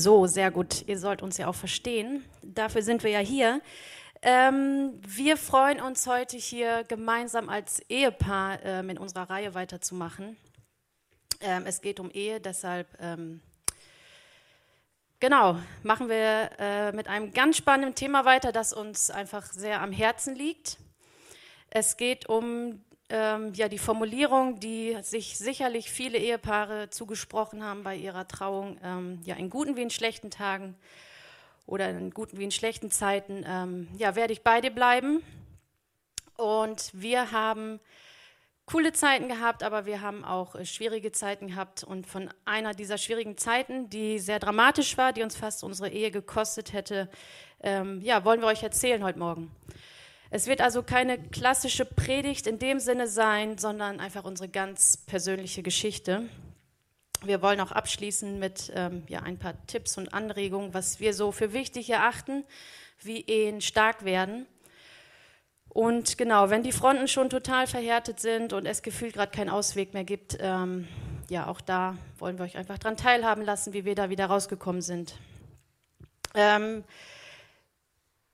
So, 0.00 0.26
sehr 0.26 0.50
gut. 0.50 0.88
Ihr 0.88 0.98
sollt 0.98 1.20
uns 1.20 1.36
ja 1.36 1.46
auch 1.46 1.54
verstehen. 1.54 2.24
Dafür 2.42 2.80
sind 2.80 3.02
wir 3.04 3.10
ja 3.10 3.18
hier. 3.18 3.60
Ähm, 4.22 4.98
wir 5.06 5.36
freuen 5.36 5.78
uns 5.78 6.06
heute 6.06 6.38
hier 6.38 6.84
gemeinsam 6.84 7.50
als 7.50 7.82
Ehepaar 7.90 8.64
ähm, 8.64 8.88
in 8.88 8.96
unserer 8.96 9.28
Reihe 9.28 9.52
weiterzumachen. 9.52 10.38
Ähm, 11.42 11.64
es 11.66 11.82
geht 11.82 12.00
um 12.00 12.10
Ehe, 12.10 12.40
deshalb 12.40 12.88
ähm, 12.98 13.42
genau 15.20 15.58
machen 15.82 16.08
wir 16.08 16.50
äh, 16.58 16.92
mit 16.92 17.06
einem 17.06 17.34
ganz 17.34 17.58
spannenden 17.58 17.94
Thema 17.94 18.24
weiter, 18.24 18.52
das 18.52 18.72
uns 18.72 19.10
einfach 19.10 19.52
sehr 19.52 19.82
am 19.82 19.92
Herzen 19.92 20.34
liegt. 20.34 20.78
Es 21.68 21.98
geht 21.98 22.26
um 22.26 22.82
ähm, 23.10 23.52
ja, 23.54 23.68
die 23.68 23.78
Formulierung, 23.78 24.60
die 24.60 24.96
sich 25.02 25.36
sicherlich 25.36 25.90
viele 25.90 26.18
Ehepaare 26.18 26.90
zugesprochen 26.90 27.62
haben 27.62 27.82
bei 27.82 27.96
ihrer 27.96 28.26
Trauung, 28.28 28.78
ähm, 28.82 29.20
ja, 29.24 29.34
in 29.36 29.50
guten 29.50 29.76
wie 29.76 29.82
in 29.82 29.90
schlechten 29.90 30.30
Tagen 30.30 30.76
oder 31.66 31.90
in 31.90 32.10
guten 32.10 32.38
wie 32.38 32.44
in 32.44 32.50
schlechten 32.50 32.90
Zeiten, 32.90 33.44
ähm, 33.46 33.88
ja, 33.98 34.14
werde 34.14 34.32
ich 34.32 34.42
bei 34.42 34.60
dir 34.60 34.70
bleiben. 34.70 35.22
Und 36.36 36.90
wir 36.94 37.32
haben 37.32 37.80
coole 38.66 38.92
Zeiten 38.92 39.28
gehabt, 39.28 39.62
aber 39.62 39.84
wir 39.84 40.00
haben 40.00 40.24
auch 40.24 40.54
äh, 40.54 40.64
schwierige 40.64 41.12
Zeiten 41.12 41.48
gehabt. 41.48 41.82
Und 41.82 42.06
von 42.06 42.30
einer 42.44 42.72
dieser 42.72 42.98
schwierigen 42.98 43.36
Zeiten, 43.36 43.90
die 43.90 44.18
sehr 44.18 44.38
dramatisch 44.38 44.96
war, 44.96 45.12
die 45.12 45.22
uns 45.22 45.36
fast 45.36 45.64
unsere 45.64 45.90
Ehe 45.90 46.10
gekostet 46.10 46.72
hätte, 46.72 47.10
ähm, 47.62 48.00
ja, 48.02 48.24
wollen 48.24 48.40
wir 48.40 48.46
euch 48.46 48.62
erzählen 48.62 49.02
heute 49.02 49.18
Morgen. 49.18 49.50
Es 50.32 50.46
wird 50.46 50.60
also 50.60 50.84
keine 50.84 51.18
klassische 51.18 51.84
Predigt 51.84 52.46
in 52.46 52.60
dem 52.60 52.78
Sinne 52.78 53.08
sein, 53.08 53.58
sondern 53.58 53.98
einfach 53.98 54.24
unsere 54.24 54.48
ganz 54.48 54.96
persönliche 54.96 55.64
Geschichte. 55.64 56.28
Wir 57.24 57.42
wollen 57.42 57.60
auch 57.60 57.72
abschließen 57.72 58.38
mit 58.38 58.70
ähm, 58.74 59.02
ja, 59.08 59.20
ein 59.20 59.38
paar 59.38 59.54
Tipps 59.66 59.98
und 59.98 60.14
Anregungen, 60.14 60.72
was 60.72 61.00
wir 61.00 61.14
so 61.14 61.32
für 61.32 61.52
wichtig 61.52 61.90
erachten, 61.90 62.44
wie 63.02 63.22
Ehen 63.22 63.60
stark 63.60 64.04
werden. 64.04 64.46
Und 65.68 66.16
genau, 66.16 66.48
wenn 66.48 66.62
die 66.62 66.72
Fronten 66.72 67.08
schon 67.08 67.28
total 67.28 67.66
verhärtet 67.66 68.20
sind 68.20 68.52
und 68.52 68.66
es 68.66 68.82
gefühlt 68.82 69.14
gerade 69.14 69.32
keinen 69.32 69.50
Ausweg 69.50 69.94
mehr 69.94 70.04
gibt, 70.04 70.38
ähm, 70.40 70.86
ja, 71.28 71.48
auch 71.48 71.60
da 71.60 71.96
wollen 72.18 72.38
wir 72.38 72.44
euch 72.44 72.56
einfach 72.56 72.78
daran 72.78 72.96
teilhaben 72.96 73.44
lassen, 73.44 73.72
wie 73.72 73.84
wir 73.84 73.96
da 73.96 74.10
wieder 74.10 74.26
rausgekommen 74.26 74.82
sind. 74.82 75.14
Ähm, 76.34 76.84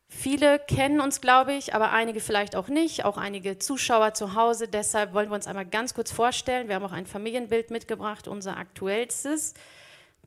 Viele 0.09 0.61
kennen 0.61 1.01
uns, 1.01 1.21
glaube 1.21 1.53
ich, 1.53 1.75
aber 1.75 1.91
einige 1.91 2.21
vielleicht 2.21 2.55
auch 2.55 2.69
nicht, 2.69 3.05
auch 3.05 3.17
einige 3.17 3.59
Zuschauer 3.59 4.15
zu 4.15 4.35
Hause. 4.35 4.69
Deshalb 4.69 5.15
wollen 5.15 5.31
wir 5.31 5.35
uns 5.35 5.49
einmal 5.49 5.67
ganz 5.67 5.95
kurz 5.95 6.13
vorstellen. 6.13 6.69
Wir 6.69 6.77
haben 6.77 6.85
auch 6.85 6.93
ein 6.93 7.07
Familienbild 7.07 7.71
mitgebracht, 7.71 8.29
unser 8.29 8.57
aktuellstes. 8.57 9.55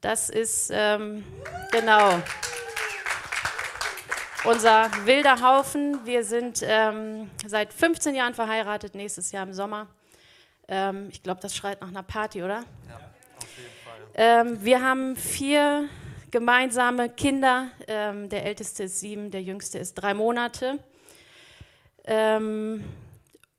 Das 0.02 0.30
ist 0.30 0.70
ähm, 0.74 1.24
genau 1.72 2.22
unser 4.46 4.90
wilder 5.06 5.42
Haufen. 5.42 6.06
Wir 6.06 6.24
sind 6.24 6.62
ähm, 6.64 7.30
seit 7.46 7.74
15 7.74 8.16
Jahren 8.16 8.34
verheiratet, 8.34 8.96
nächstes 8.96 9.32
Jahr 9.32 9.44
im 9.44 9.54
Sommer. 9.54 9.88
Ähm, 10.68 11.08
ich 11.12 11.24
glaube, 11.24 11.42
das 11.42 11.56
schreit 11.56 11.82
nach 11.82 11.90
einer 11.90 12.04
Party, 12.04 12.44
oder? 12.44 12.64
Ja, 12.88 13.00
auf 13.38 13.48
jeden 13.58 13.70
Fall. 13.84 14.00
Ähm, 14.16 14.64
wir 14.64 14.82
haben 14.82 15.16
vier 15.16 15.90
gemeinsame 16.32 17.10
Kinder. 17.10 17.70
Ähm, 17.88 18.30
der 18.30 18.46
älteste 18.46 18.84
ist 18.84 19.00
sieben, 19.00 19.32
der 19.32 19.42
jüngste 19.42 19.80
ist 19.80 19.96
drei 19.96 20.14
Monate. 20.14 20.80
Ähm, 22.06 22.84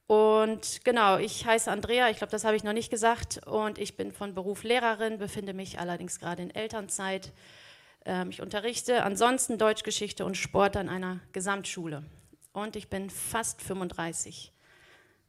und 0.07 0.85
genau, 0.85 1.19
ich 1.19 1.47
heiße 1.47 1.71
Andrea, 1.71 2.11
ich 2.11 2.17
glaube, 2.17 2.33
das 2.33 2.45
habe 2.45 2.57
ich 2.57 2.65
noch 2.65 2.73
nicht 2.73 2.91
gesagt. 2.91 3.47
Und 3.47 3.79
ich 3.79 3.97
bin 3.97 4.13
von 4.13 4.35
Beruf 4.35 4.65
Lehrerin, 4.65 5.19
befinde 5.19 5.55
mich 5.55 5.79
allerdings 5.79 6.19
gerade 6.19 6.43
in 6.43 6.55
Elternzeit. 6.55 7.33
Ähm, 8.05 8.31
ich 8.31 8.43
unterrichte 8.43 9.05
ansonsten 9.05 9.59
Deutschgeschichte 9.59 10.25
und 10.25 10.37
Sport 10.37 10.77
an 10.77 10.89
einer 10.89 11.21
Gesamtschule. 11.33 12.03
Und 12.53 12.75
ich 12.75 12.89
bin 12.89 13.09
fast 13.11 13.63
35. 13.63 14.53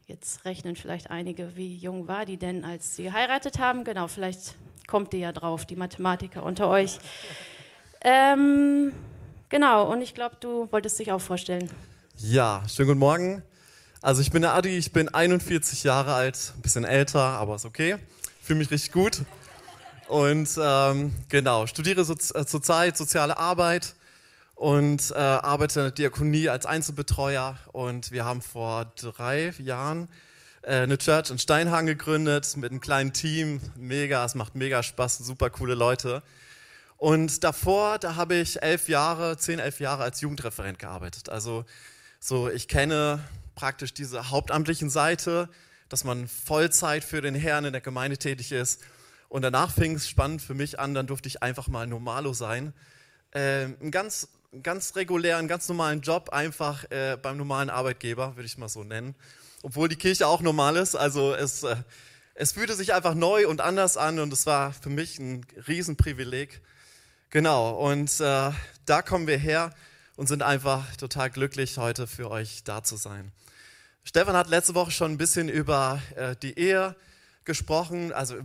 Jetzt 0.08 0.46
rechnen 0.46 0.76
vielleicht 0.76 1.12
einige, 1.12 1.56
wie 1.56 1.76
jung 1.78 2.08
war 2.08 2.26
die 2.26 2.38
denn, 2.38 2.66
als 2.66 2.96
sie 2.96 3.04
geheiratet 3.04 3.60
haben. 3.60 3.84
Genau, 3.84 4.08
vielleicht 4.08 4.56
kommt 4.92 5.14
ihr 5.14 5.22
ja 5.22 5.32
drauf, 5.32 5.66
die 5.66 5.78
Mathematiker 5.78 6.44
unter 6.44 6.68
euch. 6.68 7.00
Ähm, 8.02 8.92
genau, 9.48 9.90
und 9.90 10.02
ich 10.02 10.14
glaube, 10.14 10.36
du 10.42 10.70
wolltest 10.70 11.00
dich 11.00 11.14
auch 11.14 11.22
vorstellen. 11.22 11.70
Ja, 12.18 12.62
schönen 12.68 12.90
guten 12.90 13.00
Morgen. 13.00 13.42
Also 14.02 14.22
ich 14.22 14.32
bin 14.32 14.42
der 14.42 14.54
Adi, 14.54 14.78
ich 14.78 14.92
bin 14.92 15.08
41 15.08 15.86
Jahre 15.86 16.14
alt, 16.14 16.52
ein 16.58 16.62
bisschen 16.62 16.84
älter, 16.84 17.22
aber 17.22 17.56
ist 17.56 17.64
okay. 17.64 17.96
Fühle 18.42 18.60
mich 18.60 18.70
richtig 18.70 18.92
gut. 18.92 19.22
Und 20.10 20.50
ähm, 20.62 21.14
genau, 21.30 21.68
studiere 21.68 22.04
so, 22.04 22.14
äh, 22.14 22.46
zurzeit 22.46 22.98
soziale 22.98 23.38
Arbeit 23.38 23.96
und 24.56 25.12
äh, 25.12 25.16
arbeite 25.16 25.80
in 25.80 25.86
der 25.86 25.92
Diakonie 25.94 26.50
als 26.50 26.66
Einzelbetreuer. 26.66 27.58
Und 27.72 28.12
wir 28.12 28.26
haben 28.26 28.42
vor 28.42 28.92
drei 29.00 29.54
Jahren 29.60 30.10
eine 30.64 30.98
Church 30.98 31.32
in 31.32 31.40
Steinhagen 31.40 31.88
gegründet 31.88 32.56
mit 32.58 32.72
einem 32.72 32.82
kleinen 32.82 33.14
Team. 33.14 33.60
Mega, 33.76 34.24
es 34.24 34.36
macht 34.36 34.56
mega 34.56 34.84
Spaß, 34.84 35.20
super 35.20 35.50
coole 35.50 35.74
Leute. 35.74 36.22
Und 36.98 37.44
davor, 37.44 37.98
da 37.98 38.16
habe 38.16 38.36
ich 38.36 38.62
elf 38.62 38.88
Jahre, 38.88 39.38
zehn, 39.38 39.58
elf 39.58 39.80
Jahre 39.80 40.04
als 40.04 40.22
Jugendreferent 40.22 40.78
gearbeitet. 40.78 41.30
Also 41.30 41.66
so, 42.20 42.50
ich 42.50 42.68
kenne 42.68 43.24
praktisch 43.56 43.94
diese 43.94 44.30
hauptamtlichen 44.30 44.92
Seite, 44.92 45.50
dass 45.90 46.04
man 46.04 46.28
Vollzeit 46.28 47.04
für 47.04 47.22
den 47.22 47.34
Herrn 47.34 47.66
in 47.66 47.74
der 47.74 47.82
Gemeinde 47.82 48.18
tätig 48.18 48.52
ist. 48.52 48.82
Und 49.30 49.42
danach 49.42 49.72
fing 49.72 49.96
es 49.96 50.08
spannend 50.08 50.42
für 50.42 50.54
mich 50.54 50.80
an, 50.80 50.94
dann 50.94 51.08
durfte 51.08 51.28
ich 51.28 51.42
einfach 51.42 51.70
mal 51.70 51.88
Normalo 51.88 52.34
sein. 52.34 52.74
Äh, 53.32 53.64
einen 53.80 53.90
ganz, 53.90 54.28
ganz 54.62 54.96
regulären, 54.96 55.48
ganz 55.48 55.68
normalen 55.70 56.02
Job, 56.02 56.30
einfach 56.30 56.84
äh, 56.92 57.18
beim 57.20 57.38
normalen 57.38 57.72
Arbeitgeber, 57.72 58.36
würde 58.36 58.46
ich 58.46 58.58
mal 58.60 58.70
so 58.70 58.84
nennen 58.84 59.16
obwohl 59.64 59.90
die 59.90 59.96
Kirche 59.96 60.28
auch 60.28 60.42
normal 60.42 60.76
ist. 60.78 60.96
Also 60.96 61.34
es, 61.34 61.64
äh, 61.64 61.76
es 62.36 62.54
fühlte 62.54 62.74
sich 62.74 62.94
einfach 62.94 63.14
neu 63.14 63.48
und 63.48 63.62
anders 63.62 63.98
an 63.98 64.20
und 64.20 64.34
es 64.34 64.46
war 64.46 64.74
für 64.74 64.90
mich 64.90 65.20
ein 65.20 65.46
Riesenprivileg. 65.68 66.62
Genau, 67.30 67.72
und 67.72 68.20
äh, 68.20 68.52
da 68.86 69.02
kommen 69.02 69.28
wir 69.28 69.38
her 69.38 69.74
und 70.18 70.28
sind 70.28 70.44
einfach 70.44 70.96
total 70.98 71.30
glücklich, 71.30 71.78
heute 71.78 72.08
für 72.08 72.30
euch 72.30 72.64
da 72.64 72.84
zu 72.84 72.98
sein. 72.98 73.32
Stefan 74.04 74.36
hat 74.36 74.50
letzte 74.50 74.76
Woche 74.76 74.92
schon 74.92 75.12
ein 75.12 75.18
bisschen 75.18 75.48
über 75.48 76.02
äh, 76.16 76.36
die 76.42 76.58
Ehe 76.58 76.96
gesprochen, 77.46 78.12
also 78.14 78.36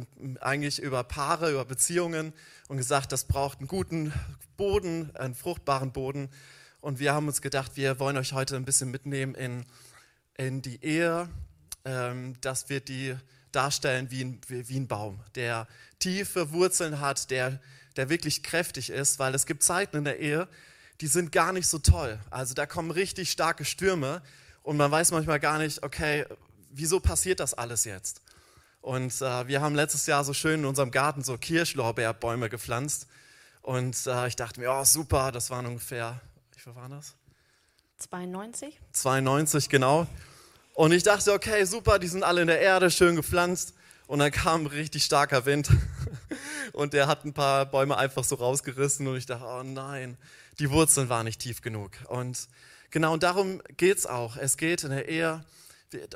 eigentlich 0.41 0.81
über 0.81 1.05
Paare, 1.05 1.50
über 1.50 1.65
Beziehungen 1.65 2.32
und 2.69 2.76
gesagt, 2.76 3.12
das 3.12 3.25
braucht 3.25 3.59
einen 3.59 3.69
guten 3.69 4.12
Boden, 4.56 5.15
einen 5.16 5.34
fruchtbaren 5.34 5.93
Boden. 5.93 6.28
Und 6.81 6.99
wir 6.99 7.15
haben 7.15 7.26
uns 7.26 7.43
gedacht, 7.43 7.72
wir 7.75 7.99
wollen 7.99 8.16
euch 8.16 8.32
heute 8.32 8.56
ein 8.56 8.65
bisschen 8.65 8.91
mitnehmen 8.91 9.34
in 9.34 9.66
in 10.36 10.62
die 10.62 10.82
Ehe, 10.84 11.28
ähm, 11.84 12.41
dass 12.41 12.69
wir 12.69 12.80
die 12.80 13.16
darstellen 13.52 14.10
wie 14.10 14.22
ein, 14.24 14.41
wie 14.48 14.78
ein 14.78 14.88
Baum, 14.88 15.20
der 15.34 15.66
tiefe 15.98 16.52
Wurzeln 16.52 17.00
hat, 17.00 17.30
der, 17.30 17.60
der 17.97 18.08
wirklich 18.08 18.42
kräftig 18.42 18.91
ist, 18.91 19.19
weil 19.19 19.34
es 19.34 19.46
gibt 19.46 19.62
Zeiten 19.62 19.96
in 19.96 20.04
der 20.04 20.19
Ehe, 20.19 20.48
die 21.00 21.06
sind 21.06 21.32
gar 21.32 21.52
nicht 21.52 21.66
so 21.66 21.78
toll. 21.78 22.19
Also 22.30 22.54
da 22.54 22.66
kommen 22.66 22.91
richtig 22.91 23.30
starke 23.30 23.64
Stürme 23.64 24.22
und 24.62 24.76
man 24.76 24.91
weiß 24.91 25.12
manchmal 25.12 25.41
gar 25.41 25.58
nicht, 25.58 25.82
okay, 25.82 26.26
wieso 26.70 27.00
passiert 27.00 27.41
das 27.41 27.54
alles 27.54 27.84
jetzt? 27.84 28.20
Und 28.80 29.20
äh, 29.20 29.48
wir 29.48 29.60
haben 29.60 29.75
letztes 29.75 30.06
Jahr 30.06 30.22
so 30.22 30.32
schön 30.32 30.60
in 30.60 30.66
unserem 30.66 30.91
Garten 30.91 31.25
so 31.25 31.36
Kirschlorbeerbäume 31.36 32.48
gepflanzt. 32.48 33.08
Und 33.62 34.06
äh, 34.06 34.28
ich 34.28 34.36
dachte 34.36 34.60
mir, 34.60 34.70
oh 34.70 34.84
super, 34.84 35.32
das 35.32 35.50
waren 35.50 35.66
ungefähr, 35.66 36.20
wie 36.52 36.60
viel 36.60 36.75
waren 36.76 36.92
das? 36.92 37.16
92. 37.98 38.78
92, 38.92 39.68
genau. 39.68 40.06
Und 40.74 40.92
ich 40.92 41.02
dachte, 41.02 41.32
okay, 41.32 41.64
super, 41.64 41.98
die 41.98 42.08
sind 42.08 42.22
alle 42.22 42.42
in 42.42 42.48
der 42.48 42.60
Erde, 42.60 42.90
schön 42.90 43.16
gepflanzt. 43.16 43.74
Und 44.06 44.18
dann 44.20 44.30
kam 44.30 44.62
ein 44.62 44.66
richtig 44.66 45.04
starker 45.04 45.46
Wind 45.46 45.69
und 46.72 46.93
der 46.93 47.08
hat 47.08 47.25
ein 47.25 47.32
paar 47.32 47.66
Bäume 47.66 47.96
einfach 47.96 48.22
so 48.22 48.37
rausgerissen 48.37 49.06
und 49.08 49.16
ich 49.16 49.26
dachte, 49.26 49.44
oh 49.44 49.62
nein, 49.64 50.16
die 50.58 50.70
Wurzeln 50.70 51.08
waren 51.08 51.25
nicht 51.25 51.40
tief 51.40 51.60
genug. 51.60 51.93
Und 52.08 52.48
genau 52.90 53.14
und 53.14 53.22
darum 53.22 53.62
geht 53.76 53.99
es 53.99 54.06
auch. 54.06 54.37
Es 54.37 54.56
geht 54.56 54.84
in 54.84 54.90
der 54.90 55.08
Ehe 55.08 55.44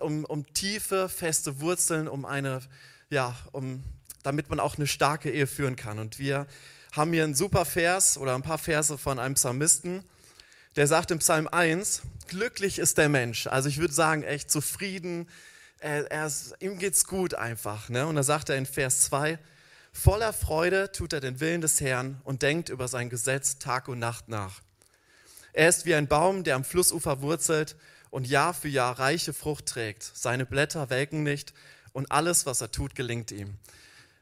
um, 0.01 0.25
um 0.25 0.47
tiefe, 0.53 1.09
feste 1.09 1.61
Wurzeln, 1.61 2.07
um 2.07 2.25
eine, 2.25 2.61
ja, 3.09 3.35
um, 3.53 3.83
damit 4.23 4.51
man 4.51 4.61
auch 4.61 4.77
eine 4.77 4.87
starke 4.87 5.31
Ehe 5.31 5.47
führen 5.47 5.75
kann. 5.75 5.99
Und 5.99 6.19
wir 6.19 6.47
haben 6.93 7.13
hier 7.13 7.25
einen 7.25 7.35
super 7.35 7.65
Vers 7.65 8.19
oder 8.19 8.35
ein 8.35 8.43
paar 8.43 8.59
Verse 8.59 8.99
von 8.99 9.19
einem 9.19 9.35
Psalmisten 9.35 10.05
der 10.77 10.87
sagt 10.87 11.11
im 11.11 11.19
Psalm 11.19 11.49
1, 11.49 12.03
glücklich 12.29 12.79
ist 12.79 12.99
der 12.99 13.09
Mensch. 13.09 13.47
Also 13.47 13.69
ich 13.69 13.79
würde 13.79 13.93
sagen, 13.93 14.23
echt 14.23 14.51
zufrieden, 14.51 15.29
er, 15.81 16.11
er 16.11 16.27
ist, 16.27 16.55
ihm 16.61 16.79
geht's 16.79 17.07
gut 17.07 17.35
einfach. 17.35 17.89
Ne? 17.89 18.07
Und 18.07 18.17
da 18.17 18.23
sagt 18.23 18.49
er 18.51 18.57
in 18.57 18.67
Vers 18.67 19.03
2, 19.03 19.39
voller 19.93 20.33
Freude 20.33 20.93
tut 20.93 21.13
er 21.13 21.21
den 21.21 21.41
Willen 21.41 21.61
des 21.61 21.81
Herrn 21.81 22.21
und 22.25 22.43
denkt 22.43 22.69
über 22.69 22.87
sein 22.87 23.11
Gesetz 23.11 23.59
Tag 23.59 23.89
und 23.89 23.99
Nacht 23.99 24.29
nach. 24.29 24.61
Er 25.53 25.69
ist 25.69 25.87
wie 25.87 25.95
ein 25.95 26.07
Baum, 26.07 26.45
der 26.45 26.55
am 26.55 26.65
Flussufer 26.65 27.23
wurzelt 27.23 27.77
und 28.11 28.29
Jahr 28.29 28.55
für 28.55 28.69
Jahr 28.69 28.99
reiche 28.99 29.33
Frucht 29.33 29.67
trägt. 29.67 30.03
Seine 30.15 30.47
Blätter 30.47 30.91
welken 30.91 31.25
nicht 31.25 31.53
und 31.93 32.13
alles, 32.13 32.47
was 32.47 32.61
er 32.61 32.71
tut, 32.71 32.95
gelingt 32.95 33.33
ihm. 33.33 33.57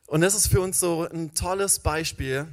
Und 0.07 0.23
das 0.23 0.35
ist 0.35 0.49
für 0.49 0.63
uns 0.63 0.81
so 0.81 1.07
ein 1.07 1.35
tolles 1.35 1.81
Beispiel 1.81 2.47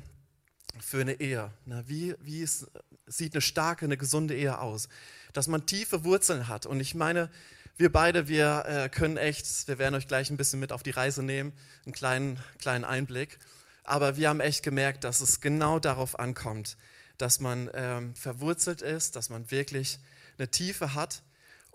für 0.80 1.01
eine 1.01 1.19
Ehe? 1.19 1.51
Na, 1.66 1.88
wie 1.88 2.16
wie 2.19 2.42
ist, 2.42 2.68
sieht 3.07 3.33
eine 3.33 3.42
starke, 3.42 3.86
eine 3.86 3.98
gesunde 3.98 4.36
Ehe 4.36 4.60
aus? 4.60 4.89
Dass 5.33 5.48
man 5.48 5.66
tiefe 5.66 6.04
Wurzeln 6.04 6.48
hat. 6.48 6.66
Und 6.66 6.80
ich 6.80 6.95
meine, 6.95 7.30
wir 7.77 7.92
beide, 7.92 8.27
wir 8.27 8.66
äh, 8.68 8.89
können 8.89 9.18
echt, 9.18 9.68
wir 9.68 9.77
werden 9.77 9.95
euch 9.95 10.07
gleich 10.07 10.30
ein 10.30 10.38
bisschen 10.38 10.60
mit 10.60 10.72
auf 10.72 10.83
die 10.83 10.92
Reise 10.92 11.24
nehmen, 11.24 11.51
einen 11.86 11.94
kleinen, 11.94 12.39
kleinen 12.60 12.86
Einblick. 12.86 13.38
Aber 13.83 14.18
wir 14.18 14.30
haben 14.30 14.39
echt 14.39 14.63
gemerkt, 14.63 15.04
dass 15.04 15.22
es 15.22 15.42
genau 15.42 15.80
darauf 15.80 16.18
ankommt, 16.18 16.77
dass 17.18 17.39
man 17.39 17.69
ähm, 17.74 18.16
verwurzelt 18.16 18.81
ist, 18.81 19.16
dass 19.16 19.30
man 19.30 19.51
wirklich 19.51 20.00
eine 20.38 20.50
Tiefe 20.50 20.95
hat 20.95 21.22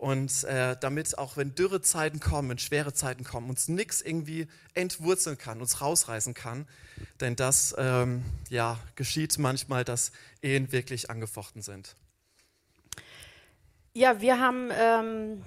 und 0.01 0.45
äh, 0.45 0.79
damit 0.81 1.19
auch 1.19 1.37
wenn 1.37 1.55
dürre 1.55 1.83
Zeiten 1.83 2.21
kommen, 2.21 2.49
wenn 2.49 2.59
schwere 2.59 2.95
Zeiten 2.95 3.23
kommen, 3.23 3.51
uns 3.51 3.69
nichts 3.69 4.01
irgendwie 4.01 4.49
entwurzeln 4.73 5.37
kann, 5.37 5.61
uns 5.61 5.83
rausreißen 5.83 6.33
kann. 6.33 6.67
Denn 7.21 7.37
das 7.37 7.75
ähm, 7.77 8.25
ja, 8.49 8.79
geschieht 8.97 9.39
manchmal, 9.39 9.85
dass 9.85 10.13
Ehen 10.41 10.73
wirklich 10.73 11.11
angefochten 11.11 11.61
sind. 11.61 11.97
Ja, 13.93 14.23
wir 14.23 14.41
haben 14.41 14.71
ähm, 14.73 15.45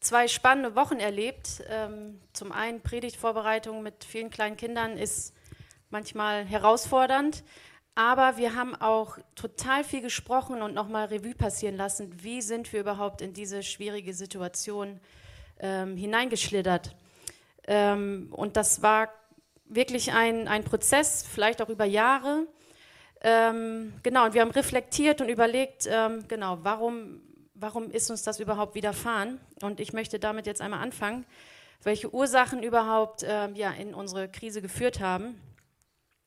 zwei 0.00 0.28
spannende 0.28 0.74
Wochen 0.76 0.98
erlebt. 0.98 1.62
Ähm, 1.68 2.20
zum 2.32 2.52
einen 2.52 2.80
Predigtvorbereitung 2.80 3.82
mit 3.82 4.04
vielen 4.04 4.30
kleinen 4.30 4.56
Kindern 4.56 4.96
ist 4.96 5.34
manchmal 5.90 6.46
herausfordernd. 6.46 7.44
Aber 7.94 8.36
wir 8.36 8.54
haben 8.54 8.74
auch 8.74 9.18
total 9.34 9.84
viel 9.84 10.00
gesprochen 10.00 10.62
und 10.62 10.74
nochmal 10.74 11.06
Revue 11.06 11.34
passieren 11.34 11.76
lassen, 11.76 12.22
wie 12.22 12.40
sind 12.40 12.72
wir 12.72 12.80
überhaupt 12.80 13.20
in 13.20 13.32
diese 13.32 13.62
schwierige 13.62 14.14
Situation 14.14 15.00
ähm, 15.58 15.96
hineingeschlittert. 15.96 16.94
Ähm, 17.66 18.28
und 18.32 18.56
das 18.56 18.82
war 18.82 19.08
wirklich 19.66 20.12
ein, 20.12 20.48
ein 20.48 20.64
Prozess, 20.64 21.24
vielleicht 21.26 21.62
auch 21.62 21.68
über 21.68 21.84
Jahre. 21.84 22.46
Ähm, 23.22 23.92
genau, 24.02 24.24
und 24.26 24.34
wir 24.34 24.40
haben 24.40 24.50
reflektiert 24.50 25.20
und 25.20 25.28
überlegt, 25.28 25.86
ähm, 25.90 26.26
genau, 26.26 26.58
warum, 26.62 27.20
warum 27.54 27.90
ist 27.90 28.10
uns 28.10 28.22
das 28.22 28.40
überhaupt 28.40 28.74
widerfahren? 28.74 29.38
Und 29.62 29.78
ich 29.78 29.92
möchte 29.92 30.18
damit 30.18 30.46
jetzt 30.46 30.62
einmal 30.62 30.80
anfangen, 30.80 31.26
welche 31.82 32.12
Ursachen 32.12 32.62
überhaupt 32.62 33.24
ähm, 33.26 33.54
ja, 33.54 33.70
in 33.72 33.94
unsere 33.94 34.28
Krise 34.28 34.62
geführt 34.62 35.00
haben. 35.00 35.40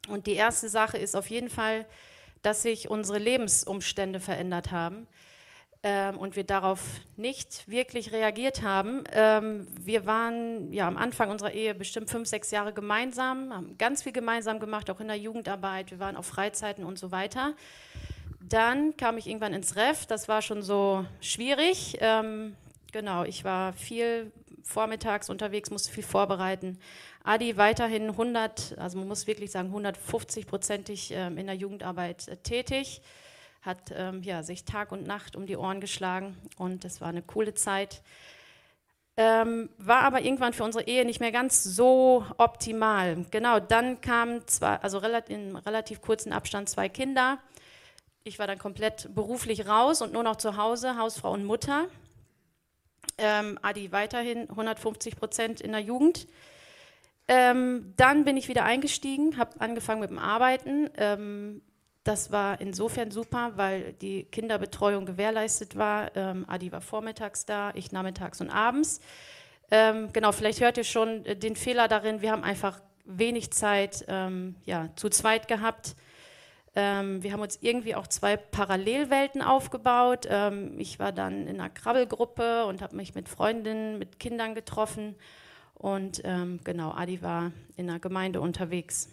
Und 0.07 0.27
die 0.27 0.33
erste 0.33 0.69
Sache 0.69 0.97
ist 0.97 1.15
auf 1.15 1.29
jeden 1.29 1.49
Fall, 1.49 1.85
dass 2.41 2.61
sich 2.61 2.89
unsere 2.89 3.19
Lebensumstände 3.19 4.19
verändert 4.19 4.71
haben 4.71 5.07
ähm, 5.83 6.17
und 6.17 6.35
wir 6.35 6.43
darauf 6.43 6.81
nicht 7.17 7.67
wirklich 7.67 8.11
reagiert 8.11 8.61
haben. 8.61 9.03
Ähm, 9.11 9.67
wir 9.79 10.05
waren 10.05 10.71
ja 10.71 10.87
am 10.87 10.97
Anfang 10.97 11.29
unserer 11.29 11.51
Ehe 11.51 11.75
bestimmt 11.75 12.09
fünf, 12.09 12.27
sechs 12.27 12.51
Jahre 12.51 12.73
gemeinsam, 12.73 13.53
haben 13.53 13.77
ganz 13.77 14.03
viel 14.03 14.13
gemeinsam 14.13 14.59
gemacht, 14.59 14.89
auch 14.89 14.99
in 14.99 15.07
der 15.07 15.17
Jugendarbeit. 15.17 15.91
Wir 15.91 15.99
waren 15.99 16.15
auf 16.15 16.25
Freizeiten 16.25 16.83
und 16.83 16.99
so 16.99 17.11
weiter. 17.11 17.53
Dann 18.41 18.97
kam 18.97 19.17
ich 19.17 19.27
irgendwann 19.27 19.53
ins 19.53 19.75
Ref. 19.75 20.05
Das 20.05 20.27
war 20.27 20.41
schon 20.41 20.63
so 20.63 21.05
schwierig. 21.21 21.97
Ähm, 21.99 22.55
genau, 22.91 23.23
ich 23.23 23.43
war 23.43 23.73
viel 23.73 24.31
vormittags 24.63 25.29
unterwegs, 25.29 25.69
musste 25.69 25.91
viel 25.91 26.03
vorbereiten. 26.03 26.79
Adi 27.23 27.55
weiterhin 27.55 28.09
100, 28.09 28.77
also 28.77 28.97
man 28.97 29.07
muss 29.07 29.27
wirklich 29.27 29.49
sagen 29.49 29.73
150-prozentig 29.73 31.11
ähm, 31.11 31.37
in 31.37 31.45
der 31.47 31.55
Jugendarbeit 31.55 32.27
äh, 32.27 32.35
tätig, 32.35 33.01
hat 33.61 33.93
ähm, 33.95 34.21
ja, 34.23 34.43
sich 34.43 34.65
Tag 34.65 34.91
und 34.91 35.07
Nacht 35.07 35.37
um 35.37 35.45
die 35.45 35.55
Ohren 35.55 35.79
geschlagen 35.79 36.37
und 36.57 36.83
es 36.83 36.99
war 36.99 37.07
eine 37.07 37.21
coole 37.21 37.53
Zeit. 37.53 38.01
Ähm, 39.15 39.69
war 39.77 40.01
aber 40.01 40.21
irgendwann 40.21 40.51
für 40.51 40.65
unsere 40.65 40.85
Ehe 40.85 41.05
nicht 41.05 41.21
mehr 41.21 41.31
ganz 41.31 41.63
so 41.63 42.25
optimal. 42.37 43.25
Genau, 43.31 43.59
dann 43.61 44.01
kamen 44.01 44.45
zwei, 44.47 44.75
also 44.77 44.99
in 44.99 45.55
relativ 45.55 46.01
kurzen 46.01 46.33
Abstand 46.33 46.67
zwei 46.67 46.89
Kinder. 46.89 47.37
Ich 48.25 48.37
war 48.37 48.47
dann 48.47 48.57
komplett 48.57 49.13
beruflich 49.15 49.65
raus 49.67 50.01
und 50.01 50.11
nur 50.11 50.23
noch 50.23 50.37
zu 50.37 50.57
Hause, 50.57 50.97
Hausfrau 50.97 51.31
und 51.31 51.45
Mutter. 51.45 51.87
Ähm, 53.17 53.59
Adi 53.61 53.91
weiterhin 53.93 54.49
150 54.49 55.15
Prozent 55.15 55.61
in 55.61 55.71
der 55.71 55.81
Jugend. 55.81 56.27
Ähm, 57.27 57.93
dann 57.95 58.25
bin 58.25 58.35
ich 58.35 58.49
wieder 58.49 58.65
eingestiegen, 58.65 59.37
habe 59.37 59.61
angefangen 59.61 60.01
mit 60.01 60.09
dem 60.09 60.19
Arbeiten. 60.19 60.89
Ähm, 60.97 61.61
das 62.03 62.31
war 62.31 62.59
insofern 62.59 63.11
super, 63.11 63.53
weil 63.55 63.93
die 63.93 64.25
Kinderbetreuung 64.25 65.05
gewährleistet 65.05 65.77
war. 65.77 66.13
Ähm, 66.17 66.45
Adi 66.49 66.71
war 66.71 66.81
vormittags 66.81 67.45
da, 67.45 67.71
ich 67.75 67.93
nachmittags 67.93 68.41
und 68.41 68.49
abends. 68.49 68.99
Ähm, 69.71 70.11
genau, 70.11 70.33
vielleicht 70.33 70.59
hört 70.59 70.77
ihr 70.77 70.83
schon 70.83 71.25
äh, 71.25 71.37
den 71.37 71.55
Fehler 71.55 71.87
darin, 71.87 72.21
wir 72.21 72.31
haben 72.31 72.43
einfach 72.43 72.81
wenig 73.05 73.51
Zeit 73.51 74.03
ähm, 74.09 74.55
ja, 74.65 74.89
zu 74.97 75.09
zweit 75.09 75.47
gehabt. 75.47 75.95
Ähm, 76.75 77.23
wir 77.23 77.31
haben 77.31 77.41
uns 77.41 77.59
irgendwie 77.61 77.95
auch 77.95 78.07
zwei 78.07 78.35
Parallelwelten 78.35 79.41
aufgebaut. 79.41 80.27
ich 80.77 80.99
war 80.99 81.11
dann 81.11 81.47
in 81.47 81.59
einer 81.59 81.69
Krabbelgruppe 81.69 82.65
und 82.65 82.81
habe 82.81 82.95
mich 82.95 83.13
mit 83.13 83.29
Freundinnen, 83.29 83.99
mit 83.99 84.19
Kindern 84.19 84.55
getroffen. 84.55 85.15
Und 85.83 86.21
ähm, 86.23 86.61
genau, 86.63 86.91
Adi 86.91 87.21
war 87.21 87.51
in 87.75 87.87
der 87.87 87.99
Gemeinde 87.99 88.39
unterwegs. 88.39 89.09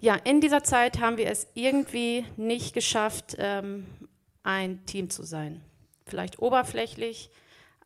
Ja, 0.00 0.16
in 0.16 0.40
dieser 0.40 0.64
Zeit 0.64 0.98
haben 0.98 1.16
wir 1.16 1.30
es 1.30 1.46
irgendwie 1.54 2.26
nicht 2.36 2.74
geschafft, 2.74 3.36
ähm, 3.38 3.86
ein 4.42 4.84
Team 4.84 5.10
zu 5.10 5.22
sein. 5.22 5.60
Vielleicht 6.06 6.40
oberflächlich, 6.40 7.30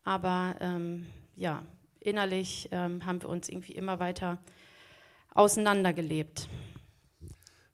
aber 0.02 0.56
ähm, 0.60 1.04
ja, 1.36 1.62
innerlich 2.00 2.70
ähm, 2.72 3.04
haben 3.04 3.20
wir 3.20 3.28
uns 3.28 3.50
irgendwie 3.50 3.72
immer 3.72 3.98
weiter 4.00 4.38
auseinandergelebt. 5.34 6.48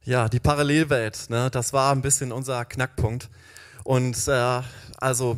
Ja, 0.03 0.29
die 0.29 0.41
Parallelwelt, 0.41 1.31
ne, 1.31 1.51
das 1.53 1.73
war 1.73 1.95
ein 1.95 2.03
bisschen 2.03 2.33
unser 2.33 2.65
Knackpunkt. 2.65 3.31
Und 3.85 4.27
äh, 4.27 4.63
also, 4.97 5.37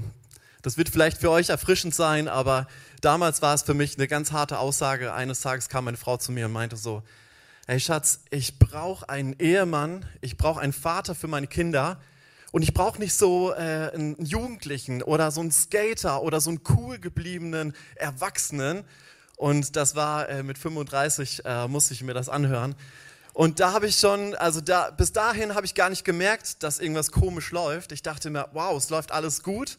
das 0.63 0.79
wird 0.79 0.89
vielleicht 0.89 1.19
für 1.19 1.31
euch 1.31 1.51
erfrischend 1.51 1.95
sein, 1.95 2.27
aber 2.27 2.67
damals 3.05 3.43
war 3.43 3.55
es 3.55 3.63
für 3.63 3.75
mich 3.75 3.97
eine 3.99 4.09
ganz 4.09 4.33
harte 4.33 4.59
Aussage. 4.59 5.13
Eines 5.13 5.41
Tages 5.41 5.69
kam 5.69 5.85
meine 5.85 5.97
Frau 5.97 6.17
zu 6.17 6.33
mir 6.33 6.47
und 6.47 6.53
meinte 6.53 6.77
so, 6.77 7.03
hey 7.67 7.79
Schatz, 7.79 8.21
ich 8.31 8.59
brauche 8.59 9.09
einen 9.09 9.39
Ehemann, 9.39 10.07
ich 10.23 10.37
brauche 10.37 10.61
einen 10.61 10.73
Vater 10.73 11.15
für 11.15 11.29
meine 11.29 11.47
Kinder 11.47 12.01
und 12.53 12.63
ich 12.63 12.73
brauche 12.73 12.99
nicht 12.99 13.15
so 13.15 13.53
äh, 13.53 13.91
einen 13.93 14.17
Jugendlichen 14.25 15.03
oder 15.03 15.31
so 15.31 15.43
einen 15.43 15.53
Skater 15.53 16.23
oder 16.23 16.41
so 16.41 16.51
einen 16.51 16.61
cool 16.71 16.99
gebliebenen 16.99 17.75
Erwachsenen. 17.97 18.85
Und 19.37 19.77
das 19.77 19.97
war 19.97 20.29
äh, 20.29 20.43
mit 20.43 20.57
35, 20.57 21.45
äh, 21.45 21.69
musste 21.69 21.93
ich 21.93 22.03
mir 22.03 22.15
das 22.15 22.29
anhören. 22.29 22.75
Und 23.35 23.61
da 23.61 23.73
habe 23.73 23.89
ich 23.89 23.97
schon, 23.97 24.35
also 24.37 24.61
da, 24.61 24.91
bis 24.91 25.13
dahin 25.13 25.57
habe 25.57 25.67
ich 25.67 25.75
gar 25.75 25.91
nicht 25.91 26.05
gemerkt, 26.05 26.63
dass 26.63 26.79
irgendwas 26.79 27.11
komisch 27.11 27.51
läuft. 27.51 27.93
Ich 27.93 28.03
dachte 28.03 28.31
mir, 28.31 28.49
wow, 28.53 28.77
es 28.79 28.89
läuft 28.91 29.11
alles 29.11 29.43
gut. 29.43 29.77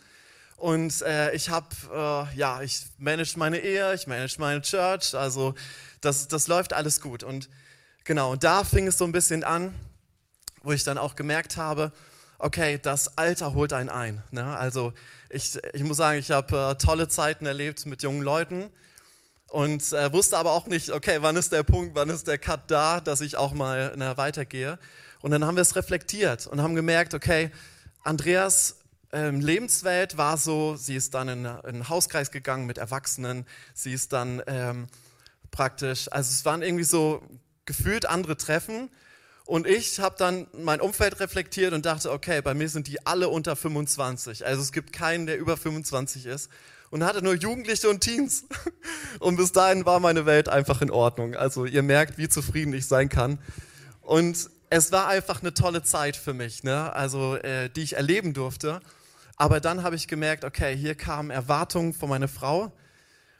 Und 0.57 1.01
äh, 1.01 1.33
ich 1.33 1.49
habe, 1.49 1.67
äh, 1.93 2.37
ja, 2.37 2.61
ich 2.61 2.85
manage 2.97 3.37
meine 3.37 3.59
Ehe, 3.59 3.93
ich 3.93 4.07
manage 4.07 4.35
meine 4.39 4.61
Church, 4.61 5.13
also 5.13 5.53
das, 6.01 6.27
das 6.27 6.47
läuft 6.47 6.73
alles 6.73 7.01
gut. 7.01 7.23
Und 7.23 7.49
genau, 8.03 8.35
da 8.35 8.63
fing 8.63 8.87
es 8.87 8.97
so 8.97 9.05
ein 9.05 9.11
bisschen 9.11 9.43
an, 9.43 9.75
wo 10.63 10.71
ich 10.71 10.83
dann 10.83 10.97
auch 10.97 11.15
gemerkt 11.15 11.57
habe, 11.57 11.91
okay, 12.39 12.79
das 12.81 13.17
Alter 13.17 13.53
holt 13.53 13.73
einen 13.73 13.89
ein. 13.89 14.23
Ne? 14.31 14.45
Also 14.57 14.93
ich, 15.29 15.57
ich 15.73 15.83
muss 15.83 15.97
sagen, 15.97 16.19
ich 16.19 16.31
habe 16.31 16.71
äh, 16.71 16.75
tolle 16.75 17.07
Zeiten 17.07 17.45
erlebt 17.45 17.85
mit 17.85 18.03
jungen 18.03 18.21
Leuten 18.21 18.69
und 19.49 19.93
äh, 19.93 20.11
wusste 20.11 20.37
aber 20.37 20.53
auch 20.53 20.67
nicht, 20.67 20.91
okay, 20.91 21.17
wann 21.21 21.35
ist 21.35 21.51
der 21.51 21.63
Punkt, 21.63 21.95
wann 21.95 22.09
ist 22.09 22.27
der 22.27 22.37
Cut 22.37 22.71
da, 22.71 23.01
dass 23.01 23.21
ich 23.21 23.37
auch 23.37 23.53
mal 23.53 23.95
ne, 23.97 24.17
weitergehe. 24.17 24.79
Und 25.21 25.31
dann 25.31 25.45
haben 25.45 25.55
wir 25.55 25.61
es 25.61 25.75
reflektiert 25.75 26.47
und 26.47 26.61
haben 26.61 26.75
gemerkt, 26.75 27.13
okay, 27.13 27.51
Andreas 28.03 28.77
ähm, 29.15 29.39
Lebenswelt 29.39 30.17
war 30.17 30.37
so, 30.37 30.75
sie 30.75 30.95
ist 30.95 31.13
dann 31.13 31.29
in, 31.29 31.45
in 31.45 31.47
einen 31.47 31.89
Hauskreis 31.89 32.31
gegangen 32.31 32.65
mit 32.65 32.77
Erwachsenen, 32.77 33.45
sie 33.73 33.93
ist 33.93 34.11
dann 34.13 34.43
ähm, 34.45 34.87
praktisch, 35.51 36.11
also 36.11 36.29
es 36.29 36.43
waren 36.43 36.61
irgendwie 36.61 36.83
so 36.83 37.23
gefühlt 37.65 38.05
andere 38.05 38.35
Treffen 38.35 38.89
und 39.45 39.67
ich 39.67 39.99
habe 39.99 40.15
dann 40.19 40.47
mein 40.53 40.81
Umfeld 40.81 41.19
reflektiert 41.21 41.73
und 41.73 41.85
dachte, 41.85 42.11
okay, 42.11 42.41
bei 42.41 42.53
mir 42.53 42.67
sind 42.67 42.87
die 42.87 43.05
alle 43.07 43.29
unter 43.29 43.55
25, 43.55 44.45
also 44.45 44.61
es 44.61 44.73
gibt 44.73 44.91
keinen, 44.91 45.25
der 45.27 45.37
über 45.37 45.55
25 45.55 46.25
ist 46.25 46.49
und 46.91 47.03
hatte 47.03 47.21
nur 47.21 47.35
Jugendliche 47.35 47.89
und 47.89 48.01
Teens. 48.01 48.45
Und 49.19 49.37
bis 49.37 49.51
dahin 49.51 49.85
war 49.85 49.99
meine 49.99 50.25
Welt 50.25 50.49
einfach 50.49 50.81
in 50.81 50.91
Ordnung. 50.91 51.35
Also 51.35 51.65
ihr 51.65 51.83
merkt, 51.83 52.17
wie 52.17 52.27
zufrieden 52.29 52.73
ich 52.73 52.85
sein 52.85 53.09
kann. 53.09 53.39
Und 54.01 54.49
es 54.69 54.91
war 54.91 55.07
einfach 55.07 55.41
eine 55.41 55.53
tolle 55.53 55.83
Zeit 55.83 56.15
für 56.15 56.33
mich, 56.33 56.63
ne? 56.63 56.93
also 56.93 57.35
äh, 57.37 57.69
die 57.69 57.81
ich 57.81 57.95
erleben 57.95 58.33
durfte. 58.33 58.81
Aber 59.37 59.59
dann 59.59 59.83
habe 59.83 59.95
ich 59.95 60.07
gemerkt, 60.07 60.45
okay, 60.45 60.75
hier 60.75 60.95
kamen 60.95 61.29
Erwartungen 61.29 61.93
von 61.93 62.09
meiner 62.09 62.27
Frau 62.27 62.71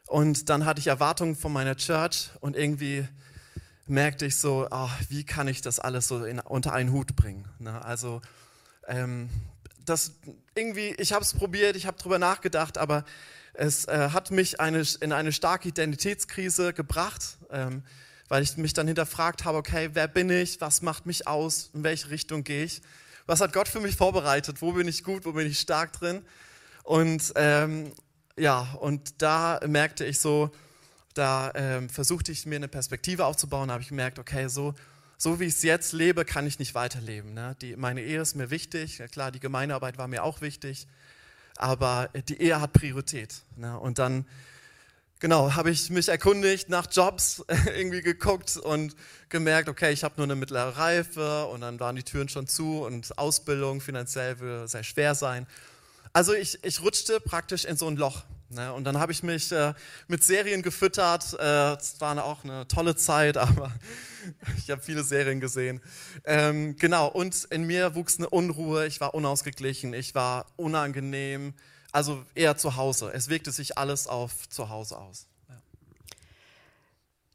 und 0.08 0.50
dann 0.50 0.66
hatte 0.66 0.80
ich 0.80 0.88
Erwartungen 0.88 1.36
von 1.36 1.54
meiner 1.54 1.78
Church 1.78 2.30
und 2.42 2.56
irgendwie 2.56 3.08
merkte 3.88 4.26
ich 4.26 4.38
so, 4.38 4.68
oh, 4.70 4.90
wie 5.10 5.24
kann 5.24 5.48
ich 5.48 5.62
das 5.62 5.80
alles 5.80 6.08
so 6.08 6.26
in, 6.26 6.40
unter 6.40 6.74
einen 6.74 6.92
Hut 6.92 7.16
bringen? 7.16 7.48
Ne? 7.60 7.84
Also 7.84 8.22
ähm, 8.88 9.30
das 9.86 10.14
irgendwie, 10.56 10.96
ich 10.98 11.14
habe 11.14 11.24
es 11.24 11.34
probiert, 11.34 11.76
ich 11.76 11.86
habe 11.86 11.98
drüber 11.98 12.20
nachgedacht, 12.20 12.78
aber 12.78 13.06
es 13.54 13.86
äh, 13.86 14.10
hat 14.12 14.32
mich 14.32 14.60
eine, 14.60 14.84
in 15.00 15.14
eine 15.14 15.32
starke 15.32 15.70
Identitätskrise 15.70 16.74
gebracht, 16.74 17.38
ähm, 17.52 17.84
weil 18.28 18.44
ich 18.44 18.58
mich 18.58 18.74
dann 18.74 18.88
hinterfragt 18.88 19.46
habe, 19.46 19.58
okay, 19.58 19.92
wer 19.94 20.08
bin 20.08 20.30
ich, 20.30 20.60
was 20.60 20.82
macht 20.82 21.06
mich 21.06 21.28
aus, 21.28 21.70
in 21.74 21.84
welche 21.84 22.10
Richtung 22.10 22.44
gehe 22.44 22.66
ich, 22.66 22.82
was 23.26 23.42
hat 23.42 23.54
Gott 23.54 23.68
für 23.68 23.80
mich 23.80 23.96
vorbereitet, 23.96 24.62
wo 24.62 24.74
bin 24.74 24.88
ich 24.88 25.04
gut, 25.04 25.26
wo 25.26 25.34
bin 25.34 25.48
ich 25.48 25.60
stark 25.60 25.94
drin. 25.94 26.24
Und 26.84 27.34
ähm, 27.36 27.92
ja, 28.38 28.76
und 28.80 29.22
da 29.22 29.60
merkte 29.66 30.06
ich 30.06 30.20
so, 30.20 30.52
da 31.14 31.52
ähm, 31.56 31.90
versuchte 31.90 32.32
ich 32.32 32.46
mir 32.46 32.58
eine 32.58 32.68
Perspektive 32.68 33.26
aufzubauen, 33.26 33.72
habe 33.72 33.82
ich 33.82 33.90
gemerkt, 33.90 34.20
okay, 34.20 34.48
so, 34.48 34.76
so 35.18 35.40
wie 35.40 35.46
ich 35.46 35.56
es 35.56 35.64
jetzt 35.64 35.94
lebe, 35.94 36.26
kann 36.26 36.46
ich 36.46 36.60
nicht 36.60 36.76
weiterleben. 36.76 37.34
Ne? 37.34 37.56
Die, 37.62 37.76
meine 37.76 38.02
Ehe 38.02 38.22
ist 38.22 38.36
mir 38.36 38.50
wichtig, 38.52 39.02
klar, 39.12 39.32
die 39.32 39.40
Gemeindearbeit 39.40 39.98
war 39.98 40.08
mir 40.08 40.24
auch 40.24 40.42
wichtig, 40.42 40.88
aber 41.56 42.10
die 42.28 42.42
Ehe 42.42 42.60
hat 42.60 42.74
Priorität. 42.74 43.44
Ne? 43.56 43.80
Und 43.80 43.98
dann 43.98 44.26
genau, 45.20 45.54
habe 45.54 45.72
ich 45.72 45.90
mich 45.90 46.10
erkundigt, 46.10 46.70
nach 46.70 46.88
Jobs 46.92 47.44
irgendwie 47.66 48.02
geguckt 48.02 48.58
und 48.58 48.96
gemerkt, 49.30 49.70
okay, 49.70 49.92
ich 49.92 50.04
habe 50.04 50.16
nur 50.18 50.26
eine 50.26 50.36
mittlere 50.36 50.78
Reife 50.78 51.46
und 51.48 51.62
dann 51.62 51.80
waren 51.80 51.96
die 51.96 52.04
Türen 52.04 52.30
schon 52.30 52.48
zu 52.48 52.84
und 52.84 53.18
Ausbildung 53.18 53.82
finanziell 53.82 54.40
würde 54.40 54.68
sehr 54.68 54.84
schwer 54.84 55.16
sein. 55.16 55.48
Also 56.14 56.34
ich, 56.34 56.64
ich 56.64 56.82
rutschte 56.82 57.20
praktisch 57.20 57.66
in 57.66 57.76
so 57.76 57.88
ein 57.88 57.98
Loch. 57.98 58.24
Ne? 58.50 58.72
Und 58.72 58.86
dann 58.86 59.00
habe 59.00 59.12
ich 59.12 59.24
mich 59.24 59.52
äh, 59.52 59.74
mit 60.08 60.24
Serien 60.24 60.62
gefüttert. 60.62 61.34
Äh, 61.40 61.74
es 61.74 61.96
äh, 61.96 62.02
war 62.02 62.24
auch 62.24 62.44
eine 62.44 62.68
tolle 62.68 62.96
Zeit, 62.96 63.38
aber 63.38 63.72
ich 64.58 64.70
habe 64.70 64.82
viele 64.82 65.04
Serien 65.04 65.40
gesehen. 65.40 65.82
Ähm, 66.24 66.76
genau, 66.78 67.08
und 67.08 67.46
in 67.46 67.66
mir 67.66 67.96
wuchs 67.96 68.18
eine 68.18 68.30
Unruhe, 68.30 68.86
ich 68.88 69.02
war 69.02 69.14
unausgeglichen, 69.14 69.94
ich 69.94 70.16
war 70.16 70.46
unangenehm, 70.56 71.54
also 71.96 72.22
eher 72.36 72.58
zu 72.58 72.76
Hause. 72.76 73.10
Es 73.14 73.30
wirkte 73.30 73.52
sich 73.52 73.78
alles 73.78 74.08
auf 74.08 74.50
zu 74.50 74.70
Hause 74.70 74.98
aus. 74.98 75.28
Ja. 75.48 75.56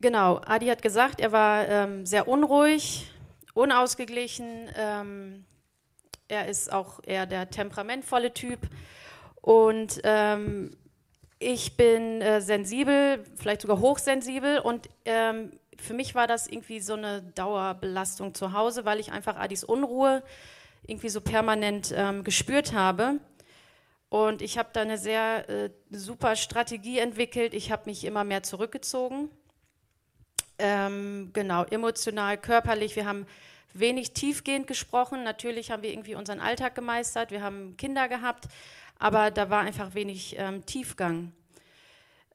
Genau, 0.03 0.41
Adi 0.45 0.67
hat 0.67 0.83
gesagt, 0.83 1.19
er 1.19 1.33
war 1.33 1.67
ähm, 1.67 2.05
sehr 2.05 2.29
unruhig, 2.29 3.11
unausgeglichen. 3.55 4.69
Ähm, 4.77 5.47
er 6.29 6.47
ist 6.47 6.71
auch 6.71 7.01
eher 7.05 7.25
der 7.25 7.49
temperamentvolle 7.49 8.35
Typ. 8.35 8.61
Und 9.41 10.03
ähm, 10.05 10.77
ich 11.39 11.79
bin 11.79 12.21
äh, 12.21 12.43
sensibel, 12.43 13.25
vielleicht 13.37 13.63
sogar 13.63 13.81
hochsensibel. 13.81 14.59
Und 14.59 14.91
ähm, 15.07 15.53
für 15.79 15.95
mich 15.95 16.15
war 16.15 16.27
das 16.27 16.47
irgendwie 16.47 16.81
so 16.81 16.93
eine 16.93 17.23
Dauerbelastung 17.23 18.35
zu 18.35 18.53
Hause, 18.53 18.85
weil 18.85 19.01
ich 19.01 19.11
einfach 19.11 19.37
Adis 19.37 19.65
Unruhe 19.65 20.23
irgendwie 20.87 21.09
so 21.09 21.23
permanent 21.23 21.95
ähm, 21.97 22.25
gespürt 22.25 22.75
habe. 22.75 23.21
Und 24.11 24.43
ich 24.43 24.59
habe 24.59 24.71
da 24.73 24.83
eine 24.83 24.99
sehr 24.99 25.49
äh, 25.49 25.71
super 25.91 26.35
Strategie 26.35 26.99
entwickelt. 26.99 27.55
Ich 27.55 27.71
habe 27.71 27.89
mich 27.89 28.05
immer 28.05 28.25
mehr 28.25 28.43
zurückgezogen. 28.43 29.31
Ähm, 30.59 31.31
genau, 31.33 31.65
emotional, 31.65 32.37
körperlich. 32.37 32.97
Wir 32.97 33.07
haben 33.07 33.25
wenig 33.73 34.13
tiefgehend 34.13 34.67
gesprochen. 34.67 35.23
Natürlich 35.23 35.71
haben 35.71 35.85
wir 35.85 35.91
irgendwie 35.91 36.17
unseren 36.17 36.41
Alltag 36.41 36.75
gemeistert. 36.75 37.31
Wir 37.31 37.41
haben 37.41 37.77
Kinder 37.77 38.09
gehabt, 38.09 38.49
aber 38.99 39.31
da 39.31 39.49
war 39.49 39.61
einfach 39.61 39.95
wenig 39.95 40.35
ähm, 40.39 40.67
Tiefgang. 40.67 41.33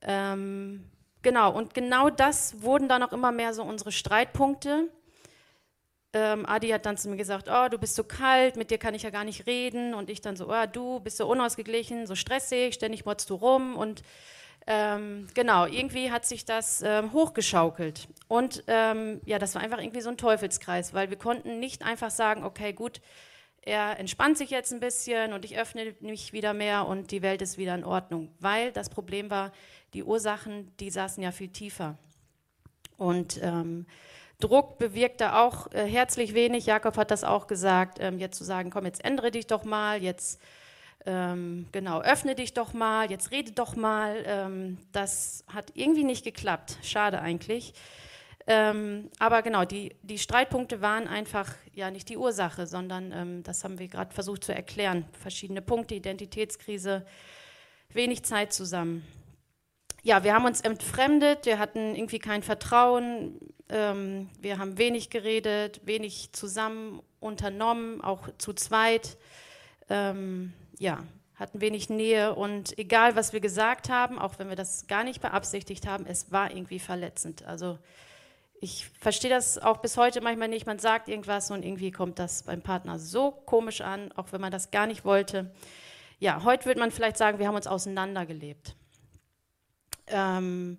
Ähm, 0.01 0.89
genau, 1.24 1.51
und 1.51 1.74
genau 1.74 2.10
das 2.10 2.62
wurden 2.62 2.88
dann 2.88 3.03
auch 3.03 3.12
immer 3.12 3.34
mehr 3.34 3.53
so 3.53 3.63
unsere 3.63 3.91
Streitpunkte. 3.91 4.89
Ähm, 6.15 6.45
Adi 6.45 6.69
hat 6.69 6.86
dann 6.86 6.95
zu 6.95 7.10
mir 7.10 7.17
gesagt, 7.17 7.50
oh, 7.51 7.67
du 7.69 7.77
bist 7.77 7.95
so 7.95 8.05
kalt, 8.05 8.55
mit 8.55 8.72
dir 8.72 8.77
kann 8.77 8.95
ich 8.95 9.03
ja 9.03 9.10
gar 9.10 9.25
nicht 9.25 9.48
reden. 9.48 9.93
Und 9.93 10.10
ich 10.10 10.22
dann 10.22 10.38
so, 10.38 10.50
oh, 10.50 10.65
du 10.72 11.01
bist 11.01 11.17
so 11.17 11.27
unausgeglichen, 11.27 12.07
so 12.07 12.15
stressig, 12.15 12.74
ständig 12.74 13.05
motzt 13.05 13.29
du 13.29 13.36
rum. 13.36 13.75
Und 13.75 14.01
ähm, 14.65 15.27
genau, 15.34 15.65
irgendwie 15.65 16.12
hat 16.12 16.25
sich 16.25 16.45
das 16.45 16.81
ähm, 16.81 17.12
hochgeschaukelt. 17.12 18.07
Und 18.29 18.63
ähm, 18.67 19.19
ja, 19.25 19.39
das 19.39 19.55
war 19.55 19.62
einfach 19.62 19.79
irgendwie 19.79 20.00
so 20.00 20.10
ein 20.10 20.15
Teufelskreis, 20.15 20.93
weil 20.93 21.10
wir 21.10 21.17
konnten 21.17 21.60
nicht 21.60 21.84
einfach 21.84 22.12
sagen, 22.12 22.45
okay, 22.45 22.72
gut, 22.72 23.01
er 23.62 24.00
entspannt 24.00 24.38
sich 24.38 24.51
jetzt 24.51 24.72
ein 24.72 24.79
bisschen 24.79 25.34
und 25.34 25.43
ich 25.43 25.57
öffne 25.57 25.95
mich 26.00 26.31
wieder 26.31 26.53
mehr 26.53 26.88
und 26.88 27.12
die 27.12 27.24
Welt 27.24 27.41
ist 27.41 27.57
wieder 27.57 27.75
in 27.75 27.84
Ordnung. 27.84 28.29
Weil 28.39 28.72
das 28.72 28.89
Problem 28.89 29.29
war, 29.29 29.51
die 29.93 30.03
Ursachen, 30.05 30.72
die 30.79 30.91
saßen 30.91 31.22
ja 31.22 31.34
viel 31.34 31.50
tiefer. 31.50 31.98
Und 32.95 33.38
ähm, 33.43 33.86
Druck 34.39 34.77
bewirkt 34.77 35.22
da 35.22 35.44
auch 35.46 35.72
äh, 35.72 35.86
herzlich 35.86 36.34
wenig. 36.34 36.65
Jakob 36.65 36.98
hat 36.98 37.12
das 37.12 37.24
auch 37.24 37.48
gesagt, 37.48 38.00
ähm, 38.01 38.20
jetzt 38.20 38.38
zu 38.38 38.44
sagen, 38.44 38.70
komm, 38.70 38.86
jetzt 38.86 39.04
ändere 39.04 39.32
dich 39.32 39.48
doch 39.48 39.63
mal, 39.63 40.01
jetzt 40.04 40.42
ähm, 41.06 41.68
genau, 41.72 42.01
öffne 42.01 42.36
dich 42.36 42.54
doch 42.54 42.74
mal, 42.74 43.10
jetzt 43.10 43.32
rede 43.32 43.51
doch 43.51 43.75
mal. 43.75 44.24
Ähm, 44.25 44.77
das 44.92 45.46
hat 45.48 45.72
irgendwie 45.75 46.04
nicht 46.04 46.24
geklappt. 46.24 46.77
Schade 46.82 47.22
eigentlich. 47.22 47.74
Ähm, 48.48 49.10
aber 49.18 49.42
genau, 49.42 49.65
die, 49.65 49.96
die 50.04 50.20
Streitpunkte 50.20 50.82
waren 50.82 51.08
einfach 51.08 51.54
ja 51.74 51.89
nicht 51.89 52.10
die 52.10 52.18
Ursache, 52.18 52.68
sondern 52.68 53.12
ähm, 53.12 53.44
das 53.44 53.63
haben 53.63 53.80
wir 53.80 53.88
gerade 53.88 54.13
versucht 54.13 54.44
zu 54.44 54.54
erklären. 54.54 55.06
Verschiedene 55.20 55.62
Punkte, 55.62 55.96
Identitätskrise, 55.96 57.06
wenig 57.89 58.24
Zeit 58.24 58.54
zusammen 58.54 59.04
ja, 60.06 60.24
wir 60.24 60.36
haben 60.36 60.46
uns 60.46 60.62
entfremdet, 60.62 61.48
wir 61.48 61.58
hatten 61.58 61.96
irgendwie 61.96 62.20
kein 62.20 62.44
Vertrauen, 62.44 63.40
ähm, 63.70 64.30
wir 64.40 64.60
haben 64.60 64.78
wenig 64.78 65.10
geredet, 65.10 65.82
wenig 65.84 66.30
zusammen 66.32 67.02
unternommen, 67.20 68.02
auch 68.02 68.30
zu 68.38 68.54
zweit. 68.54 69.18
Ähm, 69.90 70.54
ja, 70.78 71.04
hatten 71.38 71.60
wenig 71.60 71.90
Nähe 71.90 72.36
und 72.36 72.78
egal, 72.78 73.16
was 73.16 73.34
wir 73.34 73.40
gesagt 73.40 73.90
haben, 73.90 74.20
auch 74.20 74.38
wenn 74.38 74.48
wir 74.48 74.56
das 74.56 74.86
gar 74.86 75.04
nicht 75.04 75.22
beabsichtigt 75.22 75.88
haben, 75.88 76.06
es 76.06 76.32
war 76.32 76.52
irgendwie 76.52 76.78
verletzend. 76.78 77.44
Also 77.44 77.80
ich 78.62 78.88
verstehe 79.00 79.32
das 79.32 79.58
auch 79.58 79.78
bis 79.78 79.98
heute 79.98 80.22
manchmal 80.22 80.50
nicht. 80.50 80.68
Man 80.68 80.78
sagt 80.78 81.10
irgendwas 81.10 81.50
und 81.50 81.66
irgendwie 81.66 81.90
kommt 81.90 82.20
das 82.20 82.44
beim 82.44 82.62
Partner 82.62 83.00
so 83.00 83.32
komisch 83.32 83.82
an, 83.82 84.12
auch 84.12 84.28
wenn 84.32 84.40
man 84.40 84.52
das 84.52 84.70
gar 84.70 84.86
nicht 84.86 85.04
wollte. 85.04 85.52
Ja, 86.20 86.44
heute 86.44 86.66
würde 86.66 86.80
man 86.80 86.92
vielleicht 86.92 87.18
sagen, 87.18 87.40
wir 87.40 87.48
haben 87.48 87.56
uns 87.56 87.66
auseinandergelebt. 87.66 88.76
Ähm, 90.08 90.78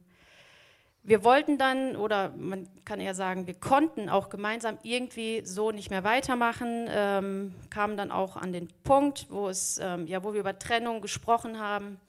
wir 1.03 1.23
wollten 1.23 1.57
dann, 1.57 1.95
oder 1.95 2.31
man 2.37 2.69
kann 2.85 3.01
eher 3.01 3.15
sagen, 3.15 3.47
wir 3.47 3.55
konnten 3.55 4.09
auch 4.09 4.29
gemeinsam 4.29 4.77
irgendwie 4.83 5.43
so 5.45 5.71
nicht 5.71 5.89
mehr 5.89 6.03
weitermachen, 6.03 6.89
ähm, 6.91 7.55
kamen 7.71 7.97
dann 7.97 8.11
auch 8.11 8.37
an 8.37 8.53
den 8.53 8.69
Punkt, 8.83 9.27
wo, 9.31 9.49
es, 9.49 9.79
ähm, 9.81 10.09
ja, 10.09 10.25
wo 10.25 10.33
wir 10.33 10.41
über 10.41 10.59
Trennung 10.59 11.01
gesprochen 11.01 11.61
haben. 11.61 12.01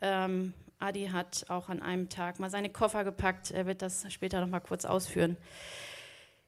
Ähm, 0.00 0.54
Adi 0.78 1.08
hat 1.08 1.44
auch 1.48 1.68
an 1.68 1.82
einem 1.82 2.08
Tag 2.08 2.38
mal 2.38 2.48
seine 2.48 2.70
Koffer 2.70 3.04
gepackt, 3.04 3.50
er 3.50 3.66
wird 3.66 3.82
das 3.82 4.10
später 4.10 4.40
noch 4.40 4.48
mal 4.48 4.60
kurz 4.60 4.86
ausführen. 4.86 5.36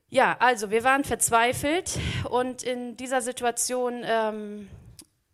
Ja, 0.08 0.38
also 0.40 0.70
wir 0.70 0.84
waren 0.84 1.04
verzweifelt 1.04 1.98
und 2.30 2.62
in 2.62 2.96
dieser 2.96 3.20
Situation 3.20 4.00
ähm, 4.04 4.70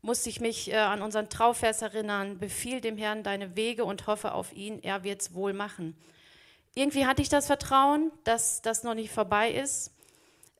musste 0.04 0.28
ich 0.28 0.38
mich 0.38 0.70
äh, 0.70 0.76
an 0.76 1.00
unseren 1.00 1.30
Trauvers 1.30 1.80
erinnern, 1.80 2.38
befiehl 2.38 2.82
dem 2.82 2.98
Herrn 2.98 3.22
deine 3.22 3.56
Wege 3.56 3.86
und 3.86 4.06
hoffe 4.06 4.34
auf 4.34 4.52
ihn, 4.52 4.78
er 4.82 5.02
wird 5.02 5.22
es 5.22 5.34
wohl 5.34 5.54
machen. 5.54 5.96
Irgendwie 6.74 7.06
hatte 7.06 7.22
ich 7.22 7.30
das 7.30 7.46
Vertrauen, 7.46 8.12
dass 8.22 8.60
das 8.60 8.82
noch 8.82 8.94
nicht 8.94 9.10
vorbei 9.10 9.50
ist. 9.50 9.94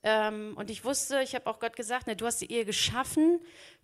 Ähm, 0.03 0.55
und 0.57 0.71
ich 0.71 0.83
wusste, 0.85 1.21
ich 1.23 1.35
habe 1.35 1.47
auch 1.47 1.61
Gott 1.61 1.77
gesagt, 1.77 2.07
ne, 2.07 2.17
du 2.17 2.25
hast 2.25 2.41
die 2.41 2.51
Ehe 2.51 2.65
geschaffen, 2.65 3.39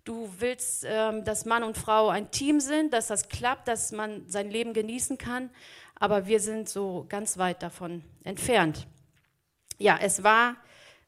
du 0.05 0.33
willst, 0.39 0.87
ähm, 0.89 1.25
dass 1.25 1.45
Mann 1.45 1.63
und 1.63 1.77
Frau 1.77 2.09
ein 2.09 2.31
Team 2.31 2.61
sind, 2.61 2.95
dass 2.95 3.09
das 3.09 3.29
klappt, 3.29 3.69
dass 3.69 3.93
man 3.93 4.27
sein 4.31 4.51
Leben 4.51 4.73
genießen 4.73 5.19
kann, 5.19 5.51
aber 5.95 6.27
wir 6.27 6.41
sind 6.41 6.71
so 6.71 7.05
ganz 7.11 7.37
weit 7.37 7.63
davon 7.63 8.03
entfernt. 8.25 8.87
Ja, 9.77 9.99
es 10.01 10.23
war 10.23 10.57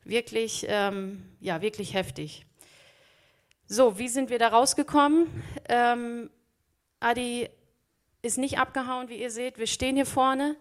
wirklich, 0.04 0.66
ähm, 0.68 1.24
ja, 1.40 1.62
wirklich 1.62 1.94
heftig. 1.94 2.44
So, 3.74 3.98
wie 3.98 4.08
sind 4.08 4.28
wir 4.28 4.38
da 4.38 4.48
rausgekommen? 4.48 5.28
Ähm, 5.66 6.28
Adi 7.00 7.48
ist 8.20 8.36
nicht 8.36 8.58
abgehauen, 8.58 9.08
wie 9.08 9.14
ihr 9.14 9.30
seht. 9.30 9.56
Wir 9.56 9.66
stehen 9.66 9.96
hier 9.96 10.04
vorne. 10.04 10.56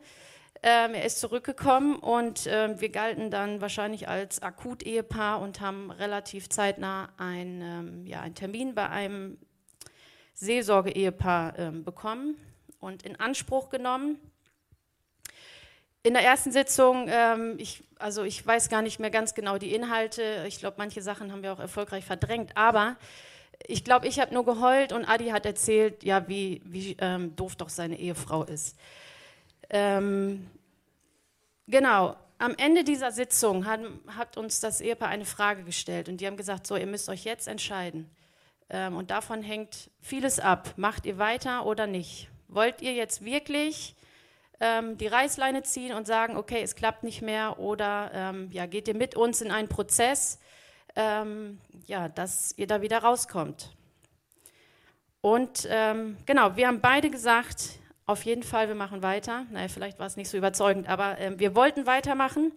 Ähm, 0.64 0.94
er 0.94 1.04
ist 1.04 1.20
zurückgekommen 1.20 1.98
und 1.98 2.48
ähm, 2.50 2.80
wir 2.80 2.88
galten 2.88 3.30
dann 3.30 3.60
wahrscheinlich 3.60 4.08
als 4.08 4.42
Akut-Ehepaar 4.42 5.42
und 5.42 5.60
haben 5.60 5.92
relativ 5.92 6.48
zeitnah 6.48 7.10
ein, 7.18 7.62
ähm, 7.62 8.08
ja, 8.08 8.22
einen 8.22 8.34
Termin 8.34 8.76
bei 8.76 8.88
einem 8.88 9.38
Seelsorge-Ehepaar 10.36 11.60
ähm, 11.60 11.84
bekommen 11.84 12.38
und 12.80 13.04
in 13.04 13.20
Anspruch 13.20 13.68
genommen. 13.68 14.22
In 16.04 16.14
der 16.14 16.24
ersten 16.24 16.52
Sitzung, 16.52 17.08
ähm, 17.10 17.56
ich, 17.60 17.84
also 18.00 18.24
ich 18.24 18.46
weiß 18.46 18.70
gar 18.70 18.82
nicht 18.82 19.00
mehr 19.00 19.12
ganz 19.12 19.36
genau 19.36 19.60
die 19.60 19.74
Inhalte. 19.74 20.46
Ich 20.48 20.58
glaube, 20.58 20.76
manche 20.80 21.02
Sachen 21.02 21.32
haben 21.32 21.44
wir 21.44 21.54
auch 21.54 21.60
erfolgreich 21.60 22.06
verdrängt. 22.06 22.58
Aber 22.58 22.98
ich 23.68 23.84
glaube, 23.84 24.08
ich 24.08 24.20
habe 24.20 24.34
nur 24.34 24.44
geheult 24.44 24.94
und 24.94 25.06
Adi 25.06 25.28
hat 25.28 25.46
erzählt, 25.46 26.04
ja, 26.04 26.28
wie, 26.28 26.62
wie 26.66 26.98
ähm, 27.00 27.36
doof 27.36 27.56
doch 27.56 27.70
seine 27.70 28.00
Ehefrau 28.00 28.44
ist. 28.44 28.78
Ähm, 29.70 30.50
genau. 31.68 32.16
Am 32.40 32.56
Ende 32.58 32.84
dieser 32.84 33.12
Sitzung 33.12 33.68
hat, 33.68 33.82
hat, 34.08 34.36
uns 34.36 34.60
das 34.60 34.82
Ehepaar 34.82 35.10
eine 35.10 35.26
Frage 35.26 35.64
gestellt 35.64 36.10
und 36.10 36.18
die 36.20 36.26
haben 36.26 36.38
gesagt, 36.38 36.66
so, 36.66 36.76
ihr 36.76 36.88
müsst 36.88 37.08
euch 37.10 37.24
jetzt 37.24 37.48
entscheiden. 37.48 38.10
Ähm, 38.72 38.96
und 38.96 39.12
davon 39.12 39.44
hängt 39.44 39.92
vieles 40.00 40.40
ab. 40.40 40.74
Macht 40.78 41.06
ihr 41.06 41.20
weiter 41.20 41.68
oder 41.68 41.86
nicht? 41.86 42.30
Wollt 42.48 42.82
ihr 42.82 42.94
jetzt 42.94 43.24
wirklich 43.24 43.96
ähm, 44.62 44.98
die 44.98 45.08
Reißleine 45.08 45.64
ziehen 45.64 45.94
und 45.94 46.06
sagen, 46.06 46.38
okay, 46.38 46.62
es 46.62 46.76
klappt 46.76 47.04
nicht 47.04 47.22
mehr 47.22 47.60
oder 47.60 48.12
ähm, 48.14 48.50
ja, 48.52 48.68
geht 48.68 48.88
ihr 48.88 48.96
mit 48.96 49.16
uns 49.16 49.42
in 49.42 49.52
einen 49.52 49.68
Prozess, 49.68 50.40
ähm, 50.96 51.60
ja, 51.88 52.08
dass 52.08 52.54
ihr 52.58 52.68
da 52.68 52.82
wieder 52.82 53.00
rauskommt. 53.00 53.76
Und 55.20 55.68
ähm, 55.70 56.18
genau, 56.28 56.56
wir 56.56 56.68
haben 56.68 56.80
beide 56.80 57.10
gesagt, 57.10 57.80
auf 58.06 58.24
jeden 58.24 58.44
Fall, 58.44 58.68
wir 58.68 58.76
machen 58.76 59.02
weiter. 59.02 59.46
Naja, 59.52 59.68
vielleicht 59.68 59.98
war 59.98 60.06
es 60.06 60.16
nicht 60.16 60.30
so 60.30 60.38
überzeugend, 60.38 60.88
aber 60.88 61.20
äh, 61.20 61.38
wir 61.40 61.56
wollten 61.56 61.88
weitermachen. 61.88 62.52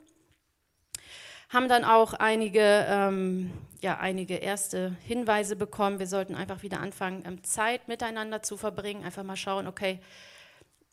Haben 1.49 1.69
dann 1.69 1.85
auch 1.85 2.13
einige, 2.15 2.87
ähm, 2.89 3.51
ja, 3.81 3.99
einige 3.99 4.37
erste 4.37 4.97
Hinweise 5.05 5.57
bekommen. 5.57 5.99
Wir 5.99 6.07
sollten 6.07 6.35
einfach 6.35 6.63
wieder 6.63 6.81
anfangen, 6.81 7.23
ähm, 7.27 7.45
Zeit 7.45 7.89
miteinander 7.89 8.43
zu 8.43 8.57
verbringen. 8.57 9.05
Einfach 9.05 9.23
mal 9.23 9.37
schauen, 9.37 9.67
okay, 9.67 10.01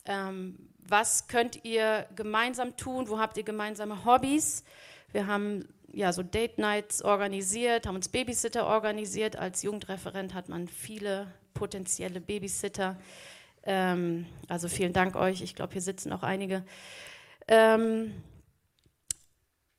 ähm, 0.06 0.58
was 0.80 1.28
könnt 1.28 1.64
ihr 1.64 2.06
gemeinsam 2.16 2.76
tun? 2.76 3.08
Wo 3.08 3.20
habt 3.20 3.38
ihr 3.38 3.44
gemeinsame 3.44 4.06
Hobbys? 4.06 4.64
Wir 5.12 5.28
haben 5.28 5.68
ja 5.94 6.14
so 6.14 6.24
Date 6.24 6.58
Nights 6.58 7.02
organisiert, 7.02 7.88
haben 7.88 7.96
uns 7.96 8.10
Babysitter 8.10 8.66
organisiert. 8.66 9.36
Als 9.36 9.64
Jugendreferent 9.64 10.34
hat 10.34 10.50
man 10.50 10.68
viele 10.68 11.28
potenzielle 11.54 12.22
Babysitter. 12.22 12.98
Ähm, 13.64 14.26
also 14.48 14.68
vielen 14.68 14.94
Dank 14.94 15.16
euch. 15.16 15.42
Ich 15.42 15.56
glaube, 15.56 15.74
hier 15.74 15.82
sitzen 15.82 16.12
auch 16.14 16.24
einige. 16.24 16.64
Ähm, 17.48 18.14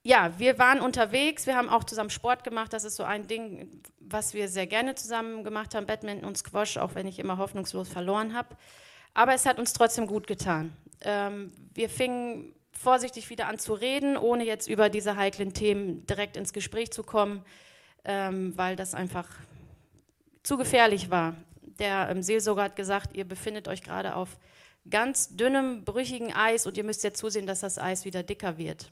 ja, 0.05 0.37
wir 0.39 0.59
waren 0.59 0.81
unterwegs, 0.81 1.47
wir 1.47 1.57
haben 1.57 1.69
auch 1.69 1.85
zusammen 1.85 2.11
Sport 2.11 2.43
gemacht. 2.43 2.73
Das 2.73 2.85
ist 2.85 2.97
so 2.97 3.05
ein 3.05 3.27
Ding, 3.29 3.83
was 4.01 4.35
wir 4.35 4.49
sehr 4.49 4.67
gerne 4.67 4.95
zusammen 4.95 5.45
gemacht 5.45 5.75
haben, 5.75 5.87
Badminton 5.87 6.27
und 6.27 6.37
Squash, 6.37 6.77
auch 6.77 6.95
wenn 6.95 7.07
ich 7.07 7.19
immer 7.19 7.39
hoffnungslos 7.39 7.89
verloren 7.89 8.35
habe. 8.35 8.57
Aber 9.15 9.35
es 9.35 9.47
hat 9.47 9.59
uns 9.59 9.73
trotzdem 9.73 10.07
gut 10.07 10.27
getan. 10.27 10.77
Ähm, 11.03 11.53
wir 11.75 11.89
fingen 11.89 12.55
vorsichtig 12.73 13.31
wieder 13.31 13.47
an 13.47 13.59
zu 13.59 13.75
reden, 13.75 14.17
ohne 14.17 14.45
jetzt 14.45 14.69
über 14.69 14.89
diese 14.89 15.17
heiklen 15.17 15.53
Themen 15.53 16.07
direkt 16.07 16.37
ins 16.37 16.53
Gespräch 16.53 16.91
zu 16.91 17.03
kommen, 17.03 17.45
ähm, 18.05 18.57
weil 18.57 18.77
das 18.77 18.95
einfach 18.95 19.29
zu 20.43 20.57
gefährlich 20.57 21.11
war. 21.11 21.37
Der 21.79 22.09
ähm, 22.11 22.23
Seelsorger 22.23 22.63
hat 22.63 22.77
gesagt, 22.77 23.15
ihr 23.15 23.25
befindet 23.25 23.69
euch 23.69 23.83
gerade 23.83 24.17
auf 24.17 24.39
ganz 24.89 25.37
dünnem, 25.37 25.85
brüchigen 25.85 26.35
Eis 26.35 26.67
und 26.67 26.77
ihr 26.77 26.85
müsst 26.85 27.05
jetzt 27.05 27.19
zusehen, 27.19 27.47
dass 27.47 27.61
das 27.61 27.79
Eis 27.79 28.05
wieder 28.05 28.23
dicker 28.23 28.59
wird. 28.59 28.91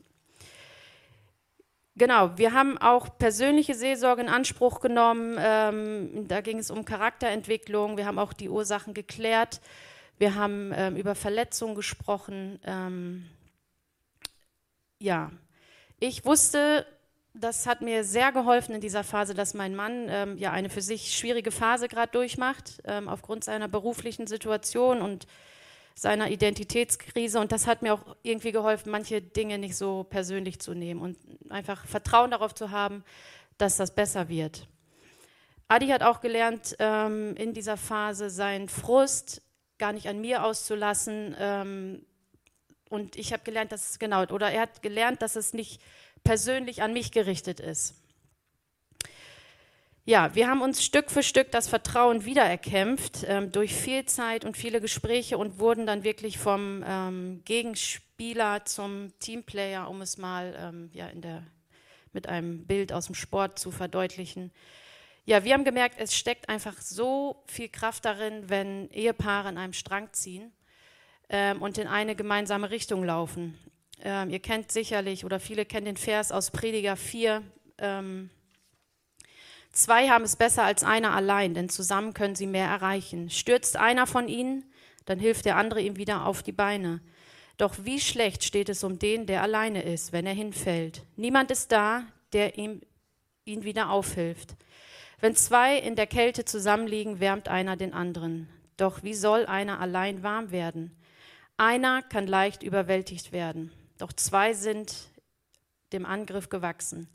Genau, 1.97 2.39
wir 2.39 2.53
haben 2.53 2.79
auch 2.79 3.19
persönliche 3.19 3.75
Seelsorge 3.75 4.23
in 4.23 4.29
Anspruch 4.29 4.81
genommen. 4.81 5.37
Ähm, 5.39 6.29
da 6.29 6.41
ging 6.41 6.59
es 6.59 6.71
um 6.71 6.85
Charakterentwicklung. 6.85 7.97
Wir 7.97 8.07
haben 8.07 8.19
auch 8.19 8.33
die 8.33 8.49
Ursachen 8.49 8.95
geklärt. 8.95 9.61
Wir 10.21 10.35
haben 10.35 10.71
ähm, 10.77 10.97
über 10.97 11.15
Verletzungen 11.15 11.75
gesprochen. 11.75 12.61
Ähm, 12.67 13.25
ja, 14.99 15.33
ich 15.99 16.27
wusste, 16.27 16.85
das 17.33 17.67
hat 17.67 17.81
mir 17.81 18.05
sehr 18.05 18.31
geholfen 18.31 18.75
in 18.75 18.83
dieser 18.83 19.03
Phase, 19.03 19.33
dass 19.33 19.55
mein 19.55 19.75
Mann 19.75 20.09
ähm, 20.11 20.37
ja 20.37 20.51
eine 20.53 20.69
für 20.69 20.83
sich 20.83 21.17
schwierige 21.17 21.51
Phase 21.51 21.89
gerade 21.89 22.13
durchmacht, 22.13 22.83
ähm, 22.85 23.09
aufgrund 23.09 23.45
seiner 23.45 23.67
beruflichen 23.67 24.27
Situation 24.27 25.01
und 25.01 25.27
seiner 25.95 26.31
Identitätskrise. 26.31 27.41
Und 27.41 27.51
das 27.51 27.67
hat 27.67 27.81
mir 27.81 27.95
auch 27.95 28.15
irgendwie 28.23 28.53
geholfen, 28.53 28.91
manche 28.91 29.23
Dinge 29.23 29.57
nicht 29.57 29.75
so 29.75 30.05
persönlich 30.05 30.61
zu 30.61 30.75
nehmen 30.75 31.01
und 31.01 31.17
einfach 31.49 31.87
Vertrauen 31.87 32.31
darauf 32.31 32.55
zu 32.55 32.71
haben, 32.71 33.05
dass 33.57 33.79
das 33.79 33.95
besser 33.95 34.29
wird. 34.29 34.69
Adi 35.69 35.89
hat 35.89 36.03
auch 36.03 36.21
gelernt, 36.21 36.77
ähm, 36.79 37.35
in 37.37 37.55
dieser 37.55 37.79
Phase 37.79 38.29
seinen 38.29 38.69
Frust 38.69 39.41
gar 39.81 39.93
nicht 39.93 40.07
an 40.07 40.21
mir 40.21 40.45
auszulassen. 40.45 41.35
Ähm, 41.39 42.07
und 42.89 43.17
ich 43.17 43.33
habe 43.33 43.43
gelernt, 43.43 43.73
dass 43.73 43.91
es 43.91 43.99
genau, 43.99 44.23
oder 44.27 44.51
er 44.51 44.63
hat 44.63 44.83
gelernt, 44.83 45.23
dass 45.23 45.35
es 45.35 45.53
nicht 45.53 45.81
persönlich 46.23 46.83
an 46.83 46.93
mich 46.93 47.11
gerichtet 47.11 47.59
ist. 47.59 47.97
Ja, 50.05 50.35
wir 50.35 50.49
haben 50.49 50.63
uns 50.63 50.83
Stück 50.83 51.11
für 51.11 51.23
Stück 51.23 51.53
das 51.53 51.69
Vertrauen 51.69 52.25
wiedererkämpft 52.25 53.25
ähm, 53.27 53.53
durch 53.53 53.75
viel 53.75 54.07
Zeit 54.07 54.45
und 54.45 54.57
viele 54.57 54.81
Gespräche 54.81 55.39
und 55.39 55.59
wurden 55.59 55.87
dann 55.87 56.05
wirklich 56.05 56.39
vom 56.39 56.83
ähm, 56.87 57.43
Gegenspieler 57.45 58.65
zum 58.65 59.13
Teamplayer, 59.21 59.89
um 59.89 60.01
es 60.01 60.17
mal 60.17 60.57
ähm, 60.59 60.91
ja, 60.95 61.07
in 61.09 61.21
der, 61.21 61.47
mit 62.13 62.29
einem 62.29 62.67
Bild 62.67 62.93
aus 62.93 63.07
dem 63.07 63.15
Sport 63.15 63.59
zu 63.59 63.71
verdeutlichen. 63.71 64.51
Ja, 65.27 65.45
wir 65.45 65.53
haben 65.53 65.65
gemerkt, 65.65 65.97
es 65.99 66.17
steckt 66.17 66.49
einfach 66.49 66.81
so 66.81 67.43
viel 67.47 67.69
Kraft 67.69 68.05
darin, 68.05 68.49
wenn 68.49 68.91
Ehepaare 68.91 69.49
an 69.49 69.59
einem 69.59 69.75
Strang 69.75 70.13
ziehen 70.13 70.53
ähm, 71.29 71.63
und 71.63 71.79
in 71.79 71.87
eine 71.87 72.17
gemeinsame 72.17 72.71
Richtung 72.71 73.05
laufen. 73.05 73.59
Ähm, 74.03 74.31
ihr 74.31 74.41
kennt 74.41 74.73
sicherlich 74.73 75.25
oder 75.25 75.39
viele 75.39 75.67
kennen 75.67 75.87
den 75.87 75.97
Vers 75.97 76.33
aus 76.33 76.51
Prediger 76.51 76.97
4. 76.97 77.43
Ähm, 77.79 78.31
Zwei 79.73 80.09
haben 80.09 80.25
es 80.25 80.35
besser 80.35 80.65
als 80.65 80.83
einer 80.83 81.15
allein, 81.15 81.55
denn 81.55 81.69
zusammen 81.69 82.13
können 82.13 82.35
sie 82.35 82.47
mehr 82.47 82.67
erreichen. 82.67 83.31
Stürzt 83.31 83.77
einer 83.77 84.07
von 84.07 84.27
ihnen, 84.27 84.65
dann 85.05 85.21
hilft 85.21 85.45
der 85.45 85.57
andere 85.57 85.81
ihm 85.81 85.97
wieder 85.97 86.27
auf 86.27 86.43
die 86.43 86.53
Beine. 86.53 87.01
Doch 87.57 87.77
wie 87.83 88.01
schlecht 88.01 88.43
steht 88.43 88.69
es 88.69 88.83
um 88.83 88.99
den, 88.99 89.27
der 89.27 89.43
alleine 89.43 89.83
ist, 89.83 90.13
wenn 90.13 90.27
er 90.27 90.35
hinfällt. 90.35 91.03
Niemand 91.17 91.51
ist 91.51 91.71
da, 91.71 92.05
der 92.33 92.59
ihm 92.59 92.81
ihn 93.45 93.65
wieder 93.65 93.91
aufhilft. 93.91 94.57
Wenn 95.21 95.37
zwei 95.37 95.77
in 95.77 95.97
der 95.97 96.07
Kälte 96.07 96.47
zusammenliegen, 96.47 97.21
wärmt 97.21 97.49
einer 97.49 97.77
den 97.77 97.93
anderen. 97.93 98.49
Doch 98.79 99.03
wie 99.03 99.13
soll 99.13 99.45
einer 99.45 99.79
allein 99.79 100.23
warm 100.23 100.51
werden? 100.51 100.97
Einer 101.59 102.01
kann 102.01 102.27
leicht 102.27 102.63
überwältigt 102.63 103.33
werden, 103.33 103.71
doch 103.99 104.15
zwei 104.15 104.55
sind 104.55 105.11
dem 105.93 106.07
Angriff 106.07 106.49
gewachsen. 106.49 107.07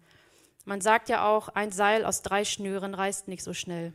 Man 0.65 0.81
sagt 0.81 1.09
ja 1.09 1.25
auch, 1.27 1.49
ein 1.49 1.71
Seil 1.71 2.05
aus 2.05 2.21
drei 2.21 2.45
Schnüren 2.45 2.93
reißt 2.93 3.27
nicht 3.27 3.43
so 3.43 3.53
schnell. 3.53 3.93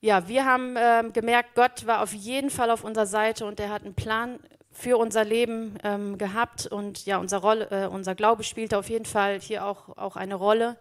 Ja, 0.00 0.28
wir 0.28 0.44
haben 0.44 0.76
äh, 0.76 1.02
gemerkt, 1.12 1.56
Gott 1.56 1.86
war 1.86 2.02
auf 2.02 2.12
jeden 2.12 2.50
Fall 2.50 2.70
auf 2.70 2.84
unserer 2.84 3.06
Seite 3.06 3.46
und 3.46 3.58
er 3.58 3.70
hat 3.70 3.84
einen 3.84 3.94
Plan 3.94 4.38
für 4.70 4.96
unser 4.96 5.24
Leben 5.24 5.76
ähm, 5.82 6.18
gehabt 6.18 6.66
und 6.66 7.04
ja, 7.04 7.18
unser, 7.18 7.38
Rolle, 7.38 7.68
äh, 7.70 7.86
unser 7.86 8.14
Glaube 8.14 8.44
spielte 8.44 8.78
auf 8.78 8.88
jeden 8.88 9.06
Fall 9.06 9.40
hier 9.40 9.64
auch, 9.64 9.96
auch 9.96 10.14
eine 10.14 10.36
Rolle 10.36 10.76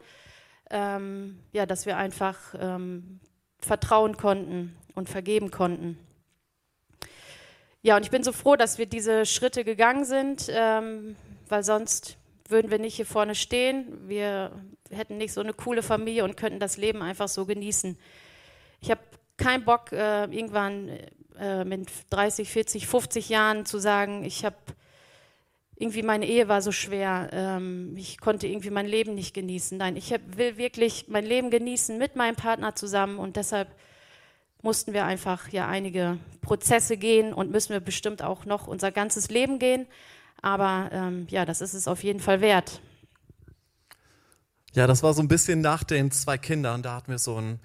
ähm, 0.72 1.40
ja, 1.52 1.66
dass 1.66 1.86
wir 1.86 1.98
einfach 1.98 2.38
ähm, 2.60 3.20
vertrauen 3.60 4.18
konnten 4.18 4.76
und 4.96 5.10
vergeben 5.10 5.52
konnten. 5.52 6.00
Ja, 7.84 7.98
und 7.98 8.04
ich 8.04 8.12
bin 8.12 8.24
so 8.24 8.32
froh, 8.32 8.56
dass 8.56 8.78
wir 8.78 8.86
diese 8.86 9.26
Schritte 9.26 9.64
gegangen 9.64 10.06
sind, 10.06 10.48
ähm, 10.50 11.16
weil 11.50 11.64
sonst 11.64 12.18
würden 12.48 12.70
wir 12.70 12.80
nicht 12.80 12.96
hier 12.96 13.06
vorne 13.06 13.34
stehen. 13.34 14.08
Wir 14.08 14.52
hätten 14.92 15.18
nicht 15.18 15.34
so 15.34 15.42
eine 15.42 15.54
coole 15.54 15.82
Familie 15.82 16.24
und 16.24 16.38
könnten 16.38 16.60
das 16.60 16.78
Leben 16.78 17.02
einfach 17.02 17.28
so 17.28 17.46
genießen. 17.46 17.98
Ich 18.82 18.92
habe 18.92 19.02
keinen 19.38 19.66
Bock, 19.66 19.92
äh, 19.92 20.26
irgendwann 20.26 20.90
äh, 21.40 21.64
mit 21.66 21.90
30, 22.12 22.50
40, 22.50 22.88
50 22.88 23.30
Jahren 23.30 23.66
zu 23.66 23.80
sagen, 23.80 24.24
ich 24.24 24.46
habe 24.46 24.58
irgendwie 25.82 26.04
meine 26.04 26.28
Ehe 26.28 26.48
war 26.48 26.62
so 26.62 26.72
schwer, 26.72 27.30
ähm, 27.32 27.96
ich 27.98 28.20
konnte 28.20 28.48
irgendwie 28.48 28.70
mein 28.70 28.86
Leben 28.86 29.16
nicht 29.16 29.34
genießen. 29.34 29.78
Nein, 29.78 29.96
ich 29.96 30.14
hab, 30.14 30.22
will 30.38 30.58
wirklich 30.58 31.06
mein 31.08 31.26
Leben 31.26 31.50
genießen 31.50 31.98
mit 31.98 32.16
meinem 32.16 32.36
Partner 32.36 32.76
zusammen 32.76 33.18
und 33.18 33.36
deshalb 33.36 33.68
mussten 34.62 34.94
wir 34.94 35.06
einfach 35.06 35.50
ja 35.50 35.68
einige 35.68 36.20
Prozesse 36.42 36.98
gehen 36.98 37.34
und 37.34 37.52
müssen 37.52 37.74
wir 37.74 37.80
bestimmt 37.80 38.22
auch 38.22 38.46
noch 38.46 38.68
unser 38.68 38.92
ganzes 38.92 39.30
Leben 39.30 39.58
gehen. 39.58 39.88
Aber 40.42 40.90
ähm, 40.92 41.28
ja, 41.30 41.46
das 41.46 41.62
ist 41.62 41.74
es 41.74 41.88
auf 41.88 42.04
jeden 42.04 42.20
Fall 42.20 42.42
wert. 42.42 42.80
Ja, 44.74 44.88
das 44.88 45.04
war 45.04 45.14
so 45.14 45.22
ein 45.22 45.28
bisschen 45.28 45.62
nach 45.62 45.84
den 45.84 46.12
zwei 46.12 46.38
Kindern, 46.38 46.84
da 46.84 46.96
hatten 46.96 47.12
wir 47.12 47.20
so 47.20 47.38
ein, 47.38 47.60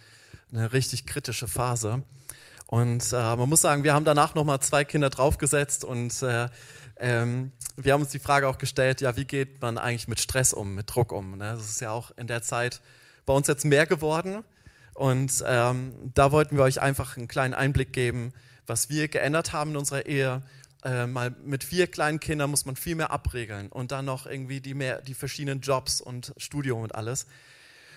eine 0.51 0.73
richtig 0.73 1.07
kritische 1.07 1.49
Phase. 1.49 2.03
Und 2.67 3.13
äh, 3.13 3.37
man 3.37 3.49
muss 3.49 3.61
sagen, 3.61 3.85
wir 3.85 3.95
haben 3.95 4.05
danach 4.05 4.35
nochmal 4.35 4.61
zwei 4.61 4.85
Kinder 4.85 5.09
draufgesetzt 5.09 5.85
und 5.85 6.21
äh, 6.23 6.49
ähm, 6.99 7.53
wir 7.77 7.93
haben 7.93 8.03
uns 8.03 8.11
die 8.11 8.19
Frage 8.19 8.49
auch 8.49 8.59
gestellt, 8.59 9.01
ja, 9.01 9.17
wie 9.17 9.25
geht 9.25 9.61
man 9.61 9.79
eigentlich 9.79 10.09
mit 10.09 10.21
Stress 10.21 10.53
um, 10.53 10.75
mit 10.75 10.95
Druck 10.95 11.13
um? 11.13 11.33
Ne? 11.39 11.55
Das 11.57 11.69
ist 11.69 11.81
ja 11.81 11.91
auch 11.91 12.11
in 12.17 12.27
der 12.27 12.43
Zeit 12.43 12.81
bei 13.27 13.33
uns 13.35 13.49
jetzt 13.49 13.65
mehr 13.65 13.87
geworden. 13.87 14.45
Und 14.95 15.45
ähm, 15.47 15.93
da 16.15 16.33
wollten 16.33 16.57
wir 16.57 16.65
euch 16.65 16.81
einfach 16.81 17.19
einen 17.19 17.29
kleinen 17.29 17.53
Einblick 17.53 17.93
geben, 17.93 18.33
was 18.67 18.89
wir 18.89 19.09
geändert 19.09 19.53
haben 19.53 19.73
in 19.73 19.77
unserer 19.77 20.07
Ehe. 20.07 20.43
Äh, 20.85 21.07
mal 21.07 21.35
mit 21.45 21.65
vier 21.65 21.87
kleinen 21.87 22.19
Kindern 22.19 22.51
muss 22.51 22.65
man 22.65 22.77
viel 22.77 22.95
mehr 22.95 23.11
abregeln 23.11 23.69
und 23.69 23.93
dann 23.93 24.07
noch 24.07 24.27
irgendwie 24.27 24.61
die, 24.61 24.73
mehr, 24.73 25.03
die 25.03 25.15
verschiedenen 25.15 25.61
Jobs 25.61 26.01
und 26.01 26.33
Studium 26.39 26.83
und 26.83 26.95
alles. 26.95 27.27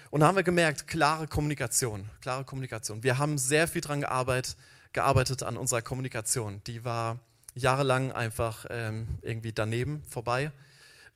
Und 0.09 0.21
da 0.21 0.27
haben 0.27 0.35
wir 0.35 0.43
gemerkt, 0.43 0.87
klare 0.87 1.27
Kommunikation, 1.27 2.09
klare 2.19 2.43
Kommunikation. 2.43 3.03
Wir 3.03 3.17
haben 3.17 3.37
sehr 3.37 3.67
viel 3.67 3.81
daran 3.81 4.01
gearbeitet, 4.01 4.57
gearbeitet 4.91 5.43
an 5.43 5.55
unserer 5.55 5.81
Kommunikation. 5.81 6.61
Die 6.65 6.83
war 6.83 7.19
jahrelang 7.55 8.11
einfach 8.11 8.65
ähm, 8.69 9.07
irgendwie 9.21 9.51
daneben 9.51 10.03
vorbei. 10.07 10.51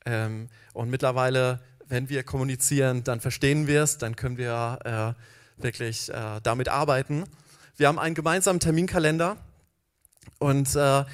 Ähm, 0.06 0.50
und 0.74 0.90
mittlerweile, 0.90 1.60
wenn 1.88 2.10
wir 2.10 2.24
kommunizieren, 2.24 3.04
dann 3.04 3.22
verstehen 3.22 3.68
wir 3.68 3.84
es, 3.84 3.98
dann 3.98 4.16
können 4.16 4.38
wir 4.38 5.16
äh, 5.18 5.62
wirklich 5.62 6.10
äh, 6.10 6.40
damit 6.44 6.70
arbeiten. 6.70 7.26
Wir 7.78 7.88
haben 7.88 8.00
einen 8.00 8.16
gemeinsamen 8.16 8.60
Terminkalender 8.60 9.38
und 10.40 10.76
äh, 10.76 11.06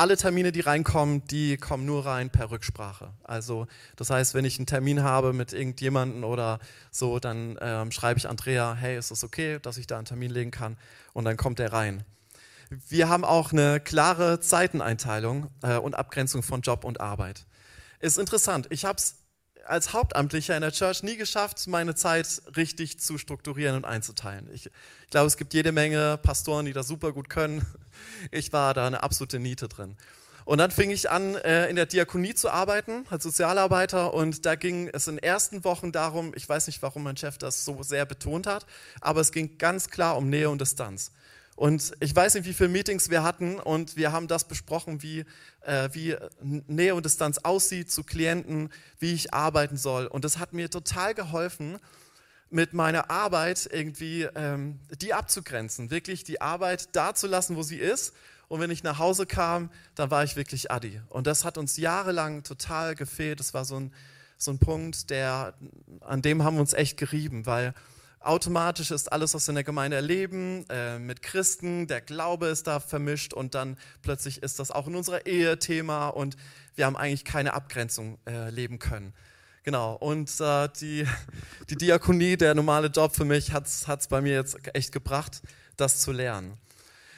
alle 0.00 0.16
Termine, 0.16 0.50
die 0.50 0.60
reinkommen, 0.60 1.26
die 1.26 1.58
kommen 1.58 1.84
nur 1.84 2.06
rein 2.06 2.30
per 2.30 2.50
Rücksprache. 2.50 3.12
Also 3.22 3.66
das 3.96 4.08
heißt, 4.08 4.32
wenn 4.32 4.46
ich 4.46 4.58
einen 4.58 4.64
Termin 4.64 5.02
habe 5.02 5.34
mit 5.34 5.52
irgendjemandem 5.52 6.24
oder 6.24 6.58
so, 6.90 7.18
dann 7.18 7.58
ähm, 7.60 7.92
schreibe 7.92 8.18
ich 8.18 8.26
Andrea, 8.26 8.74
hey, 8.74 8.96
ist 8.96 9.10
es 9.10 9.22
okay, 9.22 9.58
dass 9.60 9.76
ich 9.76 9.86
da 9.86 9.98
einen 9.98 10.06
Termin 10.06 10.30
legen 10.30 10.50
kann? 10.50 10.78
Und 11.12 11.26
dann 11.26 11.36
kommt 11.36 11.60
er 11.60 11.74
rein. 11.74 12.04
Wir 12.70 13.08
haben 13.08 13.24
auch 13.24 13.50
eine 13.50 13.80
klare 13.80 14.38
Zeiteneinteilung 14.38 15.50
äh, 15.62 15.76
und 15.76 15.96
Abgrenzung 15.96 16.44
von 16.44 16.60
Job 16.60 16.84
und 16.84 17.00
Arbeit. 17.00 17.44
Ist 17.98 18.16
interessant. 18.16 18.68
Ich 18.70 18.84
habe 18.84 18.96
es 18.96 19.16
als 19.66 19.92
Hauptamtlicher 19.92 20.54
in 20.54 20.62
der 20.62 20.70
Church 20.70 21.02
nie 21.02 21.16
geschafft, 21.16 21.66
meine 21.66 21.96
Zeit 21.96 22.42
richtig 22.56 23.00
zu 23.00 23.18
strukturieren 23.18 23.74
und 23.74 23.84
einzuteilen. 23.84 24.48
Ich, 24.52 24.66
ich 24.66 25.10
glaube, 25.10 25.26
es 25.26 25.36
gibt 25.36 25.52
jede 25.52 25.72
Menge 25.72 26.16
Pastoren, 26.22 26.64
die 26.64 26.72
das 26.72 26.86
super 26.86 27.12
gut 27.12 27.28
können. 27.28 27.66
Ich 28.30 28.52
war 28.52 28.72
da 28.72 28.86
eine 28.86 29.02
absolute 29.02 29.40
Niete 29.40 29.68
drin. 29.68 29.96
Und 30.44 30.58
dann 30.58 30.70
fing 30.70 30.90
ich 30.90 31.10
an, 31.10 31.34
äh, 31.34 31.68
in 31.68 31.76
der 31.76 31.86
Diakonie 31.86 32.34
zu 32.34 32.50
arbeiten, 32.50 33.04
als 33.10 33.24
Sozialarbeiter. 33.24 34.14
Und 34.14 34.46
da 34.46 34.54
ging 34.54 34.88
es 34.92 35.08
in 35.08 35.16
den 35.16 35.22
ersten 35.24 35.64
Wochen 35.64 35.92
darum, 35.92 36.32
ich 36.36 36.48
weiß 36.48 36.68
nicht, 36.68 36.82
warum 36.82 37.02
mein 37.02 37.16
Chef 37.16 37.36
das 37.36 37.64
so 37.64 37.82
sehr 37.82 38.06
betont 38.06 38.46
hat, 38.46 38.64
aber 39.00 39.20
es 39.20 39.32
ging 39.32 39.58
ganz 39.58 39.90
klar 39.90 40.16
um 40.16 40.30
Nähe 40.30 40.48
und 40.48 40.60
Distanz. 40.60 41.12
Und 41.60 41.92
ich 42.00 42.16
weiß 42.16 42.36
nicht, 42.36 42.46
wie 42.46 42.54
viele 42.54 42.70
Meetings 42.70 43.10
wir 43.10 43.22
hatten 43.22 43.60
und 43.60 43.94
wir 43.94 44.12
haben 44.12 44.28
das 44.28 44.44
besprochen, 44.48 45.02
wie, 45.02 45.26
äh, 45.60 45.90
wie 45.92 46.16
Nähe 46.40 46.94
und 46.94 47.04
Distanz 47.04 47.36
aussieht 47.36 47.92
zu 47.92 48.02
Klienten, 48.02 48.70
wie 48.98 49.12
ich 49.12 49.34
arbeiten 49.34 49.76
soll. 49.76 50.06
Und 50.06 50.24
das 50.24 50.38
hat 50.38 50.54
mir 50.54 50.70
total 50.70 51.12
geholfen, 51.12 51.78
mit 52.48 52.72
meiner 52.72 53.10
Arbeit 53.10 53.68
irgendwie 53.70 54.22
ähm, 54.34 54.80
die 55.02 55.12
abzugrenzen, 55.12 55.90
wirklich 55.90 56.24
die 56.24 56.40
Arbeit 56.40 56.96
da 56.96 57.14
zu 57.14 57.26
lassen, 57.26 57.56
wo 57.56 57.62
sie 57.62 57.76
ist. 57.76 58.14
Und 58.48 58.60
wenn 58.60 58.70
ich 58.70 58.82
nach 58.82 58.98
Hause 58.98 59.26
kam, 59.26 59.68
dann 59.96 60.10
war 60.10 60.24
ich 60.24 60.36
wirklich 60.36 60.70
Adi. 60.70 61.02
Und 61.10 61.26
das 61.26 61.44
hat 61.44 61.58
uns 61.58 61.76
jahrelang 61.76 62.42
total 62.42 62.94
gefehlt. 62.94 63.38
Das 63.38 63.52
war 63.52 63.66
so 63.66 63.78
ein, 63.78 63.92
so 64.38 64.50
ein 64.50 64.58
Punkt, 64.58 65.10
der, 65.10 65.52
an 66.00 66.22
dem 66.22 66.42
haben 66.42 66.56
wir 66.56 66.62
uns 66.62 66.72
echt 66.72 66.96
gerieben, 66.96 67.44
weil 67.44 67.74
automatisch 68.20 68.90
ist 68.90 69.10
alles, 69.10 69.34
was 69.34 69.46
wir 69.46 69.52
in 69.52 69.56
der 69.56 69.64
Gemeinde 69.64 69.96
erleben, 69.96 70.66
äh, 70.68 70.98
mit 70.98 71.22
Christen, 71.22 71.86
der 71.86 72.00
Glaube 72.00 72.46
ist 72.48 72.66
da 72.66 72.80
vermischt 72.80 73.32
und 73.32 73.54
dann 73.54 73.76
plötzlich 74.02 74.42
ist 74.42 74.58
das 74.58 74.70
auch 74.70 74.86
in 74.86 74.94
unserer 74.94 75.26
Ehe 75.26 75.58
Thema 75.58 76.08
und 76.08 76.36
wir 76.74 76.86
haben 76.86 76.96
eigentlich 76.96 77.24
keine 77.24 77.54
Abgrenzung 77.54 78.18
äh, 78.26 78.50
leben 78.50 78.78
können. 78.78 79.14
Genau, 79.62 79.94
und 79.94 80.30
äh, 80.40 80.68
die, 80.80 81.06
die 81.70 81.76
Diakonie, 81.76 82.36
der 82.36 82.54
normale 82.54 82.88
Job 82.88 83.14
für 83.14 83.24
mich, 83.24 83.52
hat 83.52 83.66
es 83.66 84.08
bei 84.08 84.20
mir 84.20 84.34
jetzt 84.34 84.56
echt 84.74 84.92
gebracht, 84.92 85.42
das 85.76 86.00
zu 86.00 86.12
lernen. 86.12 86.58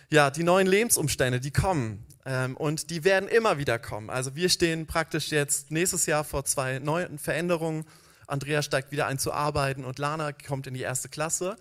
Ja, 0.09 0.31
die 0.31 0.43
neuen 0.43 0.67
Lebensumstände, 0.67 1.41
die 1.41 1.53
kommen 1.53 2.07
ähm, 2.27 2.57
und 2.57 2.91
die 2.91 3.03
werden 3.05 3.29
immer 3.29 3.59
wieder 3.59 3.79
kommen. 3.79 4.11
Also 4.11 4.37
wir 4.37 4.49
stehen 4.49 4.87
praktisch 4.87 5.31
jetzt 5.31 5.71
nächstes 5.71 6.07
Jahr 6.07 6.23
vor 6.23 6.45
zwei 6.45 6.79
neuen 6.79 7.19
Veränderungen 7.19 7.87
Andrea 8.33 8.62
steigt 8.62 8.92
wieder 8.92 9.07
ein 9.07 9.18
zu 9.18 9.31
arbeiten 9.31 9.85
und 9.85 9.99
Lana 9.99 10.33
kommt 10.33 10.66
in 10.66 10.73
die 10.73 10.81
erste 10.81 11.11
Klasse. 11.11 11.57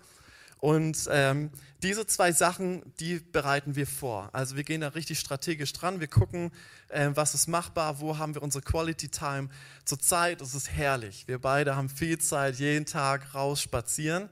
Und 0.58 1.06
ähm, 1.10 1.50
diese 1.82 2.06
zwei 2.06 2.32
Sachen, 2.32 2.82
die 2.98 3.18
bereiten 3.18 3.76
wir 3.76 3.86
vor. 3.86 4.30
Also 4.32 4.56
wir 4.56 4.64
gehen 4.64 4.80
da 4.80 4.88
richtig 4.88 5.18
strategisch 5.18 5.74
dran. 5.74 6.00
Wir 6.00 6.06
gucken, 6.06 6.50
äh, 6.88 7.10
was 7.12 7.34
ist 7.34 7.46
machbar, 7.46 8.00
wo 8.00 8.16
haben 8.16 8.34
wir 8.34 8.42
unsere 8.42 8.62
Quality 8.62 9.08
Time. 9.08 9.50
Zurzeit 9.84 10.40
ist 10.40 10.54
es 10.54 10.70
herrlich. 10.70 11.24
Wir 11.26 11.38
beide 11.40 11.76
haben 11.76 11.90
viel 11.90 12.18
Zeit, 12.18 12.56
jeden 12.56 12.86
Tag 12.86 13.34
raus 13.34 13.60
spazieren. 13.60 14.30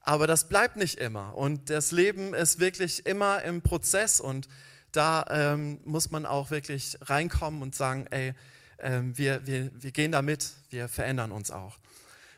Aber 0.00 0.26
das 0.26 0.48
bleibt 0.48 0.76
nicht 0.76 0.98
immer. 0.98 1.36
Und 1.36 1.70
das 1.70 1.92
Leben 1.92 2.34
ist 2.34 2.58
wirklich 2.58 3.06
immer 3.06 3.42
im 3.42 3.62
Prozess. 3.62 4.20
Und 4.20 4.48
da 4.90 5.24
ähm, 5.30 5.80
muss 5.84 6.10
man 6.10 6.26
auch 6.26 6.50
wirklich 6.50 6.98
reinkommen 7.02 7.62
und 7.62 7.76
sagen, 7.76 8.06
ey, 8.10 8.34
wir, 8.80 9.46
wir, 9.46 9.70
wir 9.74 9.90
gehen 9.90 10.12
damit, 10.12 10.50
wir 10.70 10.88
verändern 10.88 11.32
uns 11.32 11.50
auch. 11.50 11.78